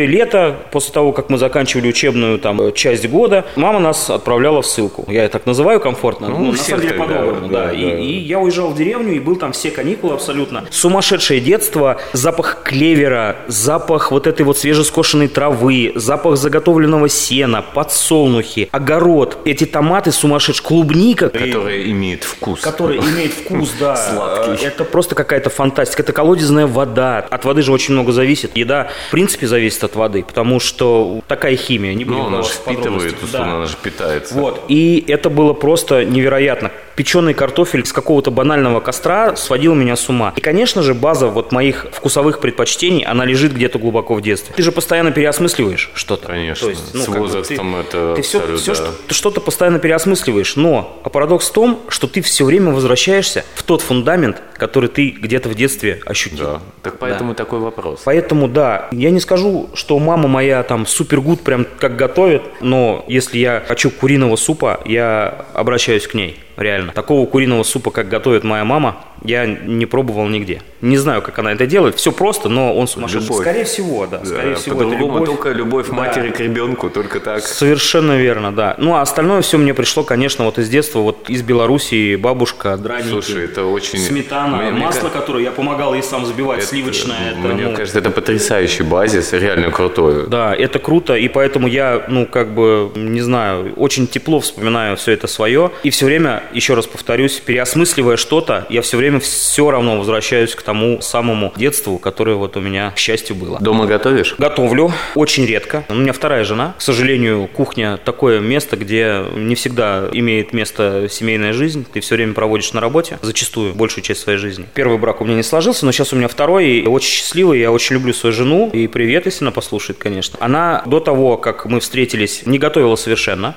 Каждое 0.05 0.19
лето, 0.19 0.57
после 0.71 0.93
того, 0.93 1.13
как 1.13 1.31
мы 1.31 1.39
заканчивали 1.39 1.89
учебную 1.89 2.39
там 2.39 2.61
э, 2.61 2.73
часть 2.73 3.09
года, 3.09 3.45
мама 3.57 3.79
нас 3.81 4.11
отправляла 4.11 4.61
в 4.63 4.67
ссылку. 4.67 5.05
Я 5.09 5.25
это 5.25 5.35
так 5.35 5.47
называю 5.47 5.81
комфортно. 5.81 6.29
Ну, 6.29 6.39
Ну, 6.39 6.49
у 6.49 6.53
на 6.53 6.59
самом 6.59 6.83
деле 6.83 6.95
по-доброму, 6.95 7.49
да, 7.49 7.67
да. 7.67 7.67
да. 7.69 7.73
И, 7.73 8.03
и 8.05 8.19
я 8.19 8.39
уезжал 8.39 8.69
в 8.71 8.77
деревню, 8.77 9.15
и 9.15 9.19
был 9.19 9.37
там 9.37 9.53
все 9.53 9.71
каникулы 9.71 10.15
абсолютно. 10.15 10.65
Сумасшедшее 10.71 11.41
детство, 11.41 11.97
запах 12.13 12.63
клевера, 12.63 13.37
запах 13.49 14.11
вот 14.11 14.27
этой 14.27 14.45
вот 14.45 14.59
свежескошенной 14.59 15.29
травы, 15.29 15.93
запах 15.95 16.37
заготовленного 16.37 17.09
сена, 17.09 17.63
подсолнухи, 17.63 18.69
огород, 18.73 19.39
эти 19.45 19.65
томаты 19.65 20.13
сумасшедшие, 20.13 20.65
клубника. 20.67 21.29
Которая 21.31 21.83
имеет 21.85 22.25
вкус. 22.25 22.61
Который 22.61 22.99
имеет 22.99 23.33
вкус, 23.33 23.73
да. 23.81 23.97
Сладкий. 24.15 24.65
Э, 24.65 24.69
Это 24.69 24.85
просто 24.85 25.15
какая-то 25.15 25.51
фантастика. 25.51 26.03
Это 26.03 26.13
колодезная 26.13 26.67
вода. 26.67 27.19
От 27.31 27.45
воды 27.45 27.63
же 27.63 27.73
очень 27.73 27.95
много 27.95 28.13
зависит. 28.13 28.57
Еда, 28.57 28.89
в 29.09 29.11
принципе, 29.11 29.47
зависит 29.47 29.83
от 29.85 29.94
воды, 29.95 30.23
потому 30.23 30.61
что 30.61 31.21
такая 31.29 31.57
химия. 31.57 31.95
Не 31.95 32.05
будем 32.05 32.19
Ну, 32.19 32.27
она 32.27 32.43
же 32.43 32.49
впитывает, 32.49 33.15
Да. 33.33 33.43
она 33.43 33.67
же 33.67 33.77
питается. 33.83 34.35
Вот. 34.35 34.65
И 34.69 35.05
это 35.09 35.31
было 35.31 35.53
просто 35.53 36.05
невероятно. 36.05 36.71
Печеный 36.97 37.35
картофель 37.35 37.85
с 37.85 37.93
какого-то 37.93 38.31
банального 38.31 38.79
костра 38.81 39.35
сводил 39.35 39.75
меня 39.75 39.97
с 39.97 40.09
ума. 40.09 40.33
И, 40.37 40.41
конечно 40.41 40.83
же, 40.83 40.95
база 40.95 41.27
вот 41.27 41.51
моих 41.51 41.87
вкусовых 41.93 42.39
предпочтений, 42.41 43.03
она 43.05 43.25
лежит 43.25 43.53
где-то 43.53 43.79
глубоко 43.81 44.15
в 44.15 44.21
детстве. 44.23 44.55
Ты 44.55 44.63
же 44.63 44.71
постоянно 44.71 45.11
переосмысливаешь 45.11 45.91
что-то. 45.95 46.29
Конечно. 46.29 46.73
С 46.73 47.05
как 47.05 47.15
бы 47.15 47.21
возрастом 47.21 47.77
это 47.77 48.15
Ты 48.15 48.23
все, 48.23 48.39
абсолютно, 48.39 48.63
все 48.63 48.73
да. 48.73 48.77
что, 48.77 48.93
ты 49.09 49.15
что-то 49.15 49.41
постоянно 49.41 49.81
переосмысливаешь. 49.81 50.55
Но 50.57 51.01
а 51.03 51.09
парадокс 51.11 51.49
в 51.51 51.53
том, 51.53 51.81
что 51.89 52.07
ты 52.07 52.23
все 52.23 52.45
время 52.45 52.73
возвращаешься 52.73 53.45
в 53.55 53.65
тот 53.65 53.83
фундамент, 53.83 54.41
который 54.57 54.89
ты 54.89 55.11
где-то 55.11 55.49
в 55.49 55.55
детстве 55.57 56.01
ощутил. 56.07 56.45
Да. 56.47 56.61
Так 56.83 56.99
поэтому 56.99 57.35
такой 57.35 57.59
вопрос. 57.59 58.03
Поэтому, 58.05 58.47
да, 58.47 58.89
я 58.93 59.11
не 59.11 59.19
скажу, 59.21 59.69
что 59.75 59.84
мама 59.91 60.29
моя 60.29 60.63
там 60.63 60.87
супергуд 60.87 61.43
прям 61.43 61.67
как 61.79 61.97
готовит, 61.97 62.43
но 62.61 63.05
если 63.09 63.39
я 63.39 63.63
хочу 63.67 63.91
куриного 63.91 64.37
супа, 64.37 64.81
я 64.85 65.47
обращаюсь 65.55 66.07
к 66.07 66.15
ней, 66.15 66.39
реально. 66.57 66.93
Такого 66.93 67.27
куриного 67.27 67.63
супа, 67.63 67.91
как 67.91 68.09
готовит 68.09 68.45
моя 68.45 68.65
мама, 68.65 68.97
я 69.25 69.47
не 69.47 69.87
пробовал 69.87 70.29
нигде. 70.29 70.63
Не 70.81 70.99
знаю, 70.99 71.23
как 71.23 71.39
она 71.39 71.53
это 71.53 71.67
делает. 71.67 71.97
Все 71.97 72.13
просто, 72.13 72.49
но 72.49 72.77
он 72.77 72.87
сумасшедший. 72.89 73.29
Любовь. 73.29 73.41
Скорее 73.41 73.65
всего, 73.65 74.07
да. 74.07 74.19
Да, 74.19 74.27
скорее 74.27 74.55
всего, 74.57 74.83
это 74.83 74.97
любовь. 74.97 75.27
только 75.27 75.51
любовь 75.51 75.87
Да. 75.89 75.95
матери 75.95 76.31
к 76.31 76.41
ребенку, 76.41 76.91
только 76.91 77.21
так. 77.21 77.41
Совершенно 77.43 78.17
верно, 78.19 78.53
да. 78.53 78.75
Ну, 78.79 78.95
а 78.95 79.01
остальное 79.01 79.41
все 79.43 79.57
мне 79.59 79.73
пришло, 79.75 80.03
конечно, 80.05 80.45
вот 80.45 80.59
из 80.59 80.69
детства, 80.69 80.99
вот 81.01 81.31
из 81.31 81.43
Белоруссии, 81.43 82.17
бабушка, 82.17 82.77
драники. 82.77 83.09
Слушай, 83.09 83.45
это 83.47 83.65
очень... 83.65 83.99
Сметана, 83.99 84.59
Мне- 84.59 84.71
мне 84.73 84.85
масло, 84.85 85.09
ка- 85.09 85.21
которое 85.21 85.43
я 85.45 85.51
помогал 85.53 85.95
ей 85.95 86.03
сам 86.03 86.27
забивать, 86.27 86.59
это- 86.59 86.67
сливочное. 86.69 87.31
Это, 87.31 87.39
Мне 87.55 87.69
ну, 87.69 87.75
кажется, 87.77 87.99
это 87.99 88.11
потрясающий 88.11 88.83
базис, 88.83 89.33
реально 89.33 89.71
крутой. 89.71 90.27
Да, 90.29 90.55
это 90.55 90.79
круто, 90.79 91.15
и 91.15 91.29
поэтому 91.29 91.67
я, 91.67 92.05
ну, 92.09 92.27
как 92.27 92.55
бы, 92.55 92.91
не 92.95 93.23
знаю, 93.23 93.73
очень 93.77 94.07
тепло 94.07 94.41
вспоминаю 94.41 94.97
все 94.97 95.13
это 95.13 95.27
свое. 95.27 95.71
И 95.83 95.91
все 95.91 96.05
время, 96.07 96.43
еще 96.53 96.75
раз 96.75 96.87
повторюсь, 96.87 97.41
переосмысливая 97.41 98.17
что-то, 98.17 98.67
я 98.69 98.83
все 98.83 98.97
время 98.97 99.21
все 99.21 99.71
равно 99.71 99.99
возвращаюсь 99.99 100.55
к 100.55 100.63
тому 100.63 101.01
самому 101.01 101.53
детству, 101.57 101.99
которое 101.99 102.37
вот 102.37 102.57
у 102.57 102.61
меня, 102.61 102.93
к 102.93 102.99
счастью, 102.99 103.37
было. 103.37 103.59
Дома 103.61 103.87
готовишь? 103.87 104.35
Готовлю 104.39 104.93
очень 105.15 105.47
редко. 105.47 105.85
У 105.89 105.95
меня 105.95 106.13
вторая 106.13 106.45
жена. 106.45 106.75
К 106.79 106.83
сожалению, 106.83 107.49
кухня 107.49 107.99
такое 108.05 108.41
место, 108.41 108.77
где 108.77 109.25
не 109.35 109.55
всегда 109.55 110.09
имеет 110.13 110.53
место 110.53 111.09
семейная 111.11 111.53
жизнь. 111.53 111.87
Ты 111.93 112.01
все 112.01 112.17
время 112.17 112.35
проводишь 112.35 112.73
на 112.73 112.81
работе, 112.81 113.19
зачастую 113.23 113.75
большую 113.75 114.05
часть 114.05 114.21
своей 114.21 114.39
жизни. 114.39 114.67
Первый 114.75 114.99
брак 114.99 115.21
у 115.21 115.25
меня 115.25 115.37
не 115.37 115.43
сложился, 115.43 115.87
но 115.87 115.93
сейчас 115.93 116.13
у 116.13 116.17
меня 116.17 116.29
второй, 116.29 116.67
и 116.67 116.87
очень 116.87 117.11
счастливый. 117.11 117.61
Я 117.61 117.73
очень 117.73 117.95
люблю 117.95 118.13
свою 118.13 118.33
жену. 118.33 118.71
И 118.73 118.87
привет, 118.87 119.27
если 119.27 119.45
она 119.45 119.53
послушает, 119.53 119.99
конечно. 119.99 120.39
Она 120.41 120.83
до 120.87 121.01
того, 121.01 121.37
как 121.37 121.67
мы 121.67 121.81
встретились, 121.81 122.47
не 122.47 122.59
готовила 122.59 122.97
совершенно. 122.97 123.55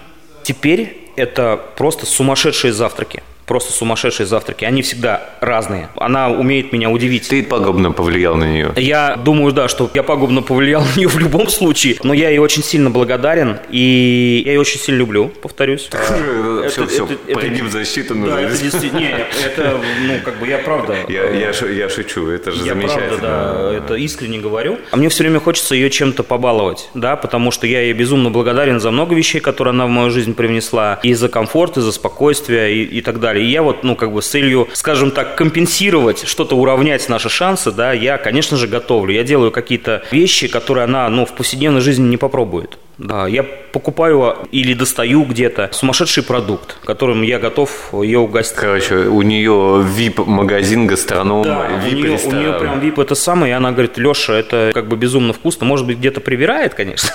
Теперь 0.48 1.10
это 1.18 1.62
просто 1.76 2.06
сумасшедшие 2.06 2.72
завтраки. 2.72 3.22
Просто 3.48 3.72
сумасшедшие 3.72 4.28
завтраки. 4.28 4.66
Они 4.66 4.82
всегда 4.82 5.30
разные. 5.40 5.88
Она 5.96 6.28
умеет 6.30 6.74
меня 6.74 6.90
удивить. 6.90 7.30
Ты 7.30 7.42
пагубно 7.44 7.94
повлиял 7.94 8.36
на 8.36 8.44
нее. 8.44 8.74
Я 8.76 9.16
думаю, 9.16 9.54
да, 9.54 9.70
что 9.70 9.90
я 9.94 10.04
пагубно 10.04 10.42
повлиял 10.42 10.82
на 10.84 10.98
нее 11.00 11.08
в 11.08 11.18
любом 11.18 11.48
случае, 11.48 11.96
но 12.04 12.14
я 12.14 12.28
ей 12.28 12.40
очень 12.40 12.62
сильно 12.62 12.90
благодарен, 12.90 13.58
и 13.70 14.44
я 14.46 14.52
ее 14.52 14.60
очень 14.60 14.82
сильно 14.82 15.00
люблю, 15.00 15.30
повторюсь. 15.42 15.88
Все, 15.90 16.84
Это- 16.84 16.88
все, 16.88 17.06
это- 17.06 17.14
это- 17.26 17.40
прогиб 17.40 17.70
защиты 17.70 18.10
Да, 18.10 18.20
нужно. 18.20 18.36
это 18.40 18.62
действительно, 18.62 19.00
не, 19.00 19.12
это, 19.46 19.80
ну, 20.06 20.20
как 20.26 20.40
бы 20.40 20.48
я 20.48 20.58
правда... 20.58 20.98
Я, 21.08 21.30
я, 21.32 21.54
шу- 21.54 21.72
я 21.72 21.88
шучу, 21.88 22.28
это 22.28 22.52
же 22.52 22.66
Я 22.66 22.74
замечательно. 22.74 23.08
правда, 23.18 23.70
да, 23.72 23.78
это 23.78 23.96
искренне 23.96 24.40
говорю. 24.40 24.78
А 24.92 24.98
мне 24.98 25.08
все 25.08 25.24
время 25.24 25.40
хочется 25.40 25.74
ее 25.74 25.90
чем-то 25.90 26.24
побаловать, 26.24 26.90
да, 26.96 27.16
потому 27.16 27.52
что 27.52 27.66
я 27.66 27.80
ей 27.80 27.94
безумно 27.94 28.30
благодарен 28.30 28.82
за 28.82 28.92
много 28.92 29.16
вещей, 29.16 29.40
которые 29.40 29.72
она 29.72 29.86
в 29.86 29.90
мою 29.90 30.12
жизнь 30.12 30.34
привнесла, 30.34 31.00
и 31.02 31.14
за 31.14 31.30
комфорт, 31.30 31.78
и 31.78 31.82
за 31.82 31.94
спокойствие, 31.94 32.76
и, 32.76 32.84
и 32.84 33.02
так 33.02 33.22
далее. 33.22 33.37
И 33.38 33.46
я 33.46 33.62
вот, 33.62 33.84
ну, 33.84 33.96
как 33.96 34.12
бы 34.12 34.22
с 34.22 34.28
целью, 34.28 34.68
скажем 34.74 35.12
так, 35.12 35.36
компенсировать, 35.36 36.28
что-то 36.28 36.56
уравнять 36.56 37.08
наши 37.10 37.30
шансы, 37.30 37.72
да, 37.72 37.94
я, 37.94 38.18
конечно 38.18 38.58
же, 38.58 38.68
готовлю. 38.68 39.14
Я 39.14 39.24
делаю 39.24 39.52
какие-то 39.52 40.04
вещи, 40.12 40.48
которые 40.48 40.86
она, 40.86 41.10
ну, 41.10 41.26
в 41.26 41.34
повседневной 41.34 41.82
жизни 41.82 42.08
не 42.08 42.18
попробует. 42.18 42.78
Да, 42.98 43.28
я 43.28 43.44
покупаю 43.44 44.36
или 44.52 44.74
достаю 44.74 45.24
где-то 45.24 45.70
сумасшедший 45.72 46.24
продукт, 46.24 46.78
которым 46.84 47.22
я 47.22 47.38
готов 47.38 47.94
ее 47.94 48.20
угостить. 48.20 48.58
Короче, 48.58 48.96
у 48.96 49.22
нее 49.22 49.86
VIP-магазин, 49.86 50.88
гастроном, 50.88 51.44
Да, 51.44 51.68
у 51.70 51.86
нее, 51.92 51.96
у 51.96 52.08
VIP-ресторан. 52.08 52.40
нее 52.40 52.54
прям 52.54 52.80
вип 52.80 52.98
это 53.00 53.14
самое, 53.14 53.52
и 53.52 53.56
она 53.56 53.72
говорит, 53.72 53.98
Леша, 53.98 54.34
это 54.34 54.72
как 54.74 54.88
бы 54.88 54.96
безумно 54.98 55.34
вкусно, 55.34 55.66
может 55.68 55.86
быть, 55.86 55.98
где-то 56.00 56.22
привирает, 56.22 56.74
конечно. 56.74 57.10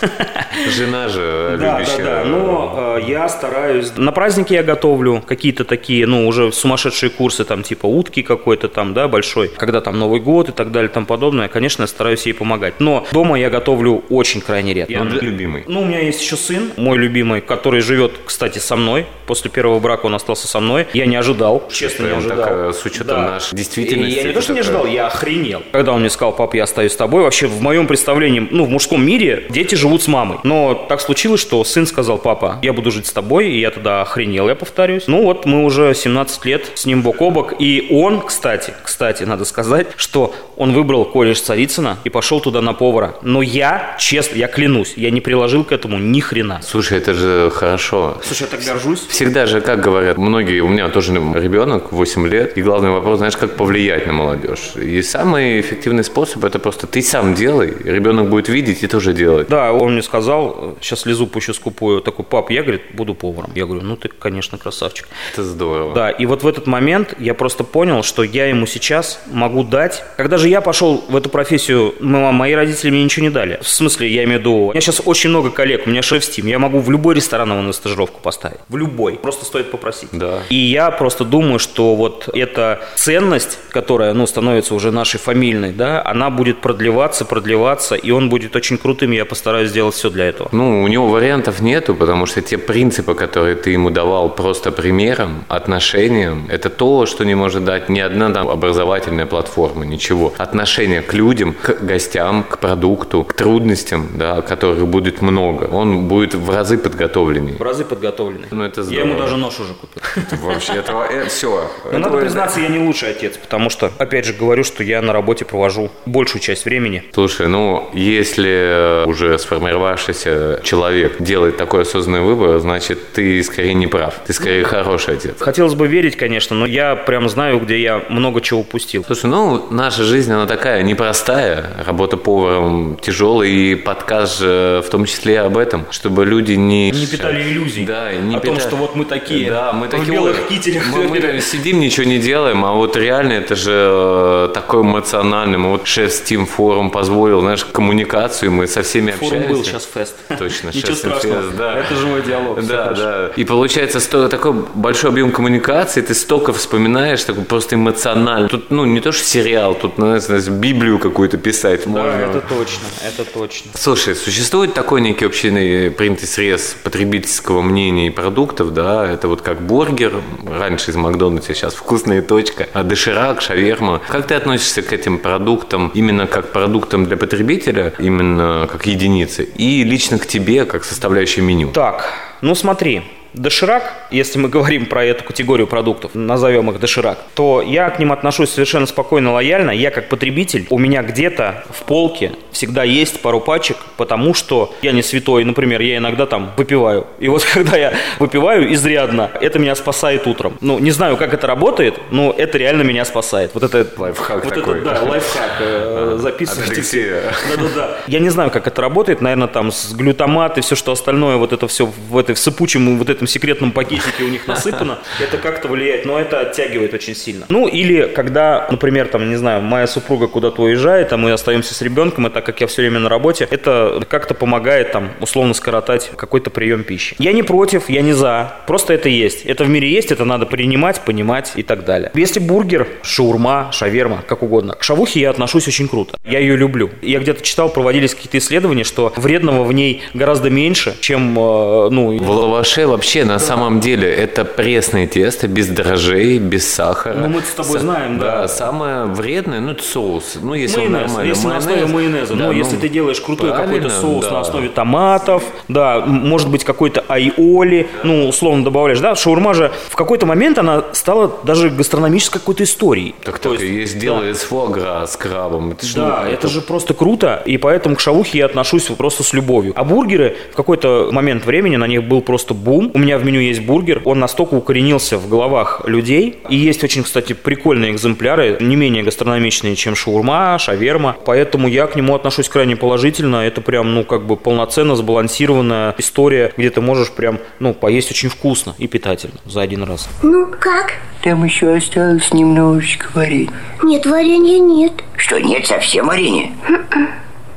Жена 0.76 1.08
же 1.08 1.56
Да, 1.60 1.72
да, 1.72 1.78
любящая. 1.80 2.04
да, 2.04 2.24
но 2.24 2.96
э, 2.98 3.00
я 3.08 3.28
стараюсь. 3.28 3.92
На 3.96 4.12
праздники 4.12 4.52
я 4.52 4.62
готовлю 4.62 5.22
какие-то 5.26 5.64
такие, 5.64 6.06
ну, 6.06 6.26
уже 6.28 6.52
сумасшедшие 6.52 7.10
курсы, 7.10 7.44
там, 7.44 7.62
типа 7.62 7.86
утки 7.86 8.22
какой-то 8.22 8.68
там, 8.68 8.94
да, 8.94 9.08
большой, 9.08 9.48
когда 9.48 9.80
там 9.80 9.98
Новый 9.98 10.20
год 10.20 10.48
и 10.48 10.52
так 10.52 10.70
далее 10.70 10.88
тому 10.88 11.06
подобное. 11.06 11.48
Конечно, 11.48 11.82
я 11.82 11.86
стараюсь 11.88 12.24
ей 12.26 12.34
помогать. 12.34 12.74
Но 12.78 13.06
дома 13.12 13.38
я 13.38 13.50
готовлю 13.50 14.04
очень 14.10 14.40
крайне 14.40 14.74
редко. 14.74 14.92
Он 15.00 15.08
любимый. 15.08 15.64
Ну, 15.72 15.80
у 15.80 15.84
меня 15.86 16.00
есть 16.00 16.20
еще 16.20 16.36
сын, 16.36 16.70
мой 16.76 16.98
любимый, 16.98 17.40
который 17.40 17.80
живет, 17.80 18.12
кстати, 18.26 18.58
со 18.58 18.76
мной. 18.76 19.06
После 19.24 19.50
первого 19.50 19.78
брака 19.78 20.04
он 20.04 20.14
остался 20.14 20.46
со 20.46 20.60
мной. 20.60 20.86
Я 20.92 21.06
не 21.06 21.16
ожидал, 21.16 21.66
честно, 21.72 22.04
не 22.04 22.10
ожидал. 22.10 22.36
так, 22.36 22.50
э, 22.50 22.72
с 22.74 22.84
учетом 22.84 23.22
нашей 23.22 23.56
действительности, 23.56 24.18
И 24.18 24.20
я 24.20 24.24
не 24.24 24.34
то, 24.34 24.42
что 24.42 24.52
не 24.52 24.60
ожидал, 24.60 24.84
я 24.84 25.06
охренел. 25.06 25.62
Когда 25.72 25.94
он 25.94 26.00
мне 26.00 26.10
сказал, 26.10 26.36
пап, 26.36 26.52
я 26.52 26.64
остаюсь 26.64 26.92
с 26.92 26.96
тобой, 26.96 27.22
вообще 27.22 27.46
в 27.46 27.62
моем 27.62 27.86
представлении, 27.86 28.46
ну, 28.50 28.66
в 28.66 28.68
мужском 28.68 29.02
мире 29.02 29.46
дети 29.48 29.74
живут 29.74 30.02
с 30.02 30.08
мамой. 30.08 30.40
Но 30.42 30.74
так 30.74 31.00
случилось, 31.00 31.40
что 31.40 31.64
сын 31.64 31.86
сказал, 31.86 32.18
папа, 32.18 32.58
я 32.60 32.74
буду 32.74 32.90
жить 32.90 33.06
с 33.06 33.12
тобой, 33.12 33.48
и 33.48 33.58
я 33.58 33.70
тогда 33.70 34.02
охренел, 34.02 34.48
я 34.50 34.54
повторюсь. 34.54 35.04
Ну 35.06 35.22
вот, 35.22 35.46
мы 35.46 35.64
уже 35.64 35.94
17 35.94 36.44
лет 36.44 36.70
с 36.74 36.84
ним 36.84 37.00
бок 37.00 37.22
о 37.22 37.30
бок, 37.30 37.54
и 37.58 37.88
он, 37.90 38.20
кстати, 38.20 38.74
кстати, 38.82 39.22
надо 39.22 39.46
сказать, 39.46 39.86
что 39.96 40.34
он 40.58 40.74
выбрал 40.74 41.06
колледж 41.06 41.38
Царицына 41.38 41.96
и 42.04 42.10
пошел 42.10 42.40
туда 42.40 42.60
на 42.60 42.74
повара. 42.74 43.14
Но 43.22 43.40
я, 43.40 43.96
честно, 43.98 44.36
я 44.36 44.48
клянусь, 44.48 44.92
я 44.96 45.10
не 45.10 45.22
приложил 45.22 45.61
к 45.64 45.72
этому 45.72 45.98
ни 45.98 46.20
хрена. 46.20 46.60
Слушай, 46.62 46.98
это 46.98 47.14
же 47.14 47.50
хорошо. 47.50 48.20
Слушай, 48.24 48.42
я 48.42 48.46
так 48.48 48.64
горжусь. 48.64 49.06
Всегда 49.08 49.46
же, 49.46 49.60
как 49.60 49.80
говорят 49.80 50.18
многие, 50.18 50.60
у 50.60 50.68
меня 50.68 50.88
тоже 50.88 51.12
ребенок, 51.12 51.92
8 51.92 52.28
лет, 52.28 52.56
и 52.58 52.62
главный 52.62 52.90
вопрос, 52.90 53.18
знаешь, 53.18 53.36
как 53.36 53.56
повлиять 53.56 54.06
на 54.06 54.12
молодежь. 54.12 54.76
И 54.76 55.02
самый 55.02 55.60
эффективный 55.60 56.04
способ 56.04 56.44
это 56.44 56.58
просто 56.58 56.86
ты 56.86 57.02
сам 57.02 57.34
делай, 57.34 57.74
ребенок 57.84 58.28
будет 58.28 58.48
видеть 58.48 58.82
и 58.82 58.86
тоже 58.86 59.12
делать. 59.12 59.48
Да, 59.48 59.72
он 59.72 59.92
мне 59.92 60.02
сказал, 60.02 60.76
сейчас 60.80 61.00
слезу 61.00 61.26
пущу 61.26 61.54
скупую, 61.54 62.00
такой, 62.00 62.24
пап, 62.24 62.50
я, 62.50 62.62
говорит, 62.62 62.82
буду 62.92 63.14
поваром. 63.14 63.50
Я 63.54 63.66
говорю, 63.66 63.82
ну 63.82 63.96
ты, 63.96 64.08
конечно, 64.08 64.58
красавчик. 64.58 65.08
Это 65.32 65.44
здорово. 65.44 65.94
Да, 65.94 66.10
и 66.10 66.26
вот 66.26 66.42
в 66.42 66.46
этот 66.46 66.66
момент 66.66 67.14
я 67.18 67.34
просто 67.34 67.64
понял, 67.64 68.02
что 68.02 68.22
я 68.22 68.46
ему 68.46 68.66
сейчас 68.66 69.20
могу 69.30 69.62
дать. 69.62 70.04
Когда 70.16 70.38
же 70.38 70.48
я 70.48 70.60
пошел 70.60 71.04
в 71.08 71.16
эту 71.16 71.28
профессию, 71.28 71.94
мои 72.00 72.52
родители 72.54 72.90
мне 72.90 73.04
ничего 73.04 73.24
не 73.24 73.30
дали. 73.30 73.58
В 73.62 73.68
смысле, 73.68 74.08
я 74.08 74.24
имею 74.24 74.38
в 74.38 74.40
виду, 74.40 74.70
меня 74.70 74.80
сейчас 74.80 75.02
очень 75.04 75.30
много 75.30 75.50
коллег, 75.52 75.86
у 75.86 75.90
меня 75.90 76.02
шеф-стим, 76.02 76.46
я 76.46 76.58
могу 76.58 76.80
в 76.80 76.90
любой 76.90 77.14
ресторан 77.14 77.50
его 77.50 77.62
на 77.62 77.72
стажировку 77.72 78.20
поставить. 78.20 78.58
В 78.68 78.76
любой. 78.76 79.14
Просто 79.14 79.44
стоит 79.44 79.70
попросить. 79.70 80.08
Да. 80.12 80.40
И 80.48 80.56
я 80.56 80.90
просто 80.90 81.24
думаю, 81.24 81.58
что 81.58 81.94
вот 81.94 82.28
эта 82.34 82.80
ценность, 82.96 83.58
которая, 83.70 84.12
ну, 84.14 84.26
становится 84.26 84.74
уже 84.74 84.90
нашей 84.90 85.18
фамильной, 85.18 85.72
да, 85.72 86.02
она 86.04 86.30
будет 86.30 86.60
продлеваться, 86.60 87.24
продлеваться, 87.24 87.94
и 87.94 88.10
он 88.10 88.28
будет 88.28 88.56
очень 88.56 88.78
крутым, 88.78 89.12
и 89.12 89.16
я 89.16 89.24
постараюсь 89.24 89.70
сделать 89.70 89.94
все 89.94 90.10
для 90.10 90.26
этого. 90.26 90.48
Ну, 90.52 90.82
у 90.82 90.88
него 90.88 91.08
вариантов 91.08 91.60
нету, 91.60 91.94
потому 91.94 92.26
что 92.26 92.42
те 92.42 92.58
принципы, 92.58 93.14
которые 93.14 93.56
ты 93.56 93.70
ему 93.70 93.90
давал 93.90 94.28
просто 94.34 94.72
примером, 94.72 95.44
отношением, 95.48 96.46
это 96.50 96.70
то, 96.70 97.06
что 97.06 97.24
не 97.24 97.34
может 97.34 97.64
дать 97.64 97.88
ни 97.88 98.00
одна 98.00 98.30
там 98.30 98.48
образовательная 98.48 99.26
платформа, 99.26 99.84
ничего. 99.84 100.32
Отношение 100.38 101.02
к 101.02 101.12
людям, 101.14 101.54
к 101.54 101.80
гостям, 101.80 102.44
к 102.44 102.58
продукту, 102.58 103.24
к 103.24 103.34
трудностям, 103.34 104.08
да, 104.14 104.42
которых 104.42 104.86
будет 104.86 105.22
много. 105.22 105.31
Он 105.38 106.08
будет 106.08 106.34
в 106.34 106.50
разы 106.50 106.78
подготовленнее. 106.78 107.56
В 107.56 107.62
разы 107.62 107.84
подготовленный. 107.84 108.48
Ну, 108.50 108.64
это 108.64 108.82
Я 108.82 109.00
ему 109.00 109.12
здорово. 109.12 109.20
даже 109.22 109.36
нож 109.36 109.60
уже 109.60 109.74
купил. 109.74 110.02
Вообще, 110.42 110.74
этого 110.74 111.06
все. 111.28 111.70
Но 111.90 111.98
надо 111.98 112.18
признаться, 112.18 112.60
я 112.60 112.68
не 112.68 112.78
лучший 112.78 113.10
отец, 113.10 113.36
потому 113.36 113.70
что, 113.70 113.90
опять 113.98 114.24
же, 114.24 114.32
говорю, 114.32 114.64
что 114.64 114.82
я 114.82 115.02
на 115.02 115.12
работе 115.12 115.44
провожу 115.44 115.90
большую 116.06 116.40
часть 116.42 116.64
времени. 116.64 117.04
Слушай, 117.12 117.48
ну, 117.48 117.88
если 117.92 119.04
уже 119.06 119.38
сформировавшийся 119.38 120.60
человек 120.62 121.16
делает 121.20 121.56
такой 121.56 121.82
осознанный 121.82 122.20
выбор, 122.20 122.58
значит, 122.58 123.12
ты 123.12 123.42
скорее 123.42 123.74
не 123.74 123.86
прав. 123.86 124.14
Ты 124.26 124.32
скорее 124.32 124.64
хороший 124.64 125.14
отец. 125.14 125.34
Хотелось 125.40 125.74
бы 125.74 125.86
верить, 125.86 126.16
конечно, 126.16 126.56
но 126.56 126.66
я 126.66 126.96
прям 126.96 127.28
знаю, 127.28 127.60
где 127.60 127.80
я 127.80 128.02
много 128.08 128.40
чего 128.40 128.60
упустил. 128.60 129.04
Слушай, 129.06 129.26
ну, 129.26 129.66
наша 129.70 130.02
жизнь, 130.04 130.32
она 130.32 130.46
такая 130.46 130.82
непростая. 130.82 131.66
Работа 131.86 132.16
поваром 132.16 132.98
тяжелая, 133.00 133.48
и 133.48 133.74
подкаст 133.74 134.40
же 134.40 134.82
в 134.84 134.90
том 134.90 135.04
числе 135.04 135.21
об 135.30 135.56
этом, 135.56 135.86
чтобы 135.92 136.24
люди 136.24 136.52
не... 136.52 136.90
Не 136.90 137.06
питали 137.06 137.40
иллюзий 137.42 137.84
Да, 137.86 138.12
не 138.12 138.34
о 138.36 138.40
том, 138.40 138.54
питали- 138.56 138.66
что 138.68 138.76
вот 138.76 138.96
мы 138.96 139.04
такие. 139.04 139.48
Да, 139.48 139.72
мы 139.72 139.86
в 139.86 139.90
такие. 139.90 140.12
белых 140.12 140.48
кителях. 140.48 140.82
Мы, 140.92 141.06
мы 141.08 141.20
там 141.20 141.40
сидим, 141.40 141.78
ничего 141.78 142.04
не 142.04 142.18
делаем, 142.18 142.64
а 142.64 142.72
вот 142.72 142.96
реально 142.96 143.34
это 143.34 143.54
же 143.54 143.70
э, 143.72 144.48
такой 144.54 144.82
эмоциональный. 144.82 145.58
Мы 145.58 145.70
Вот 145.70 145.86
шеф 145.86 146.10
Steam 146.10 146.46
форум 146.46 146.90
позволил, 146.90 147.40
знаешь, 147.40 147.64
коммуникацию, 147.64 148.50
мы 148.52 148.66
со 148.66 148.82
всеми 148.82 149.12
Форум 149.12 149.26
общаемся. 149.38 149.48
был, 149.54 149.64
сейчас 149.64 149.88
фест. 149.94 150.14
Точно, 150.38 150.68
Ничего 150.72 150.94
страшного. 150.94 151.42
фест, 151.42 151.56
да. 151.56 151.78
Это 151.78 151.94
живой 151.96 152.22
диалог. 152.22 152.66
Да, 152.66 152.84
хорошо. 152.84 153.02
да. 153.02 153.30
И 153.36 153.44
получается 153.44 154.00
сто- 154.00 154.28
такой 154.28 154.52
большой 154.74 155.10
объем 155.10 155.30
коммуникации, 155.32 156.00
ты 156.00 156.14
столько 156.14 156.52
вспоминаешь, 156.52 157.22
такой 157.24 157.44
просто 157.44 157.76
эмоционально. 157.76 158.48
Тут, 158.48 158.70
ну, 158.70 158.84
не 158.84 159.00
то, 159.00 159.12
что 159.12 159.24
сериал, 159.24 159.74
тут, 159.74 159.98
ну, 159.98 160.18
знаешь, 160.18 160.48
Библию 160.48 160.98
какую-то 160.98 161.38
писать 161.38 161.82
Да, 161.84 161.90
можно. 161.90 162.10
это 162.16 162.40
точно, 162.40 162.84
это 163.06 163.24
точно. 163.30 163.70
Слушай, 163.74 164.14
существует 164.14 164.74
такой 164.74 165.00
некий 165.12 165.26
общий 165.26 165.90
принятый 165.90 166.26
срез 166.26 166.74
потребительского 166.82 167.60
мнения 167.60 168.06
и 168.06 168.10
продуктов, 168.10 168.72
да, 168.72 169.06
это 169.06 169.28
вот 169.28 169.42
как 169.42 169.60
бургер, 169.60 170.22
раньше 170.46 170.90
из 170.90 170.96
Макдональдса, 170.96 171.54
сейчас 171.54 171.74
вкусная 171.74 172.22
точка, 172.22 172.66
а 172.72 172.82
доширак, 172.82 173.42
шаверма. 173.42 174.00
Как 174.08 174.26
ты 174.26 174.34
относишься 174.34 174.80
к 174.80 174.90
этим 174.90 175.18
продуктам 175.18 175.90
именно 175.94 176.26
как 176.26 176.52
продуктам 176.52 177.04
для 177.04 177.18
потребителя, 177.18 177.92
именно 177.98 178.66
как 178.72 178.86
единицы, 178.86 179.44
и 179.44 179.84
лично 179.84 180.18
к 180.18 180.26
тебе, 180.26 180.64
как 180.64 180.84
составляющей 180.84 181.42
меню? 181.42 181.70
Так, 181.72 182.10
ну 182.40 182.54
смотри, 182.54 183.02
доширак, 183.34 184.06
если 184.10 184.38
мы 184.38 184.48
говорим 184.48 184.86
про 184.86 185.04
эту 185.04 185.24
категорию 185.24 185.66
продуктов, 185.66 186.14
назовем 186.14 186.70
их 186.70 186.80
доширак, 186.80 187.18
то 187.34 187.62
я 187.62 187.90
к 187.90 187.98
ним 187.98 188.12
отношусь 188.12 188.50
совершенно 188.50 188.86
спокойно, 188.86 189.32
лояльно. 189.32 189.70
Я 189.70 189.90
как 189.90 190.08
потребитель, 190.08 190.66
у 190.70 190.78
меня 190.78 191.02
где-то 191.02 191.64
в 191.70 191.82
полке 191.84 192.32
всегда 192.50 192.84
есть 192.84 193.20
пару 193.20 193.40
пачек, 193.40 193.76
потому 193.96 194.34
что 194.34 194.74
я 194.82 194.92
не 194.92 195.02
святой, 195.02 195.44
например, 195.44 195.80
я 195.80 195.96
иногда 195.96 196.26
там 196.26 196.52
выпиваю. 196.56 197.06
И 197.18 197.28
вот 197.28 197.44
когда 197.54 197.76
я 197.76 197.94
выпиваю 198.18 198.72
изрядно, 198.72 199.30
это 199.40 199.58
меня 199.58 199.74
спасает 199.74 200.26
утром. 200.26 200.58
Ну, 200.60 200.78
не 200.78 200.90
знаю, 200.90 201.16
как 201.16 201.34
это 201.34 201.46
работает, 201.46 201.98
но 202.10 202.34
это 202.36 202.58
реально 202.58 202.82
меня 202.82 203.04
спасает. 203.04 203.52
Вот 203.54 203.62
это 203.62 203.86
Лайфхак 203.96 204.44
вот 204.44 204.54
такой. 204.54 204.78
Это, 204.80 204.94
да, 204.94 205.02
лайфхак. 205.02 205.50
э, 205.60 206.18
Записывайте. 206.20 207.22
Да-да-да. 207.50 207.96
Я 208.06 208.20
не 208.20 208.28
знаю, 208.30 208.50
как 208.50 208.66
это 208.66 208.80
работает. 208.82 209.20
Наверное, 209.20 209.48
там 209.48 209.72
с 209.72 209.92
глютамат 209.92 210.58
и 210.58 210.60
все, 210.60 210.74
что 210.74 210.92
остальное, 210.92 211.36
вот 211.36 211.52
это 211.52 211.66
все 211.68 211.86
в 211.86 212.16
этой 212.18 212.34
в 212.34 212.38
сыпучем 212.38 212.98
вот 212.98 213.08
этом 213.22 213.26
секретном 213.28 213.70
пакетике 213.70 214.24
у 214.24 214.28
них 214.28 214.48
насыпано. 214.48 214.98
Это 215.20 215.38
как-то 215.38 215.68
влияет, 215.68 216.04
но 216.04 216.18
это 216.18 216.40
оттягивает 216.40 216.92
очень 216.92 217.14
сильно. 217.14 217.46
Ну, 217.48 217.68
или 217.68 218.06
когда, 218.06 218.66
например, 218.70 219.06
там, 219.08 219.30
не 219.30 219.36
знаю, 219.36 219.62
моя 219.62 219.86
супруга 219.86 220.26
куда-то 220.26 220.62
уезжает, 220.62 221.12
а 221.12 221.16
мы 221.16 221.30
остаемся 221.32 221.74
с 221.74 221.82
ребенком, 221.82 222.26
и 222.26 222.30
так 222.30 222.44
как 222.44 222.60
я 222.60 222.66
все 222.66 222.82
время 222.82 222.98
на 222.98 223.08
работе, 223.08 223.46
это 223.48 224.02
как-то 224.08 224.34
помогает 224.34 224.92
там 224.92 225.10
условно 225.20 225.54
скоротать 225.54 226.10
какой-то 226.16 226.50
прием 226.50 226.82
пищи. 226.82 227.14
Я 227.18 227.32
не 227.32 227.42
против, 227.42 227.88
я 227.88 228.02
не 228.02 228.12
за. 228.12 228.54
Просто 228.66 228.94
это 228.94 229.08
есть. 229.08 229.46
Это 229.46 229.64
в 229.64 229.68
мире 229.68 229.88
есть, 229.88 230.10
это 230.10 230.24
надо 230.24 230.46
принимать, 230.46 231.00
понимать 231.02 231.52
и 231.54 231.62
так 231.62 231.84
далее. 231.84 232.10
Если 232.14 232.40
бургер, 232.40 232.88
шаурма, 233.02 233.70
шаверма, 233.72 234.24
как 234.26 234.42
угодно. 234.42 234.74
К 234.74 234.82
шавухе 234.82 235.20
я 235.20 235.30
отношусь 235.30 235.68
очень 235.68 235.88
круто. 235.88 236.18
Я 236.24 236.40
ее 236.40 236.56
люблю. 236.56 236.90
Я 237.02 237.20
где-то 237.20 237.42
читал, 237.42 237.68
проводились 237.68 238.14
какие-то 238.14 238.38
исследования, 238.38 238.84
что 238.84 239.12
вредного 239.16 239.62
в 239.64 239.72
ней 239.72 240.02
гораздо 240.14 240.50
меньше, 240.50 240.96
чем, 241.00 241.38
э, 241.38 241.88
ну, 241.90 242.18
В 242.18 242.30
лаваше 242.30 242.86
вообще 242.86 243.11
на 243.20 243.38
самом 243.38 243.80
деле 243.80 244.12
это 244.12 244.44
пресное 244.44 245.06
тесто, 245.06 245.48
без 245.48 245.68
дрожжей, 245.68 246.38
без 246.38 246.72
сахара. 246.72 247.14
Ну, 247.14 247.28
мы-то 247.28 247.46
с 247.46 247.50
тобой 247.50 247.80
знаем, 247.80 248.18
да. 248.18 248.48
самое 248.48 249.04
вредное, 249.04 249.60
ну, 249.60 249.72
это 249.72 249.82
соус. 249.82 250.38
Ну, 250.40 250.54
если 250.54 250.80
он 250.80 250.92
Майонез, 250.92 251.10
нормальный. 251.10 251.28
если 251.28 251.46
на 251.46 251.56
основе 251.56 251.86
майонеза. 251.86 252.34
Да, 252.34 252.46
ну, 252.46 252.52
если 252.52 252.76
ты 252.76 252.88
делаешь 252.88 253.20
крутой 253.20 253.50
какой-то 253.50 253.90
соус 253.90 254.24
да. 254.24 254.32
на 254.32 254.40
основе 254.40 254.68
томатов, 254.68 255.44
да, 255.68 256.00
может 256.06 256.48
быть 256.48 256.64
какой-то 256.64 257.04
айоли, 257.08 257.88
ну, 258.02 258.28
условно 258.28 258.64
добавляешь, 258.64 259.00
да, 259.00 259.14
шаурма 259.14 259.54
же 259.54 259.72
в 259.88 259.96
какой-то 259.96 260.26
момент 260.26 260.58
она 260.58 260.84
стала 260.92 261.32
даже 261.44 261.70
гастрономической 261.70 262.40
какой-то 262.40 262.64
историей. 262.64 263.14
Так 263.24 263.38
То 263.38 263.52
так 263.52 263.62
и 263.62 263.66
есть 263.66 263.98
дело 263.98 264.28
из 264.28 264.38
фуагра 264.38 265.04
с 265.06 265.16
крабом. 265.16 265.72
Это 265.72 265.86
ну, 265.94 266.06
Да, 266.06 266.28
это 266.28 266.48
же 266.48 266.60
просто 266.60 266.94
круто, 266.94 267.42
и 267.44 267.58
поэтому 267.58 267.96
к 267.96 268.00
шавухе 268.00 268.38
я 268.38 268.46
отношусь 268.46 268.84
просто 268.84 269.22
с 269.22 269.32
любовью. 269.32 269.72
А 269.76 269.84
бургеры, 269.84 270.36
в 270.52 270.56
какой-то 270.56 271.08
момент 271.12 271.44
времени 271.44 271.76
на 271.76 271.86
них 271.86 272.04
был 272.04 272.20
просто 272.20 272.54
бум. 272.54 272.90
У 272.94 272.98
меня 273.02 273.18
в 273.18 273.24
меню 273.24 273.40
есть 273.40 273.60
бургер, 273.60 274.00
он 274.04 274.20
настолько 274.20 274.54
укоренился 274.54 275.18
в 275.18 275.28
головах 275.28 275.82
людей. 275.86 276.38
И 276.48 276.56
есть 276.56 276.82
очень, 276.84 277.02
кстати, 277.02 277.32
прикольные 277.32 277.92
экземпляры, 277.92 278.56
не 278.60 278.76
менее 278.76 279.02
гастрономичные, 279.02 279.76
чем 279.76 279.94
шаурма, 279.94 280.58
шаверма. 280.58 281.16
Поэтому 281.24 281.68
я 281.68 281.86
к 281.86 281.96
нему 281.96 282.14
отношусь 282.14 282.48
крайне 282.48 282.76
положительно. 282.76 283.36
Это 283.36 283.60
прям, 283.60 283.94
ну, 283.94 284.04
как 284.04 284.24
бы 284.26 284.36
полноценно 284.36 284.96
сбалансированная 284.96 285.94
история, 285.98 286.52
где 286.56 286.70
ты 286.70 286.80
можешь 286.80 287.10
прям, 287.10 287.40
ну, 287.58 287.74
поесть 287.74 288.10
очень 288.10 288.28
вкусно 288.28 288.74
и 288.78 288.86
питательно 288.86 289.34
за 289.44 289.62
один 289.62 289.82
раз. 289.82 290.08
Ну, 290.22 290.46
как? 290.46 290.94
Там 291.22 291.44
еще 291.44 291.74
осталось 291.74 292.32
немножечко 292.32 293.06
варенья. 293.14 293.50
Нет, 293.82 294.06
варенья 294.06 294.58
нет. 294.58 294.92
Что, 295.16 295.38
нет 295.38 295.66
совсем 295.66 296.06
варенья? 296.06 296.50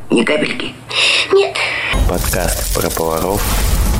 Ни 0.09 0.23
капельки. 0.23 0.73
Нет. 1.33 1.55
Подкаст 2.07 2.75
про 2.75 2.89
поваров 2.89 3.41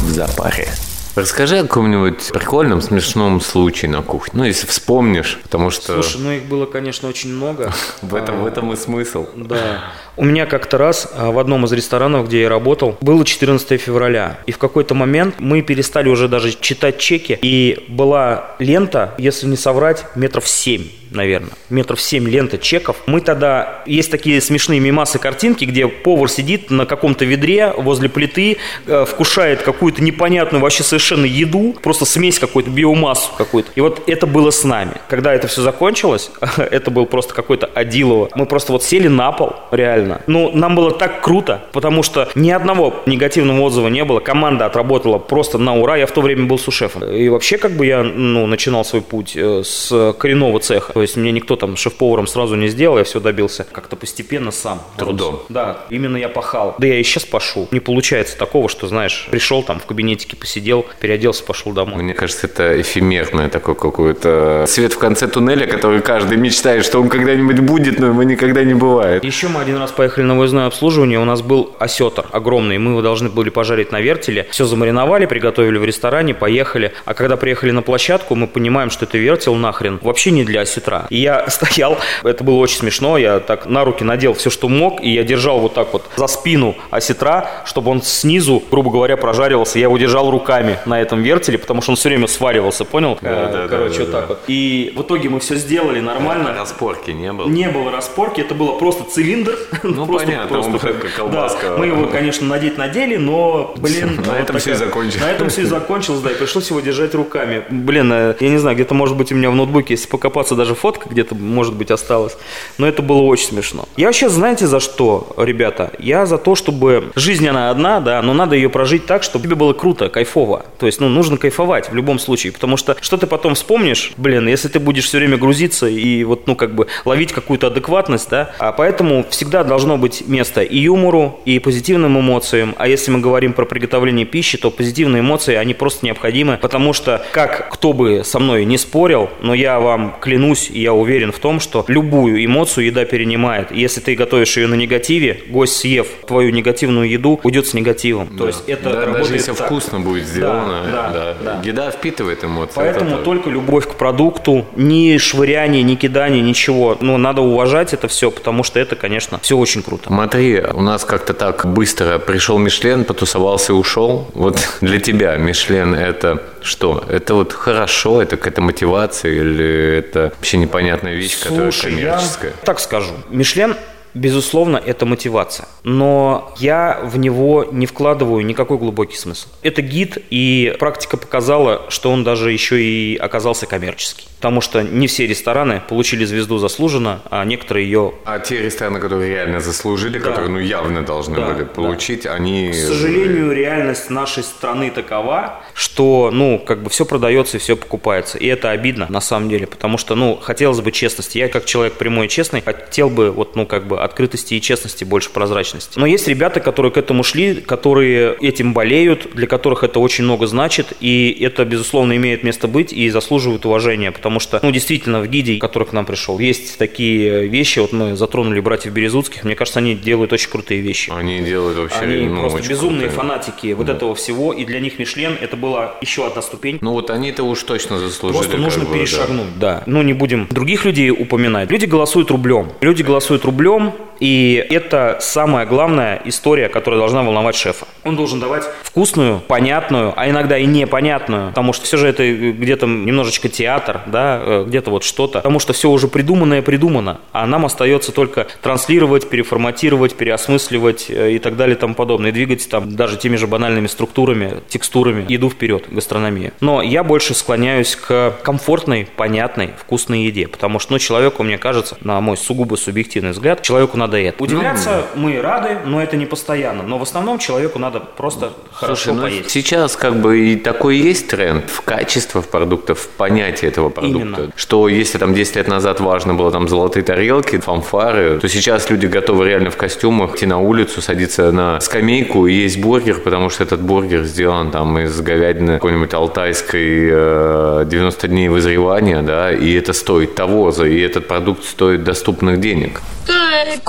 в 0.02 0.10
запаре. 0.10 0.70
Расскажи 1.16 1.60
о 1.60 1.64
каком-нибудь 1.64 2.32
прикольном, 2.34 2.82
смешном 2.82 3.40
случае 3.40 3.90
на 3.90 4.02
кухне. 4.02 4.34
Ну, 4.36 4.44
если 4.44 4.68
вспомнишь, 4.68 5.40
потому 5.44 5.70
что 5.70 6.02
Слушай, 6.02 6.22
ну 6.22 6.32
их 6.32 6.44
было, 6.46 6.66
конечно, 6.66 7.08
очень 7.08 7.34
много. 7.34 7.74
в, 8.02 8.14
этом, 8.16 8.44
в 8.44 8.46
этом 8.46 8.74
и 8.74 8.76
смысл. 8.76 9.26
Да. 9.36 9.94
У 10.18 10.24
меня 10.24 10.46
как-то 10.46 10.78
раз 10.78 11.12
а, 11.14 11.32
в 11.32 11.40
одном 11.40 11.66
из 11.66 11.74
ресторанов, 11.74 12.28
где 12.28 12.44
я 12.44 12.50
работал, 12.50 12.98
было 13.02 13.26
14 13.26 13.82
февраля. 13.82 14.40
И 14.46 14.54
в 14.54 14.58
какой-то 14.58 14.96
момент 14.96 15.36
мы 15.40 15.62
перестали 15.62 16.08
уже 16.08 16.30
даже 16.30 16.54
читать 16.60 17.00
чеки. 17.00 17.38
И 17.42 17.84
была 17.90 18.56
лента, 18.60 19.14
если 19.18 19.46
не 19.48 19.58
соврать, 19.58 20.06
метров 20.16 20.48
7, 20.48 20.84
наверное. 21.12 21.52
Метров 21.70 22.00
7 22.00 22.30
лента 22.30 22.58
чеков. 22.58 22.98
Мы 23.08 23.20
тогда... 23.20 23.84
Есть 23.86 24.10
такие 24.12 24.40
смешные 24.42 24.80
мимасы 24.80 25.20
картинки, 25.20 25.66
где 25.66 25.88
повар 25.88 26.30
сидит 26.30 26.72
на 26.72 26.86
каком-то 26.86 27.26
ведре 27.26 27.74
возле 27.76 28.08
плиты, 28.08 28.58
э, 28.88 29.06
вкушает 29.06 29.64
какую-то 29.64 30.02
непонятную 30.02 30.62
вообще 30.62 30.84
совершенно 30.84 31.26
еду, 31.26 31.76
просто 31.82 32.06
смесь 32.06 32.40
какой-то, 32.40 32.70
биомассу 32.70 33.32
какую-то. 33.38 33.72
И 33.76 33.82
вот 33.82 34.04
это 34.08 34.28
было 34.28 34.52
с 34.52 34.64
нами. 34.64 34.94
Когда 35.10 35.34
это 35.34 35.48
все 35.48 35.62
закончилось, 35.62 36.32
это 36.58 36.90
был 36.90 37.06
просто 37.06 37.34
какой-то 37.34 37.66
Адилово. 37.68 38.30
Мы 38.36 38.46
просто 38.46 38.72
вот 38.72 38.84
сели 38.84 39.08
на 39.08 39.32
пол, 39.32 39.56
реально. 39.72 40.05
Ну, 40.28 40.52
нам 40.54 40.76
было 40.76 40.92
так 40.92 41.22
круто, 41.22 41.66
потому 41.72 42.04
что 42.04 42.30
ни 42.36 42.50
одного 42.52 43.04
негативного 43.06 43.62
отзыва 43.62 43.88
не 43.88 44.04
было. 44.04 44.20
Команда 44.20 44.66
отработала 44.66 45.18
просто 45.18 45.58
на 45.58 45.76
ура. 45.76 45.98
Я 45.98 46.08
в 46.08 46.12
то 46.12 46.22
время 46.22 46.46
был 46.46 46.58
сушефом. 46.58 47.04
И 47.04 47.30
вообще, 47.30 47.58
как 47.58 47.72
бы 47.72 47.86
я, 47.86 48.04
ну, 48.04 48.46
начинал 48.48 48.86
свой 48.86 49.02
путь 49.02 49.36
э, 49.36 49.64
с 49.64 50.14
коренного 50.18 50.60
цеха. 50.60 50.94
То 50.94 51.02
есть 51.02 51.18
мне 51.18 51.32
никто 51.32 51.56
там 51.56 51.76
шеф-поваром 51.76 52.28
сразу 52.28 52.56
не 52.56 52.68
сделал, 52.68 52.98
я 52.98 53.04
все 53.04 53.20
добился 53.20 53.64
как-то 53.64 53.96
постепенно 53.96 54.52
сам. 54.52 54.82
Трудом. 54.98 55.42
Да, 55.50 55.80
именно 55.90 56.18
я 56.18 56.30
пахал. 56.30 56.76
Да 56.78 56.88
я 56.88 57.00
и 57.00 57.04
сейчас 57.04 57.26
пашу. 57.26 57.68
Не 57.72 57.80
получается 57.80 58.38
такого, 58.38 58.70
что, 58.70 58.88
знаешь, 58.88 59.28
пришел 59.32 59.64
там 59.64 59.80
в 59.80 59.86
кабинетике, 59.86 60.36
посидел, 60.36 60.86
переоделся, 61.00 61.44
пошел 61.44 61.72
домой. 61.72 62.04
Мне 62.04 62.14
кажется, 62.14 62.48
это 62.48 62.80
эфемерное 62.82 63.50
такое 63.50 63.76
какое-то 63.76 64.66
свет 64.68 64.94
в 64.94 64.98
конце 64.98 65.28
туннеля, 65.28 65.68
который 65.68 66.02
каждый 66.02 66.38
мечтает, 66.38 66.86
что 66.86 67.02
он 67.02 67.10
когда-нибудь 67.10 67.60
будет, 67.60 68.00
но 68.00 68.08
его 68.08 68.24
никогда 68.24 68.64
не 68.64 68.74
бывает. 68.74 69.24
Еще 69.24 69.48
мы 69.48 69.62
один 69.62 69.78
раз 69.78 69.92
поехали 69.96 70.26
на 70.26 70.38
выездное 70.38 70.68
обслуживание, 70.68 71.20
у 71.20 71.26
нас 71.26 71.42
был 71.42 71.76
осетр 71.80 72.26
огромный, 72.32 72.78
мы 72.78 72.92
его 72.92 73.02
должны 73.02 73.30
были 73.30 73.50
пожарить 73.50 73.92
на 73.92 74.02
вертеле. 74.02 74.48
Все 74.52 74.66
замариновали, 74.66 75.26
приготовили 75.26 75.78
в 75.78 75.86
ресторане, 75.86 76.34
поехали. 76.34 76.94
А 77.06 77.14
когда 77.14 77.38
приехали 77.38 77.72
на 77.72 77.82
площадку, 77.82 78.36
мы 78.36 78.48
понимаем, 78.48 78.90
что 78.90 79.06
это 79.06 79.18
вертел 79.18 79.56
нахрен 79.56 80.00
вообще 80.02 80.32
не 80.32 80.44
для 80.44 80.62
осетра. 80.62 81.08
И 81.10 81.18
я 81.18 81.50
стоял, 81.50 81.98
это 82.24 82.44
было 82.44 82.56
очень 82.56 82.78
смешно, 82.78 83.18
я 83.18 83.40
так 83.40 83.66
на 83.66 83.84
руки 83.84 84.04
надел 84.04 84.34
все, 84.34 84.50
что 84.50 84.70
мог, 84.70 85.02
и 85.02 85.10
я 85.10 85.24
держал 85.24 85.60
вот 85.60 85.74
так 85.74 85.94
вот 85.94 86.04
за 86.16 86.28
спину 86.28 86.76
осетра, 86.92 87.50
чтобы 87.66 87.92
он 87.92 88.02
снизу, 88.02 88.62
грубо 88.72 88.92
говоря, 88.92 89.18
прожаривался. 89.18 89.80
Я 89.80 89.86
его 89.86 89.98
держал 89.98 90.30
руками 90.30 90.80
на 90.86 91.02
этом 91.02 91.22
вертеле, 91.22 91.58
потому 91.58 91.82
что 91.82 91.92
он 91.92 91.98
все 91.98 92.10
время 92.10 92.28
сваривался, 92.28 92.86
понял? 92.86 93.18
Да, 93.22 93.48
да, 93.52 93.68
Короче, 93.68 94.00
да, 94.00 94.04
вот 94.04 94.12
да, 94.12 94.20
так 94.20 94.30
вот. 94.30 94.40
И 94.48 94.94
в 94.96 95.02
итоге 95.02 95.30
мы 95.30 95.40
все 95.40 95.56
сделали 95.56 96.00
нормально. 96.00 96.54
Распорки 96.54 97.12
не 97.12 97.32
было. 97.32 97.48
Не 97.48 97.70
было 97.70 97.92
распорки, 97.92 98.42
это 98.42 98.54
было 98.54 98.78
просто 98.78 99.04
цилиндр. 99.04 99.58
Ну, 99.86 100.06
Просто- 100.06 100.28
понятно, 100.28 100.60
он 100.60 100.72
просто 100.72 100.94
как 100.94 101.14
колбаска. 101.14 101.70
Да, 101.70 101.78
мы 101.78 101.88
его, 101.88 102.08
конечно, 102.08 102.48
надеть 102.48 102.78
надели, 102.78 103.18
но, 103.18 103.74
блин... 103.78 104.22
На 104.28 104.40
этом 104.40 104.58
всё 104.58 104.72
и 104.72 104.76
закончилось. 104.76 105.22
На 105.22 105.32
этом 105.32 105.50
все 105.50 105.62
и 105.62 105.66
закончилось, 105.66 106.22
да, 106.22 106.32
и 106.32 106.36
пришлось 106.36 106.70
его 106.70 106.80
держать 106.80 107.14
руками. 107.14 107.64
Блин, 107.70 108.12
э, 108.12 108.36
я 108.40 108.50
не 108.50 108.58
знаю, 108.58 108.76
где-то, 108.76 108.94
может 108.94 109.16
быть, 109.16 109.32
у 109.32 109.36
меня 109.36 109.50
в 109.50 109.56
ноутбуке, 109.56 109.94
если 109.94 110.08
покопаться, 110.08 110.56
даже 110.56 110.76
фотка 110.76 111.10
где-то, 111.10 111.36
может 111.36 111.74
быть, 111.74 111.92
осталась. 111.92 112.38
Но 112.78 112.88
это 112.88 113.02
было 113.02 113.22
очень 113.22 113.48
смешно. 113.48 113.88
Я 113.98 114.08
вообще, 114.08 114.30
знаете, 114.30 114.68
за 114.68 114.80
что, 114.80 115.34
ребята? 115.38 115.92
Я 116.00 116.26
за 116.26 116.38
то, 116.38 116.56
чтобы... 116.56 117.12
Жизнь, 117.16 117.48
она 117.48 117.70
одна, 117.70 118.00
да, 118.00 118.22
но 118.22 118.34
надо 118.34 118.56
ее 118.56 118.70
прожить 118.70 119.06
так, 119.06 119.24
чтобы 119.24 119.46
тебе 119.46 119.56
было 119.56 119.74
круто, 119.74 120.10
кайфово. 120.10 120.66
То 120.80 120.86
есть, 120.86 121.00
ну, 121.00 121.10
нужно 121.10 121.38
кайфовать 121.38 121.92
в 121.92 121.96
любом 121.96 122.20
случае, 122.20 122.54
потому 122.54 122.78
что 122.78 122.96
что 123.02 123.18
ты 123.18 123.28
потом 123.28 123.56
вспомнишь, 123.56 124.14
блин, 124.18 124.48
если 124.48 124.68
ты 124.68 124.80
будешь 124.80 125.06
все 125.06 125.18
время 125.18 125.38
грузиться 125.38 125.88
и 125.88 126.24
вот, 126.24 126.48
ну, 126.48 126.56
как 126.56 126.74
бы 126.74 126.88
ловить 127.06 127.34
какую-то 127.34 127.68
адекватность, 127.68 128.30
да, 128.30 128.52
а 128.60 128.72
поэтому 128.72 129.26
всегда 129.30 129.64
должно 129.64 129.75
быть 129.98 130.24
место 130.28 130.62
и 130.62 130.78
юмору, 130.80 131.40
и 131.46 131.60
позитивным 131.60 132.20
эмоциям, 132.20 132.76
а 132.78 132.88
если 132.88 133.12
мы 133.12 133.20
говорим 133.20 133.54
про 133.54 133.66
приготовление 133.66 134.26
пищи, 134.26 134.58
то 134.58 134.72
позитивные 134.72 135.22
эмоции, 135.22 135.56
они 135.56 135.74
просто 135.74 136.06
необходимы, 136.06 136.58
потому 136.62 136.94
что, 136.94 137.24
как 137.32 137.70
кто 137.74 137.94
бы 137.94 138.24
со 138.24 138.40
мной 138.40 138.66
не 138.66 138.78
спорил, 138.78 139.30
но 139.42 139.54
я 139.54 139.80
вам 139.80 140.16
клянусь, 140.22 140.70
и 140.72 140.82
я 140.82 140.94
уверен 140.94 141.32
в 141.32 141.40
том, 141.40 141.60
что 141.60 141.84
любую 141.88 142.44
эмоцию 142.46 142.86
еда 142.86 143.06
перенимает. 143.06 143.72
И 143.72 143.80
Если 143.80 144.02
ты 144.02 144.16
готовишь 144.16 144.58
ее 144.58 144.68
на 144.68 144.76
негативе, 144.76 145.42
гость, 145.50 145.76
съев 145.78 146.08
твою 146.28 146.52
негативную 146.52 147.10
еду, 147.10 147.40
уйдет 147.44 147.68
с 147.68 147.74
негативом. 147.74 148.28
То 148.38 148.48
есть 148.48 148.64
это 148.68 148.90
Да, 148.90 149.02
работает 149.02 149.24
даже 149.24 149.34
если 149.36 149.52
так. 149.54 149.66
вкусно 149.68 150.00
будет 150.00 150.26
сделано, 150.26 150.84
да, 150.92 151.10
да, 151.12 151.36
да. 151.62 151.62
еда 151.68 151.92
впитывает 151.92 152.44
эмоции. 152.44 152.74
Поэтому 152.76 153.16
это- 153.16 153.24
только 153.24 153.50
любовь 153.50 153.88
к 153.88 153.96
продукту, 153.96 154.66
ни 154.76 155.18
швыряние, 155.18 155.84
ни 155.84 155.96
кидание, 155.96 156.42
ничего. 156.42 156.98
Ну, 157.02 157.18
надо 157.18 157.42
уважать 157.42 157.94
это 157.94 158.08
все, 158.08 158.32
потому 158.32 158.64
что 158.64 158.80
это, 158.80 158.96
конечно, 158.96 159.40
все 159.42 159.56
очень 159.66 159.82
круто. 159.82 160.08
Смотри, 160.08 160.62
у 160.62 160.82
нас 160.82 161.06
как-то 161.06 161.34
так 161.34 161.66
быстро 161.66 162.20
пришел 162.20 162.60
Мишлен, 162.60 163.04
потусовался 163.04 163.74
и 163.74 163.76
ушел. 163.76 164.30
Вот 164.36 164.60
для 164.82 165.00
тебя 165.00 165.38
Мишлен 165.38 165.96
это 165.96 166.44
что? 166.62 167.04
Это 167.10 167.34
вот 167.34 167.52
хорошо, 167.52 168.22
это 168.22 168.38
какая-то 168.38 168.62
мотивация 168.62 169.32
или 169.32 169.98
это 169.98 170.32
вообще 170.36 170.58
непонятная 170.58 171.16
вещь, 171.16 171.40
которая 171.42 171.72
Слушай, 171.72 171.94
я 171.94 172.12
коммерческая? 172.12 172.54
так 172.64 172.80
скажу. 172.80 173.14
Мишлен 173.32 173.76
Безусловно, 174.16 174.78
это 174.78 175.06
мотивация. 175.06 175.68
Но 175.84 176.54
я 176.58 177.02
в 177.04 177.18
него 177.18 177.68
не 177.70 177.86
вкладываю 177.86 178.46
никакой 178.46 178.78
глубокий 178.78 179.18
смысл. 179.18 179.50
Это 179.62 179.82
гид, 179.82 180.18
и 180.30 180.74
практика 180.80 181.18
показала, 181.18 181.82
что 181.90 182.12
он 182.12 182.24
даже 182.24 182.54
еще 182.54 182.82
и 182.82 183.18
оказался 183.18 183.66
коммерческий. 183.66 184.28
Потому 184.38 184.62
что 184.62 184.84
не 184.84 185.08
все 185.08 185.26
рестораны 185.28 185.82
получили 185.88 186.26
звезду 186.26 186.58
заслуженно, 186.58 187.22
а 187.32 187.44
некоторые 187.46 187.86
ее 187.86 188.14
А 188.26 188.40
те 188.40 188.62
рестораны, 188.62 189.00
которые 189.00 189.30
реально 189.34 189.60
заслужили, 189.60 190.20
Да. 190.20 190.30
которые 190.30 190.50
ну 190.52 190.60
явно 190.60 191.04
должны 191.04 191.36
Да, 191.36 191.48
были 191.48 191.64
да. 191.64 191.70
получить, 191.70 192.26
они... 192.26 192.72
К 192.72 192.76
сожалению, 192.76 193.52
реальность 193.54 194.10
нашей 194.10 194.44
страны 194.44 194.92
такова, 194.92 195.62
что, 195.74 196.30
ну, 196.32 196.60
как 196.60 196.84
бы 196.84 196.90
все 196.90 197.06
продается 197.06 197.58
и 197.58 197.60
все 197.60 197.76
покупается. 197.76 198.38
И 198.38 198.46
это 198.48 198.70
обидно, 198.72 199.08
на 199.10 199.22
самом 199.22 199.50
деле, 199.50 199.68
потому 199.68 199.98
что, 199.98 200.16
ну, 200.16 200.38
хотелось 200.42 200.82
бы 200.82 200.92
честности. 200.92 201.38
Я, 201.38 201.48
как 201.48 201.66
человек 201.66 201.94
прямой 201.94 202.28
и 202.28 202.30
честный, 202.30 202.62
хотел 202.62 203.10
бы, 203.10 203.32
вот, 203.32 203.56
ну, 203.56 203.66
как 203.66 203.88
бы 203.88 204.02
открытости 204.02 204.54
и 204.54 204.62
честности, 204.62 205.04
больше 205.04 205.30
прозрачности. 205.32 205.98
Но 205.98 206.06
есть 206.06 206.28
ребята, 206.28 206.60
которые 206.60 206.92
к 206.92 206.98
этому 206.98 207.24
шли, 207.24 207.56
которые 207.56 208.36
этим 208.42 208.74
болеют, 208.74 209.28
для 209.34 209.48
которых 209.48 209.84
это 209.84 210.00
очень 210.00 210.24
много 210.24 210.46
значит, 210.48 210.94
и 211.00 211.36
это, 211.42 211.66
безусловно, 211.66 212.16
имеет 212.16 212.44
место 212.44 212.68
быть 212.68 212.94
и 212.94 213.10
заслуживает 213.10 213.66
уважения, 213.66 214.12
потому 214.26 214.40
что, 214.40 214.60
ну, 214.64 214.72
действительно, 214.72 215.22
в 215.22 215.28
гиде, 215.28 215.60
который 215.60 215.84
к 215.84 215.94
нам 215.94 216.04
пришел, 216.04 216.40
есть 216.40 216.80
такие 216.80 217.48
вещи, 217.48 217.78
вот 217.78 217.94
мы 217.94 218.16
затронули 218.16 218.60
братьев 218.60 218.92
Березутских, 218.92 219.44
мне 219.44 219.56
кажется, 219.56 219.78
они 219.78 219.94
делают 219.94 220.34
очень 220.34 220.50
крутые 220.50 220.82
вещи. 220.82 221.12
Они 221.16 221.42
делают 221.42 221.78
вообще 221.78 222.00
Они 222.00 222.26
ну, 222.26 222.40
просто 222.40 222.68
безумные 222.68 223.10
крутые. 223.10 223.16
фанатики 223.16 223.74
вот 223.74 223.88
этого 223.88 224.16
всего, 224.16 224.52
и 224.52 224.66
для 224.66 224.80
них 224.80 224.98
Мишлен 224.98 225.38
это 225.40 225.56
была 225.56 225.94
еще 226.02 226.26
одна 226.26 226.42
ступень. 226.42 226.80
Ну 226.82 226.94
вот 226.94 227.12
они-то 227.12 227.44
уж 227.44 227.62
точно 227.62 228.00
заслужили. 228.00 228.40
Просто 228.40 228.58
нужно 228.58 228.86
бы, 228.86 228.94
да. 228.94 228.98
перешагнуть, 228.98 229.60
да. 229.60 229.84
Ну, 229.86 230.02
не 230.02 230.14
будем 230.14 230.48
других 230.50 230.86
людей 230.86 231.12
упоминать. 231.12 231.70
Люди 231.70 231.86
голосуют 231.86 232.32
рублем. 232.32 232.72
Люди 232.82 233.04
голосуют 233.04 233.46
рублем, 233.46 233.94
и 234.20 234.66
это 234.70 235.18
самая 235.22 235.66
главная 235.66 236.22
история, 236.26 236.70
которая 236.70 237.00
должна 237.00 237.24
волновать 237.24 237.56
шефа. 237.56 237.86
Он 238.04 238.16
должен 238.16 238.40
давать 238.40 238.64
вкусную, 238.84 239.40
понятную, 239.40 240.14
а 240.16 240.30
иногда 240.30 240.58
и 240.58 240.66
непонятную, 240.66 241.50
потому 241.50 241.74
что 241.74 241.86
все 241.86 241.98
же 241.98 242.08
это 242.08 242.32
где-то 242.32 242.86
немножечко 242.86 243.50
театр, 243.50 244.02
да, 244.06 244.40
э, 244.42 244.66
где-то 244.68 244.92
вот 244.92 245.04
что-то, 245.04 245.40
потому 245.40 245.60
что 245.60 245.74
все 245.74 245.90
уже 245.90 246.08
придуманное 246.08 246.62
придумано, 246.62 247.20
а 247.32 247.46
нам 247.46 247.66
остается 247.66 248.12
только 248.12 248.48
транслировать, 248.62 249.30
переформатировать, 249.30 250.16
переосмысливать 250.16 251.08
э, 251.10 251.34
и 251.34 251.40
так 251.40 251.58
далее 251.58 251.76
и 251.76 251.80
тому 251.80 251.96
подобное, 251.96 252.30
и 252.30 252.34
двигать 252.34 252.70
там 252.70 252.96
даже 252.96 253.18
теми 253.18 253.36
же 253.36 253.48
банальными 253.48 253.88
структурами, 253.88 254.62
текстурами, 254.68 255.26
еду 255.28 255.50
вперед, 255.50 255.86
гастрономия. 255.90 256.54
Но 256.62 256.82
я 256.82 257.04
больше 257.04 257.34
склоняюсь 257.34 257.96
к 257.96 258.36
комфортной, 258.44 259.08
понятной, 259.16 259.72
вкусной 259.78 260.24
еде, 260.24 260.48
потому 260.48 260.80
что, 260.80 260.94
ну, 260.94 261.00
человеку, 261.00 261.44
мне 261.44 261.58
кажется, 261.58 261.98
на 262.02 262.22
мой 262.22 262.38
сугубо 262.38 262.76
субъективный 262.76 263.32
взгляд, 263.32 263.62
человеку 263.62 263.98
надо 263.98 264.05
это. 264.14 264.44
Удивляться 264.44 265.06
мы 265.16 265.42
рады, 265.42 265.78
но 265.86 266.02
это 266.02 266.18
не 266.18 266.26
постоянно, 266.26 266.84
но 266.84 266.98
в 266.98 267.04
основном 267.04 267.40
человеку 267.40 267.80
надо 267.80 268.00
просто 268.00 268.54
хорошо 268.72 269.04
Слушай, 269.04 269.16
ну, 269.16 269.22
поесть. 269.24 269.52
сейчас 269.52 269.96
как 269.96 270.16
бы 270.22 270.40
и 270.40 270.56
такой 270.56 270.98
есть 270.98 271.28
тренд 271.30 271.70
в 271.70 271.82
качество 271.82 272.42
продуктов, 272.42 273.00
в 273.00 273.08
понятие 273.10 273.72
этого 273.72 273.90
продукта. 273.90 274.42
Именно. 274.42 274.52
Что 274.56 274.88
если 274.88 275.18
там 275.18 275.34
10 275.34 275.56
лет 275.56 275.68
назад 275.68 276.00
важно 276.00 276.34
было 276.34 276.52
там 276.52 276.68
золотые 276.68 277.04
тарелки, 277.04 277.58
фанфары, 277.58 278.40
то 278.40 278.48
сейчас 278.48 278.90
люди 278.90 279.08
готовы 279.08 279.48
реально 279.48 279.72
в 279.72 279.78
костюмах 279.78 280.36
идти 280.36 280.46
на 280.46 280.60
улицу, 280.60 281.02
садиться 281.02 281.52
на 281.52 281.80
скамейку 281.80 282.48
и 282.48 282.54
есть 282.54 282.80
бургер, 282.80 283.20
потому 283.20 283.50
что 283.50 283.64
этот 283.64 283.82
бургер 283.82 284.24
сделан 284.24 284.72
там 284.72 285.00
из 285.00 285.20
говядины 285.22 285.76
какой-нибудь 285.76 286.14
алтайской 286.14 287.10
э, 287.12 287.84
90 287.86 288.28
дней 288.28 288.50
вызревания, 288.50 289.22
да, 289.22 289.52
и 289.52 289.74
это 289.74 289.94
стоит 289.94 290.36
того 290.36 290.66
и 290.84 291.00
этот 291.00 291.28
продукт 291.28 291.64
стоит 291.64 292.04
доступных 292.04 292.60
денег. 292.60 293.02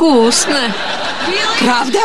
Вкусно. 0.06 0.72
Правда? 1.58 1.98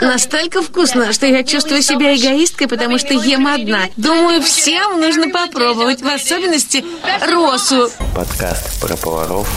Настолько 0.00 0.62
вкусно, 0.62 1.12
что 1.12 1.26
я 1.26 1.42
чувствую 1.42 1.82
себя 1.82 2.14
эгоисткой, 2.14 2.68
потому 2.68 2.96
что 2.96 3.12
ем 3.12 3.48
одна. 3.48 3.80
Думаю, 3.96 4.40
всем 4.40 5.00
нужно 5.00 5.30
попробовать, 5.30 6.00
в 6.00 6.06
особенности 6.06 6.84
росу. 7.28 7.90
Подкаст 8.14 8.80
про 8.80 8.96
поваров 8.96 9.48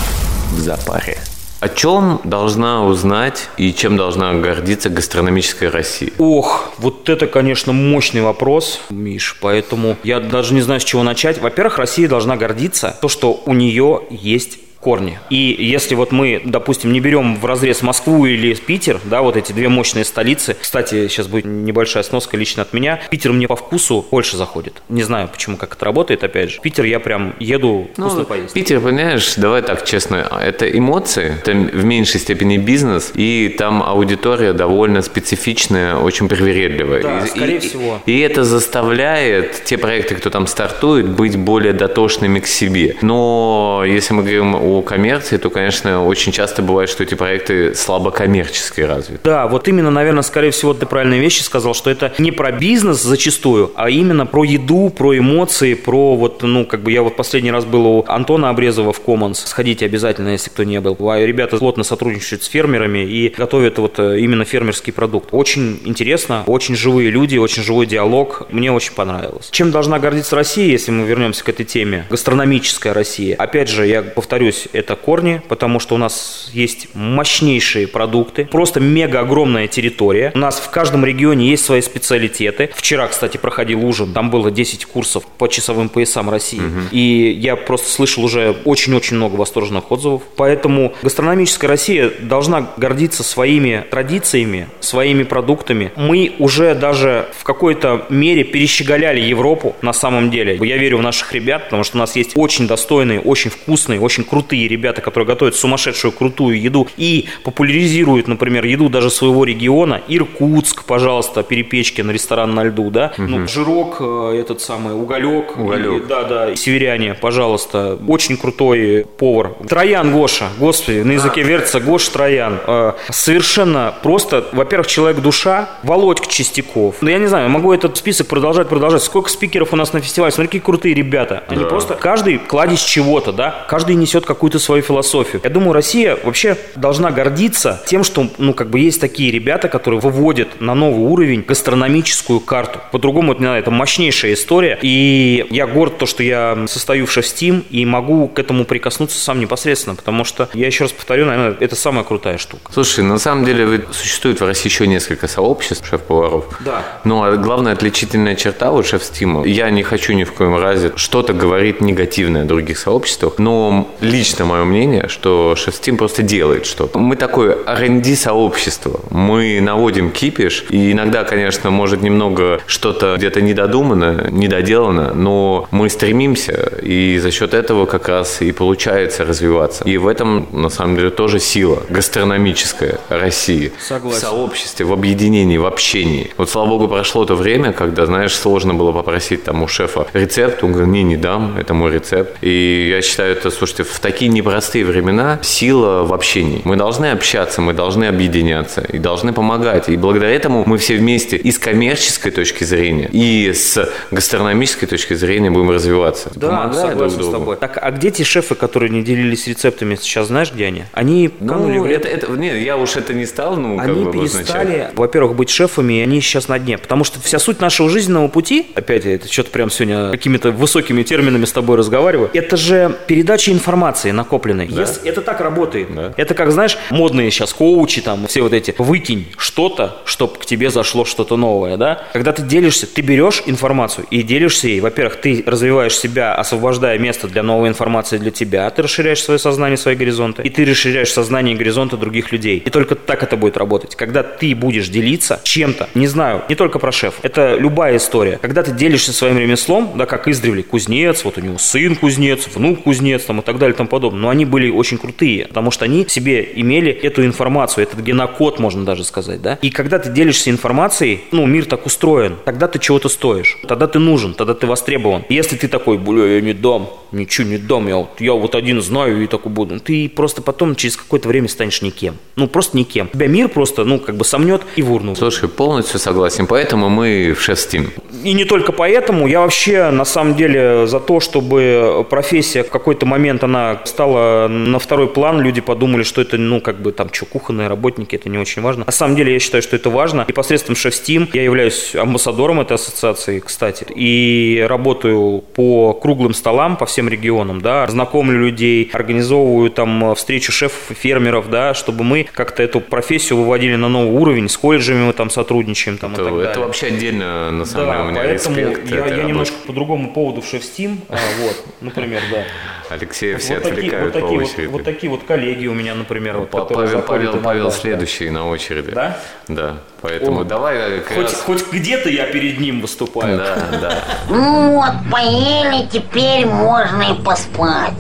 в 0.54 0.60
запаре. 0.60 1.20
О 1.60 1.70
чем 1.70 2.20
должна 2.24 2.84
узнать 2.84 3.48
и 3.58 3.72
чем 3.72 3.96
должна 3.96 4.34
гордиться 4.34 4.90
гастрономическая 4.90 5.70
Россия? 5.70 6.10
Ох, 6.18 6.74
вот 6.80 7.10
это, 7.10 7.28
конечно, 7.28 7.74
мощный 7.74 8.22
вопрос, 8.22 8.80
Миш, 8.90 9.38
поэтому 9.40 9.98
я 10.04 10.20
даже 10.20 10.56
не 10.56 10.62
знаю, 10.62 10.82
с 10.82 10.84
чего 10.84 11.04
начать. 11.04 11.40
Во-первых, 11.40 11.78
Россия 11.78 12.08
должна 12.08 12.38
гордиться 12.38 12.98
то, 13.02 13.08
что 13.08 13.40
у 13.46 13.54
нее 13.54 14.02
есть 14.10 14.58
корни. 14.88 15.20
И 15.30 15.54
если 15.60 15.96
вот 15.96 16.14
мы, 16.14 16.42
допустим, 16.46 16.94
не 16.94 17.02
берем 17.02 17.36
в 17.36 17.46
разрез 17.46 17.82
Москву 17.82 18.26
или 18.26 18.54
Питер, 18.54 19.02
да, 19.04 19.22
вот 19.22 19.36
эти 19.36 19.52
две 19.52 19.68
мощные 19.68 20.06
столицы. 20.06 20.56
Кстати, 20.62 21.10
сейчас 21.10 21.28
будет 21.28 21.44
небольшая 21.44 22.04
сноска 22.04 22.38
лично 22.38 22.62
от 22.62 22.72
меня. 22.72 23.02
Питер 23.10 23.34
мне 23.34 23.50
по 23.50 23.58
вкусу 23.58 24.06
больше 24.10 24.38
заходит. 24.38 24.82
Не 24.88 25.04
знаю, 25.04 25.28
почему, 25.28 25.58
как 25.58 25.76
это 25.76 25.84
работает, 25.84 26.24
опять 26.24 26.52
же. 26.52 26.62
Питер 26.62 26.86
я 26.86 27.02
прям 27.02 27.36
еду 27.42 27.90
вкусно 27.92 28.24
поесть. 28.24 28.54
Питер, 28.54 28.80
понимаешь, 28.80 29.36
давай 29.36 29.62
так 29.62 29.84
честно, 29.84 30.26
это 30.42 30.66
эмоции, 30.72 31.36
это 31.38 31.52
в 31.52 31.84
меньшей 31.84 32.22
степени 32.22 32.56
бизнес, 32.58 33.12
и 33.14 33.54
там 33.58 33.84
аудитория 33.84 34.54
довольно 34.54 35.02
специфичная, 35.02 35.98
очень 35.98 36.30
привередливая. 36.30 37.04
Да, 37.04 37.20
и, 37.26 37.28
скорее 37.28 37.58
и- 37.58 37.60
всего. 37.60 38.00
И 38.06 38.20
это 38.20 38.46
заставляет 38.46 39.66
те 39.66 39.78
проекты, 39.78 40.16
кто 40.16 40.30
там 40.30 40.48
стартует, 40.48 41.10
быть 41.10 41.36
более 41.36 41.74
дотошными 41.74 42.40
к 42.40 42.48
себе. 42.48 42.96
Но 43.02 43.84
если 43.86 44.14
мы 44.14 44.22
говорим 44.24 44.56
о 44.56 44.77
коммерции, 44.82 45.38
то, 45.38 45.50
конечно, 45.50 46.06
очень 46.06 46.32
часто 46.32 46.62
бывает, 46.62 46.90
что 46.90 47.04
эти 47.04 47.16
проекты 47.16 47.76
слабо 47.76 48.12
коммерчески 48.12 48.82
развиты. 48.82 49.22
Да, 49.24 49.48
вот 49.48 49.68
именно, 49.68 49.92
наверное, 49.92 50.24
скорее 50.24 50.52
всего, 50.52 50.74
ты 50.74 50.86
правильные 50.86 51.20
вещи 51.20 51.42
сказал, 51.42 51.74
что 51.74 51.90
это 51.90 52.14
не 52.18 52.32
про 52.32 52.52
бизнес 52.52 53.02
зачастую, 53.02 53.72
а 53.76 53.90
именно 53.90 54.26
про 54.26 54.44
еду, 54.44 54.90
про 54.90 55.18
эмоции, 55.18 55.74
про 55.74 56.16
вот, 56.16 56.44
ну, 56.44 56.66
как 56.66 56.82
бы 56.82 56.92
я 56.92 57.02
вот 57.02 57.16
последний 57.16 57.52
раз 57.52 57.66
был 57.66 57.86
у 57.86 58.06
Антона 58.08 58.50
Обрезова 58.50 58.94
в 58.94 59.02
Commons. 59.06 59.46
Сходите 59.46 59.86
обязательно, 59.86 60.30
если 60.30 60.50
кто 60.50 60.64
не 60.64 60.80
был. 60.80 60.98
А 61.10 61.20
ребята 61.26 61.58
плотно 61.58 61.84
сотрудничают 61.84 62.44
с 62.44 62.48
фермерами 62.48 63.00
и 63.00 63.30
готовят 63.30 63.78
вот 63.78 64.00
э, 64.00 64.20
именно 64.20 64.46
фермерский 64.46 64.94
продукт. 64.94 65.30
Очень 65.32 65.80
интересно, 65.86 66.44
очень 66.48 66.76
живые 66.76 67.10
люди, 67.10 67.38
очень 67.38 67.64
живой 67.64 67.86
диалог. 67.86 68.48
Мне 68.52 68.72
очень 68.72 68.94
понравилось. 68.94 69.50
Чем 69.52 69.72
должна 69.72 70.00
гордиться 70.00 70.36
Россия, 70.36 70.68
если 70.68 70.92
мы 70.92 71.06
вернемся 71.06 71.44
к 71.44 71.50
этой 71.50 71.66
теме? 71.66 72.06
Гастрономическая 72.10 72.94
Россия. 72.94 73.36
Опять 73.36 73.70
же, 73.70 73.86
я 73.86 74.02
повторюсь, 74.02 74.57
это 74.74 74.96
корни, 74.96 75.42
потому 75.48 75.80
что 75.80 75.96
у 75.96 75.98
нас 75.98 76.50
есть 76.54 76.88
мощнейшие 76.94 77.88
продукты, 77.88 78.46
просто 78.46 78.80
мега 78.80 79.20
огромная 79.20 79.68
территория. 79.68 80.32
У 80.34 80.40
нас 80.40 80.60
в 80.60 80.70
каждом 80.70 81.06
регионе 81.06 81.50
есть 81.50 81.66
свои 81.66 81.82
специалитеты. 81.82 82.70
Вчера, 82.74 83.08
кстати, 83.08 83.38
проходил 83.38 83.86
ужин, 83.86 84.14
там 84.14 84.30
было 84.30 84.52
10 84.52 84.86
курсов 84.86 85.24
по 85.38 85.48
часовым 85.48 85.90
поясам 85.90 86.30
России. 86.30 86.60
Угу. 86.60 86.80
И 86.92 87.38
я 87.40 87.56
просто 87.56 87.90
слышал 87.90 88.24
уже 88.24 88.56
очень-очень 88.66 89.18
много 89.18 89.36
восторженных 89.36 89.92
отзывов. 89.92 90.24
Поэтому 90.36 90.94
гастрономическая 91.02 91.70
Россия 91.70 92.12
должна 92.20 92.72
гордиться 92.78 93.24
своими 93.24 93.86
традициями, 93.90 94.68
своими 94.80 95.24
продуктами. 95.24 95.92
Мы 95.96 96.34
уже 96.40 96.76
даже 96.76 97.30
в 97.38 97.44
какой-то 97.44 98.06
мере 98.10 98.44
перещеголяли 98.44 99.20
Европу 99.20 99.76
на 99.82 99.94
самом 99.94 100.32
деле. 100.32 100.58
Я 100.62 100.78
верю 100.78 100.98
в 100.98 101.02
наших 101.02 101.34
ребят, 101.34 101.66
потому 101.66 101.84
что 101.84 101.98
у 101.98 102.00
нас 102.00 102.16
есть 102.16 102.32
очень 102.36 102.68
достойные, 102.68 103.20
очень 103.20 103.52
вкусные, 103.52 104.00
очень 104.00 104.24
крутые 104.24 104.47
ребята, 104.56 105.02
которые 105.02 105.28
готовят 105.28 105.56
сумасшедшую 105.56 106.12
крутую 106.12 106.60
еду 106.62 106.88
и 106.98 107.28
популяризируют, 107.44 108.28
например, 108.28 108.66
еду 108.66 108.90
даже 108.90 109.10
своего 109.10 109.44
региона. 109.44 110.02
Иркутск, 110.08 110.84
пожалуйста, 110.86 111.44
Перепечкин, 111.44 112.10
ресторан 112.12 112.54
на 112.54 112.64
льду, 112.64 112.90
да? 112.90 113.14
Угу. 113.18 113.28
Ну, 113.28 113.48
жирок, 113.48 113.98
э, 114.00 114.40
этот 114.40 114.62
самый, 114.62 114.94
уголек. 114.94 115.58
Уголек. 115.58 116.04
И, 116.04 116.08
да, 116.08 116.24
да, 116.24 116.56
северяне, 116.56 117.14
пожалуйста. 117.14 117.98
Очень 118.08 118.38
крутой 118.38 119.06
повар. 119.18 119.54
Троян 119.68 120.12
Гоша, 120.12 120.50
господи, 120.58 121.00
на 121.00 121.14
языке 121.14 121.42
вертится 121.42 121.80
Гоша 121.80 122.12
Троян. 122.12 122.60
Э, 122.66 122.94
совершенно 123.10 123.94
просто, 124.04 124.46
во-первых, 124.52 124.88
человек-душа, 124.88 125.70
Володька 125.84 126.28
Чистяков. 126.28 126.96
Да 127.02 127.12
я 127.12 127.20
не 127.20 127.28
знаю, 127.28 127.50
могу 127.50 127.74
этот 127.74 127.98
список 127.98 128.28
продолжать, 128.28 128.68
продолжать. 128.70 129.04
Сколько 129.04 129.30
спикеров 129.30 129.74
у 129.74 129.76
нас 129.76 129.94
на 129.94 130.02
фестивале, 130.02 130.32
смотри, 130.32 130.48
какие 130.48 130.62
крутые 130.62 130.94
ребята. 130.94 131.44
Они 131.48 131.64
да. 131.64 131.70
просто, 131.70 131.96
каждый 131.96 132.38
кладезь 132.38 132.84
чего-то, 132.84 133.32
да, 133.32 133.66
каждый 133.70 133.96
несет 133.96 134.26
какую-то 134.38 134.60
свою 134.60 134.84
философию. 134.84 135.42
Я 135.44 135.50
думаю, 135.50 135.74
Россия 135.74 136.16
вообще 136.24 136.58
должна 136.76 137.10
гордиться 137.10 137.82
тем, 137.88 138.04
что, 138.04 138.30
ну, 138.38 138.54
как 138.54 138.70
бы 138.70 138.80
есть 138.80 139.02
такие 139.02 139.32
ребята, 139.32 139.68
которые 139.68 140.00
выводят 140.00 140.62
на 140.62 140.76
новый 140.76 141.00
уровень 141.00 141.42
гастрономическую 141.42 142.40
карту. 142.40 142.80
По-другому, 142.92 143.32
это, 143.32 143.42
не 143.42 143.48
знаю, 143.48 143.60
это 143.60 143.72
мощнейшая 143.72 144.34
история. 144.34 144.78
И 144.84 145.46
я 145.50 145.66
горд 145.66 145.98
то, 145.98 146.06
что 146.06 146.22
я 146.22 146.66
состою 146.68 147.08
в 147.08 147.12
Шефстим 147.12 147.66
и 147.72 147.84
могу 147.86 148.28
к 148.28 148.38
этому 148.38 148.64
прикоснуться 148.64 149.18
сам 149.18 149.40
непосредственно, 149.40 149.96
потому 149.96 150.24
что, 150.24 150.50
я 150.54 150.68
еще 150.68 150.84
раз 150.84 150.92
повторю, 150.92 151.26
наверное, 151.26 151.58
это 151.60 151.76
самая 151.76 152.04
крутая 152.04 152.38
штука. 152.38 152.72
Слушай, 152.72 153.04
на 153.04 153.18
самом 153.18 153.44
деле 153.44 153.86
существует 153.92 154.40
в 154.40 154.46
России 154.46 154.70
еще 154.70 154.86
несколько 154.86 155.28
сообществ 155.28 155.88
шеф-поваров. 155.88 156.46
Да. 156.64 156.84
Но 157.04 157.24
а 157.24 157.38
главная 157.38 157.74
отличительная 157.74 158.36
черта 158.36 158.72
у 158.72 158.84
шеф-стима, 158.84 159.46
я 159.46 159.72
не 159.72 159.82
хочу 159.82 160.14
ни 160.14 160.26
в 160.26 160.34
коем 160.34 160.58
разе 160.58 160.92
что-то 160.96 161.34
говорить 161.34 161.82
негативное 161.82 162.44
о 162.44 162.46
других 162.46 162.78
сообществах, 162.78 163.40
но 163.40 163.90
лично 164.02 164.27
мое 164.46 164.64
мнение, 164.64 165.08
что 165.08 165.56
шеф-стим 165.56 165.98
просто 165.98 166.24
делает 166.24 166.66
что-то. 166.66 167.00
Мы 167.00 167.16
такое 167.16 167.58
R&D 167.66 168.16
сообщество, 168.16 169.00
мы 169.10 169.60
наводим 169.62 170.12
кипиш, 170.12 170.66
и 170.70 170.92
иногда, 170.92 171.24
конечно, 171.24 171.70
может 171.70 172.02
немного 172.02 172.60
что-то 172.66 173.16
где-то 173.18 173.42
недодумано, 173.42 174.28
недоделано, 174.32 175.14
но 175.14 175.68
мы 175.72 175.90
стремимся, 175.90 176.72
и 176.82 177.20
за 177.20 177.32
счет 177.32 177.54
этого 177.54 177.86
как 177.86 178.10
раз 178.10 178.42
и 178.42 178.52
получается 178.52 179.26
развиваться. 179.26 179.84
И 179.84 179.98
в 179.98 180.08
этом, 180.08 180.48
на 180.52 180.70
самом 180.70 180.96
деле, 180.96 181.10
тоже 181.10 181.40
сила 181.40 181.84
гастрономическая 181.90 183.00
России. 183.10 183.72
Согласен. 183.80 184.18
В 184.18 184.22
сообществе, 184.22 184.86
в 184.86 184.94
объединении, 184.94 185.58
в 185.58 185.66
общении. 185.66 186.32
Вот, 186.38 186.50
слава 186.50 186.68
богу, 186.70 186.88
прошло 186.88 187.26
то 187.26 187.36
время, 187.36 187.74
когда, 187.74 188.06
знаешь, 188.06 188.36
сложно 188.36 188.74
было 188.74 188.92
попросить 188.92 189.44
там 189.44 189.64
у 189.64 189.68
шефа 189.68 190.08
рецепт, 190.14 190.64
он 190.64 190.72
говорит, 190.72 190.92
не, 190.92 191.04
не 191.04 191.18
дам, 191.18 191.58
это 191.58 191.74
мой 191.74 191.92
рецепт. 191.92 192.38
И 192.42 192.90
я 192.90 193.02
считаю, 193.02 193.32
это, 193.34 193.52
слушайте, 193.52 193.84
в 193.84 194.00
такие 194.18 194.32
непростые 194.32 194.84
времена 194.84 195.38
сила 195.44 196.04
в 196.04 196.12
общении. 196.12 196.62
Мы 196.64 196.76
должны 196.76 197.12
общаться, 197.12 197.62
мы 197.62 197.74
должны 197.74 198.06
объединяться 198.06 198.82
и 198.82 198.98
должны 198.98 199.32
помогать. 199.32 199.90
И 199.90 199.96
благодаря 199.96 200.32
этому 200.32 200.64
мы 200.66 200.80
все 200.80 200.98
вместе 200.98 201.38
и 201.38 201.52
с 201.52 201.60
коммерческой 201.60 202.32
точки 202.32 202.64
зрения, 202.64 203.08
и 203.12 203.54
с 203.54 203.88
гастрономической 204.10 204.88
точки 204.88 205.14
зрения 205.14 205.52
будем 205.52 205.70
развиваться. 205.70 206.32
Да, 206.34 206.48
Помогая 206.48 206.90
согласен 206.90 207.18
друг 207.18 207.30
с 207.30 207.32
тобой. 207.32 207.56
Так, 207.58 207.78
а 207.80 207.92
где 207.92 208.10
те 208.10 208.24
шефы, 208.24 208.56
которые 208.56 208.90
не 208.90 209.04
делились 209.04 209.46
рецептами, 209.46 209.94
сейчас 209.94 210.30
знаешь, 210.30 210.52
где 210.52 210.66
они? 210.66 210.86
Они 210.94 211.30
ну, 211.40 211.86
это, 211.86 212.08
это, 212.08 212.32
нет, 212.32 212.58
я 212.58 212.76
уж 212.76 212.96
это 212.96 213.14
не 213.14 213.28
стал, 213.28 213.56
ну, 213.56 213.78
Они 213.78 214.04
как 214.04 214.14
бы 214.14 214.14
перестали, 214.14 214.90
во-первых, 214.96 215.36
быть 215.36 215.52
шефами, 215.52 216.00
и 216.00 216.02
они 216.02 216.22
сейчас 216.22 216.48
на 216.48 216.58
дне. 216.58 216.80
Потому 216.80 217.04
что 217.04 217.20
вся 217.20 217.38
суть 217.38 217.62
нашего 217.62 217.88
жизненного 217.88 218.30
пути, 218.30 218.66
опять 218.74 219.06
это 219.06 219.32
что-то 219.32 219.52
прям 219.52 219.70
сегодня 219.70 220.10
какими-то 220.10 220.50
высокими 220.50 221.04
терминами 221.04 221.46
с 221.46 221.52
тобой 221.52 221.78
разговариваю, 221.78 222.32
это 222.34 222.58
же 222.58 222.98
передача 223.06 223.52
информации 223.52 224.07
накопленной. 224.14 224.68
Да. 224.68 224.82
Если 224.82 225.10
это 225.10 225.22
так 225.22 225.42
работает. 225.42 225.94
Да. 225.94 226.14
Это 226.18 226.34
как, 226.34 226.52
знаешь, 226.52 226.78
модные 226.90 227.32
сейчас 227.32 227.54
коучи, 227.54 228.02
там, 228.02 228.28
все 228.28 228.42
вот 228.42 228.54
эти, 228.54 228.74
выкинь 228.78 229.28
что-то, 229.38 229.98
чтобы 230.06 230.36
к 230.36 230.46
тебе 230.46 230.70
зашло 230.70 231.06
что-то 231.06 231.38
новое, 231.38 231.78
да? 231.78 232.04
Когда 232.14 232.32
ты 232.32 232.42
делишься, 232.42 232.88
ты 232.88 233.02
берешь 233.02 233.44
информацию 233.46 234.06
и 234.10 234.24
делишься 234.24 234.68
ей. 234.68 234.80
Во-первых, 234.80 235.18
ты 235.18 235.44
развиваешь 235.46 235.98
себя, 235.98 236.36
освобождая 236.36 236.98
место 237.00 237.28
для 237.28 237.44
новой 237.44 237.70
информации 237.70 238.18
для 238.18 238.32
тебя, 238.32 238.70
ты 238.70 238.82
расширяешь 238.82 239.22
свое 239.24 239.40
сознание, 239.40 239.78
свои 239.78 239.96
горизонты, 239.96 240.44
и 240.44 240.50
ты 240.50 240.66
расширяешь 240.66 241.12
сознание 241.12 241.56
и 241.56 241.58
горизонты 241.58 241.98
других 241.98 242.32
людей. 242.32 242.58
И 242.60 242.70
только 242.70 242.96
так 242.96 243.24
это 243.24 243.38
будет 243.38 243.58
работать. 243.58 243.96
Когда 243.96 244.24
ты 244.24 244.56
будешь 244.56 244.90
делиться 244.90 245.40
чем-то, 245.44 245.90
не 245.96 246.08
знаю, 246.08 246.44
не 246.50 246.56
только 246.56 246.80
про 246.80 246.92
шеф, 246.92 247.16
это 247.24 247.56
любая 247.56 247.98
история. 247.98 248.38
Когда 248.42 248.64
ты 248.64 248.72
делишься 248.72 249.14
своим 249.14 249.38
ремеслом, 249.38 249.94
да, 249.96 250.06
как 250.06 250.28
издревле 250.28 250.64
кузнец, 250.64 251.24
вот 251.24 251.38
у 251.38 251.42
него 251.42 251.58
сын 251.58 251.96
кузнец, 251.96 252.48
внук 252.54 252.84
кузнец, 252.84 253.24
там 253.24 253.40
и 253.40 253.44
так 253.44 253.58
далее 253.58 253.76
тому 253.76 253.90
подобное, 253.98 254.22
но 254.22 254.30
они 254.30 254.46
были 254.46 254.70
очень 254.70 255.00
крутые, 255.00 255.48
потому 255.48 255.72
что 255.72 255.86
они 255.86 256.06
в 256.06 256.12
себе 256.12 256.48
имели 256.56 256.92
эту 256.92 257.26
информацию, 257.26 257.84
этот 257.84 258.00
генокод, 258.02 258.60
можно 258.60 258.86
даже 258.86 259.04
сказать, 259.04 259.42
да. 259.42 259.58
И 259.64 259.72
когда 259.72 259.98
ты 259.98 260.12
делишься 260.12 260.52
информацией, 260.52 261.22
ну, 261.32 261.48
мир 261.48 261.66
так 261.66 261.86
устроен, 261.86 262.36
тогда 262.46 262.68
ты 262.68 262.78
чего-то 262.78 263.10
стоишь, 263.10 263.58
тогда 263.68 263.88
ты 263.88 263.98
нужен, 263.98 264.34
тогда 264.36 264.54
ты 264.54 264.68
востребован. 264.68 265.24
И 265.30 265.34
если 265.34 265.56
ты 265.56 265.68
такой, 265.68 265.98
бля, 265.98 266.36
я 266.36 266.42
не 266.42 266.54
дам, 266.54 266.90
ничего 267.12 267.48
не 267.48 267.58
дам, 267.58 267.88
я 267.88 267.96
вот, 267.98 268.22
я 268.22 268.34
вот 268.34 268.54
один 268.54 268.82
знаю 268.82 269.24
и 269.24 269.28
такой 269.28 269.52
буду, 269.52 269.80
ты 269.80 270.10
просто 270.10 270.42
потом 270.42 270.76
через 270.76 270.96
какое-то 270.96 271.28
время 271.28 271.48
станешь 271.48 271.82
никем. 271.82 272.16
Ну, 272.36 272.48
просто 272.48 272.78
никем. 272.78 273.08
Тебя 273.08 273.28
мир 273.28 273.48
просто, 273.48 273.84
ну, 273.84 274.00
как 274.00 274.16
бы 274.16 274.26
сомнет 274.26 274.62
и 274.76 274.84
в 274.84 274.92
урну. 274.92 275.16
Слушай, 275.16 275.50
полностью 275.50 276.00
согласен, 276.00 276.46
поэтому 276.46 276.90
мы 276.90 277.34
в 277.36 277.42
шеф 277.42 277.58
Steam. 277.58 277.90
И 278.24 278.34
не 278.34 278.46
только 278.46 278.72
поэтому, 278.72 279.28
я 279.28 279.42
вообще, 279.42 279.90
на 279.90 280.06
самом 280.06 280.36
деле, 280.36 280.86
за 280.86 281.00
то, 281.00 281.20
чтобы 281.20 282.06
профессия 282.10 282.64
в 282.64 282.70
какой-то 282.70 283.06
момент, 283.06 283.44
она 283.44 283.82
стала 283.88 284.48
на 284.48 284.80
второй 284.80 285.08
план, 285.08 285.42
люди 285.42 285.62
подумали, 285.62 286.04
что 286.04 286.22
это, 286.22 286.38
ну, 286.38 286.62
как 286.62 286.82
бы, 286.82 286.92
там, 286.92 287.12
что, 287.12 287.26
кухонные 287.26 287.68
работники, 287.68 288.16
это 288.16 288.30
не 288.30 288.38
очень 288.38 288.62
важно. 288.62 288.86
На 288.86 288.92
самом 288.92 289.16
деле, 289.16 289.34
я 289.34 289.40
считаю, 289.40 289.64
что 289.64 289.76
это 289.76 289.90
важно. 289.90 290.26
И 290.28 290.34
посредством 290.34 290.76
шеф 290.76 290.94
Steam 290.94 291.30
я 291.34 291.44
являюсь 291.44 291.96
амбассадором 291.96 292.62
этой 292.62 292.74
ассоциации, 292.74 293.40
кстати, 293.40 293.86
и 293.96 294.66
работаю 294.68 295.44
по 295.56 295.94
круглым 295.94 296.34
столам 296.34 296.78
по 296.78 296.86
всем 296.86 297.10
регионам, 297.10 297.62
да, 297.62 297.88
знакомлю 297.88 298.40
людей, 298.40 298.90
организовываю 298.94 299.70
там 299.72 300.16
встречу 300.16 300.52
шефов 300.52 300.92
и 300.92 300.94
фермеров, 300.94 301.50
да, 301.50 301.74
чтобы 301.74 302.04
мы 302.04 302.28
как-то 302.32 302.64
эту 302.64 302.80
профессию 302.82 303.40
выводили 303.40 303.76
на 303.76 303.90
новый 303.90 304.12
уровень, 304.12 304.50
с 304.50 304.58
колледжами 304.58 305.06
мы 305.06 305.14
там 305.14 305.30
сотрудничаем 305.30 305.98
там, 305.98 306.14
это, 306.14 306.22
и 306.22 306.26
так 306.26 306.34
это 306.34 306.44
далее. 306.44 306.66
вообще 306.66 306.88
отдельно, 306.88 307.52
на 307.52 307.66
самом 307.66 307.88
да, 307.88 307.94
деле, 307.94 308.04
у 308.04 308.12
меня 308.12 308.22
поэтому 308.22 308.58
респект. 308.58 308.92
Я, 308.92 309.16
я 309.16 309.24
немножко 309.24 309.56
по 309.66 309.74
другому 309.74 310.12
поводу 310.12 310.42
в 310.42 310.48
шеф 310.48 310.62
Steam, 310.64 310.98
а, 311.10 311.16
вот, 311.42 311.66
например, 311.82 312.22
да. 312.32 312.44
Алексея 312.90 313.38
все 313.38 313.56
вот 313.56 313.64
такие, 313.64 313.78
отвлекают 313.80 314.04
вот 314.06 314.22
такие 314.22 314.40
по 314.40 314.44
очереди. 314.44 314.66
Вот, 314.68 314.72
вот 314.74 314.84
такие 314.84 315.10
вот 315.10 315.24
коллеги 315.24 315.68
у 315.68 315.74
меня, 315.74 315.94
например, 315.96 316.38
вот, 316.38 316.50
Павел, 316.50 316.66
которые 316.68 317.02
Павел, 317.02 317.34
Павел 317.42 317.62
иногда. 317.64 317.78
следующий 317.78 318.30
на 318.30 318.48
очереди. 318.48 318.92
Да? 318.92 319.18
Да. 319.48 319.78
Поэтому 320.02 320.42
О, 320.42 320.44
давай 320.46 321.00
как 321.02 321.16
Хоть, 321.18 321.24
раз- 321.34 321.42
хоть 321.42 321.72
где-то 321.72 322.10
я 322.10 322.26
перед 322.28 322.60
ним 322.60 322.82
выступаю. 322.82 323.38
Да, 323.38 323.58
да. 323.82 324.04
Ну 324.30 324.76
вот, 324.76 324.94
поели, 325.12 325.86
теперь 325.92 326.46
можно 326.46 327.02
и 327.14 327.22
поспать. 327.22 327.94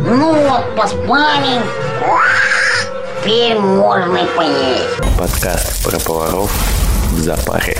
Ну 0.00 0.32
вот, 0.48 0.74
поспали. 0.76 1.60
Теперь 3.22 3.58
можно 3.58 4.16
и 4.16 4.26
поесть. 4.34 5.18
Подкаст 5.18 5.84
про 5.84 6.00
поваров 6.00 6.50
в 7.12 7.18
запаре. 7.18 7.76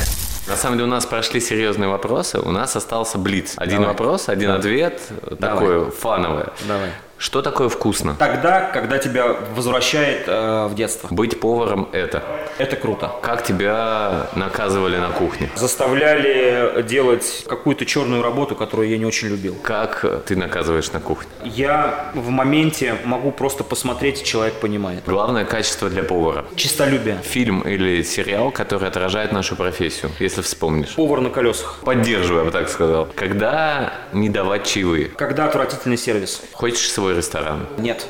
На 0.61 0.63
самом 0.65 0.77
деле 0.77 0.89
у 0.89 0.91
нас 0.91 1.07
прошли 1.07 1.41
серьезные 1.41 1.89
вопросы, 1.89 2.39
у 2.39 2.51
нас 2.51 2.77
остался 2.77 3.17
блиц. 3.17 3.55
Один 3.57 3.79
Давай. 3.79 3.89
вопрос, 3.89 4.29
один 4.29 4.51
ответ, 4.51 5.01
такое 5.41 5.91
фановое. 5.91 6.51
Давай. 6.69 6.91
Что 7.21 7.43
такое 7.43 7.69
вкусно? 7.69 8.17
Тогда, 8.19 8.63
когда 8.63 8.97
тебя 8.97 9.37
возвращает 9.55 10.25
э, 10.27 10.69
в 10.69 10.75
детство. 10.75 11.09
Быть 11.11 11.39
поваром– 11.39 11.91
это. 11.93 12.23
Это 12.57 12.77
круто. 12.77 13.13
Как 13.21 13.45
тебя 13.45 14.29
наказывали 14.35 14.97
на 14.97 15.11
кухне? 15.11 15.51
Заставляли 15.55 16.83
делать 16.83 17.45
какую-то 17.47 17.85
черную 17.85 18.23
работу, 18.23 18.57
которую 18.57 18.89
я 18.89 18.97
не 18.97 19.05
очень 19.05 19.29
любил. 19.29 19.55
Как 19.63 20.03
ты 20.25 20.35
наказываешь 20.35 20.91
на 20.93 21.01
кухне? 21.01 21.31
Я 21.45 22.11
в 22.15 22.31
моменте 22.31 22.97
могу 23.05 23.33
просто 23.33 23.65
посмотреть, 23.65 24.25
человек 24.25 24.55
понимает. 24.55 25.03
Главное 25.05 25.45
качество 25.45 25.91
для 25.91 26.03
повара. 26.03 26.47
Чистолюбие. 26.57 27.19
Фильм 27.23 27.61
или 27.61 28.03
сериал, 28.03 28.51
который 28.51 28.89
отражает 28.89 29.33
нашу 29.33 29.57
профессию, 29.57 30.11
если 30.21 30.41
вспомнишь. 30.41 30.95
Повар 30.95 31.21
на 31.21 31.29
колесах. 31.29 31.81
Поддерживаю, 31.85 32.45
я 32.45 32.45
бы 32.47 32.51
так 32.51 32.71
сказал. 32.71 33.09
Когда 33.15 33.93
не 34.15 34.31
давать 34.31 34.65
чаевые? 34.65 35.09
Когда 35.09 35.45
отвратительный 35.45 35.99
сервис? 35.99 36.41
Хочешь 36.53 36.91
свой 36.91 37.10
ресторан? 37.13 37.67
Нет. 37.79 38.07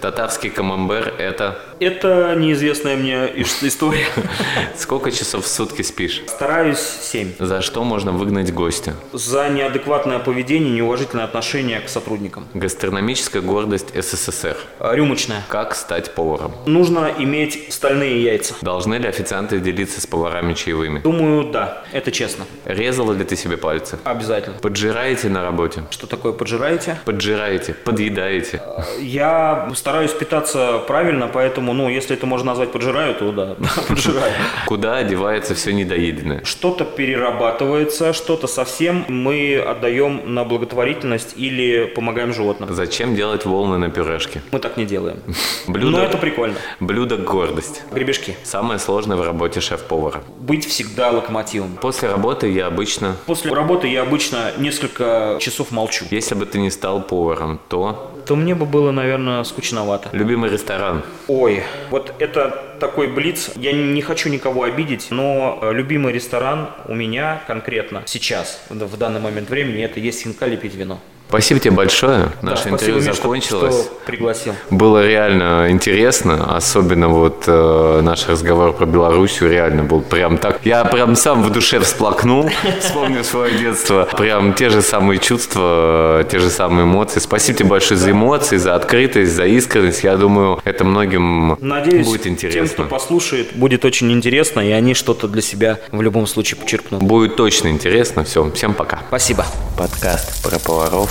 Татарский 0.00 0.50
камамбер– 0.50 1.14
это 1.18 1.58
Это 1.78 2.34
неизвестная 2.36 2.96
мне 2.96 3.28
ис- 3.28 3.64
история. 3.66 4.06
сколько 4.76 5.12
часов 5.12 5.44
в 5.44 5.48
сутки 5.48 5.82
спишь? 5.82 6.22
Стараюсь 6.26 6.80
7. 6.80 7.34
За 7.38 7.62
что 7.62 7.84
можно 7.84 8.10
выгнать 8.10 8.52
гостя? 8.52 8.94
За 9.12 9.48
неадекватное 9.48 10.18
поведение, 10.18 10.70
неуважительное 10.74 11.24
отношение 11.24 11.78
к 11.80 11.88
сотрудникам. 11.88 12.48
Гастрономическая 12.54 13.42
гордость 13.42 13.94
СССР. 13.94 14.56
А, 14.80 14.92
Рюмочная. 14.94 15.42
Как 15.48 15.76
стать 15.76 16.14
поваром? 16.14 16.52
Нужно 16.66 17.08
иметь 17.18 17.72
стальные 17.72 18.22
яйца. 18.24 18.54
Должны 18.60 18.96
ли 18.96 19.06
официанты 19.06 19.60
делиться 19.60 20.00
с 20.00 20.06
поварами 20.06 20.54
чаевыми? 20.54 20.98
Думаю, 20.98 21.44
да, 21.52 21.84
это 21.92 22.10
честно. 22.10 22.44
Резала 22.64 23.12
ли 23.12 23.24
ты 23.24 23.36
себе 23.36 23.56
пальцы? 23.56 23.98
Обязательно. 24.02 24.58
Поджираете 24.58 25.28
на 25.28 25.42
работе? 25.42 25.84
Что 25.90 26.08
такое 26.08 26.32
поджираете? 26.32 26.98
Поджираете, 27.04 27.74
подъедаете. 27.74 28.60
Я 28.98 29.31
стараюсь 29.74 30.12
питаться 30.12 30.78
правильно, 30.86 31.28
поэтому, 31.32 31.72
ну, 31.72 31.88
если 31.88 32.16
это 32.16 32.26
можно 32.26 32.48
назвать 32.52 32.72
поджираю, 32.72 33.14
то 33.14 33.32
да, 33.32 33.56
поджираю. 33.88 34.32
Куда 34.66 34.96
одевается 34.96 35.54
все 35.54 35.72
недоеденное? 35.72 36.42
Что-то 36.44 36.84
перерабатывается, 36.84 38.12
что-то 38.12 38.46
совсем 38.46 39.04
мы 39.08 39.58
отдаем 39.58 40.34
на 40.34 40.44
благотворительность 40.44 41.34
или 41.36 41.86
помогаем 41.86 42.32
животным. 42.32 42.72
Зачем 42.72 43.14
делать 43.14 43.44
волны 43.44 43.78
на 43.78 43.90
пюрешке? 43.90 44.42
Мы 44.52 44.58
так 44.58 44.76
не 44.76 44.84
делаем. 44.84 45.20
Блюдо, 45.66 45.98
Но 45.98 46.04
это 46.04 46.18
прикольно. 46.18 46.56
блюдо 46.80 47.16
гордость. 47.16 47.82
Гребешки. 47.92 48.36
Самое 48.42 48.78
сложное 48.78 49.16
в 49.16 49.22
работе 49.24 49.60
шеф-повара. 49.60 50.22
Быть 50.38 50.66
всегда 50.68 51.10
локомотивом. 51.10 51.76
После 51.80 52.08
работы 52.10 52.48
я 52.48 52.66
обычно, 52.66 53.16
После 53.26 53.52
работы 53.52 53.88
я 53.88 54.02
обычно 54.02 54.52
несколько 54.58 55.36
часов 55.40 55.70
молчу. 55.70 56.04
если 56.10 56.34
бы 56.34 56.46
ты 56.46 56.58
не 56.58 56.70
стал 56.70 57.02
поваром, 57.02 57.60
то 57.68 58.11
То 58.26 58.36
мне 58.36 58.54
бы 58.54 58.66
было, 58.66 58.90
наверное, 58.90 59.44
скучновато. 59.44 60.10
любимый 60.12 60.50
ресторан. 60.50 61.02
Ой, 61.28 61.62
вот 61.90 62.14
это 62.18 62.76
такой 62.80 63.08
блиц. 63.08 63.50
Я 63.56 63.72
не 63.72 64.02
хочу 64.02 64.28
никого 64.28 64.64
обидеть, 64.64 65.08
но 65.10 65.58
э, 65.62 65.72
любимый 65.72 66.12
ресторан 66.12 66.70
у 66.88 66.94
меня 66.94 67.42
конкретно 67.46 68.02
сейчас, 68.06 68.64
в 68.68 68.92
в 68.92 68.96
данный 68.96 69.20
момент 69.20 69.50
времени, 69.50 69.84
это 69.84 70.00
есть 70.00 70.22
хинкали 70.22 70.56
пить 70.56 70.74
вино. 70.74 71.00
Спасибо 71.28 71.60
тебе 71.60 71.70
большое. 71.74 72.28
Да, 72.42 72.50
Наше 72.50 72.68
спасибо, 72.68 72.74
интервью 72.76 73.02
что- 73.02 73.14
закончилось. 73.14 73.74
что 73.74 73.94
пригласил. 74.04 74.54
Было 74.70 75.06
реально 75.06 75.68
интересно, 75.70 76.54
особенно 76.54 77.08
вот 77.08 77.44
э, 77.46 78.00
наш 78.02 78.28
разговор 78.28 78.74
про 78.74 78.84
Белоруссию 78.84 79.50
реально 79.50 79.82
был 79.82 80.02
прям 80.02 80.36
так. 80.36 80.60
Я 80.64 80.84
прям 80.84 81.16
сам 81.16 81.42
в 81.42 81.50
душе 81.50 81.80
всплакнул, 81.80 82.50
вспомнил 82.80 83.24
свое 83.24 83.56
детство. 83.58 84.06
Прям 84.18 84.52
те 84.52 84.68
же 84.68 84.82
самые 84.82 85.18
чувства, 85.20 86.26
те 86.30 86.38
же 86.38 86.50
самые 86.50 86.84
эмоции. 86.84 87.18
Спасибо 87.18 87.58
тебе 87.60 87.68
большое 87.70 87.98
за 87.98 88.10
эмоции, 88.10 88.58
за 88.58 88.74
открытость, 88.74 89.32
за 89.32 89.46
искренность. 89.46 90.04
Я 90.04 90.16
думаю, 90.18 90.60
это 90.64 90.84
многим 90.84 91.56
Надеюсь, 91.60 92.06
будет 92.06 92.22
тем, 92.24 92.36
кто 92.36 92.46
интересно. 92.48 92.84
послушает, 92.84 93.54
будет 93.54 93.86
очень 93.86 94.12
интересно, 94.12 94.60
и 94.60 94.70
они 94.72 94.92
что-то 94.92 95.28
для 95.28 95.40
себя 95.40 95.78
в 95.92 96.02
любом 96.02 96.26
случае 96.26 96.60
почерпнут. 96.60 97.02
Будет 97.02 97.36
точно 97.36 97.68
интересно. 97.68 98.24
Все, 98.24 98.50
всем 98.50 98.74
пока. 98.74 99.00
Спасибо. 99.08 99.46
Подкаст 99.78 100.42
про 100.42 100.58
поваров 100.58 101.10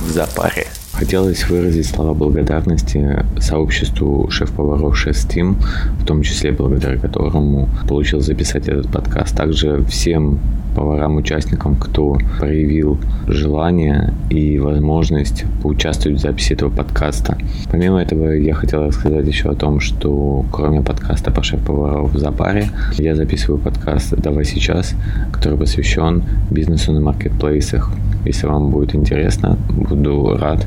в 0.00 0.10
запаре. 0.10 0.68
Хотелось 1.02 1.48
выразить 1.48 1.86
слова 1.86 2.14
благодарности 2.14 3.24
сообществу 3.40 4.30
шеф-поваров 4.30 4.96
Шеф-Тим, 4.96 5.56
в 5.98 6.04
том 6.04 6.22
числе 6.22 6.52
благодаря 6.52 6.96
которому 6.96 7.68
получил 7.88 8.20
записать 8.20 8.68
этот 8.68 8.88
подкаст. 8.88 9.36
Также 9.36 9.82
всем 9.86 10.38
поварам-участникам, 10.76 11.74
кто 11.74 12.18
проявил 12.38 12.98
желание 13.26 14.14
и 14.30 14.60
возможность 14.60 15.44
поучаствовать 15.60 16.18
в 16.18 16.22
записи 16.22 16.52
этого 16.52 16.70
подкаста. 16.70 17.36
Помимо 17.68 18.00
этого, 18.00 18.30
я 18.30 18.54
хотел 18.54 18.84
рассказать 18.84 19.26
еще 19.26 19.50
о 19.50 19.54
том, 19.54 19.80
что 19.80 20.44
кроме 20.52 20.82
подкаста 20.82 21.32
про 21.32 21.42
шеф-поваров 21.42 22.14
в 22.14 22.18
запаре, 22.18 22.68
я 22.96 23.16
записываю 23.16 23.58
подкаст 23.58 24.14
«Давай 24.16 24.44
сейчас», 24.44 24.94
который 25.32 25.58
посвящен 25.58 26.22
бизнесу 26.50 26.92
на 26.92 27.00
маркетплейсах. 27.00 27.90
Если 28.24 28.46
вам 28.46 28.70
будет 28.70 28.94
интересно, 28.94 29.58
буду 29.68 30.36
рад, 30.38 30.64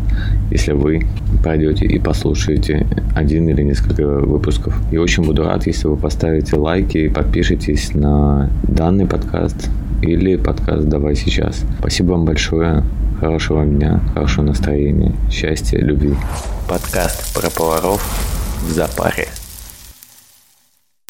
если 0.51 0.73
вы 0.73 1.05
пройдете 1.43 1.85
и 1.85 1.99
послушаете 1.99 2.85
один 3.15 3.49
или 3.49 3.61
несколько 3.61 4.05
выпусков. 4.05 4.75
И 4.91 4.97
очень 4.97 5.23
буду 5.23 5.43
рад, 5.43 5.65
если 5.67 5.87
вы 5.87 5.97
поставите 5.97 6.55
лайки 6.55 6.97
и 6.97 7.09
подпишитесь 7.09 7.93
на 7.93 8.49
данный 8.63 9.05
подкаст 9.05 9.69
или 10.01 10.35
подкаст 10.35 10.87
«Давай 10.87 11.15
сейчас». 11.15 11.63
Спасибо 11.79 12.11
вам 12.11 12.25
большое. 12.25 12.83
Хорошего 13.19 13.65
дня, 13.65 14.01
хорошего 14.13 14.45
настроения, 14.45 15.13
счастья, 15.31 15.77
любви. 15.79 16.15
Подкаст 16.67 17.33
про 17.33 17.49
поваров 17.49 18.01
в 18.67 18.71
запаре. 18.71 19.27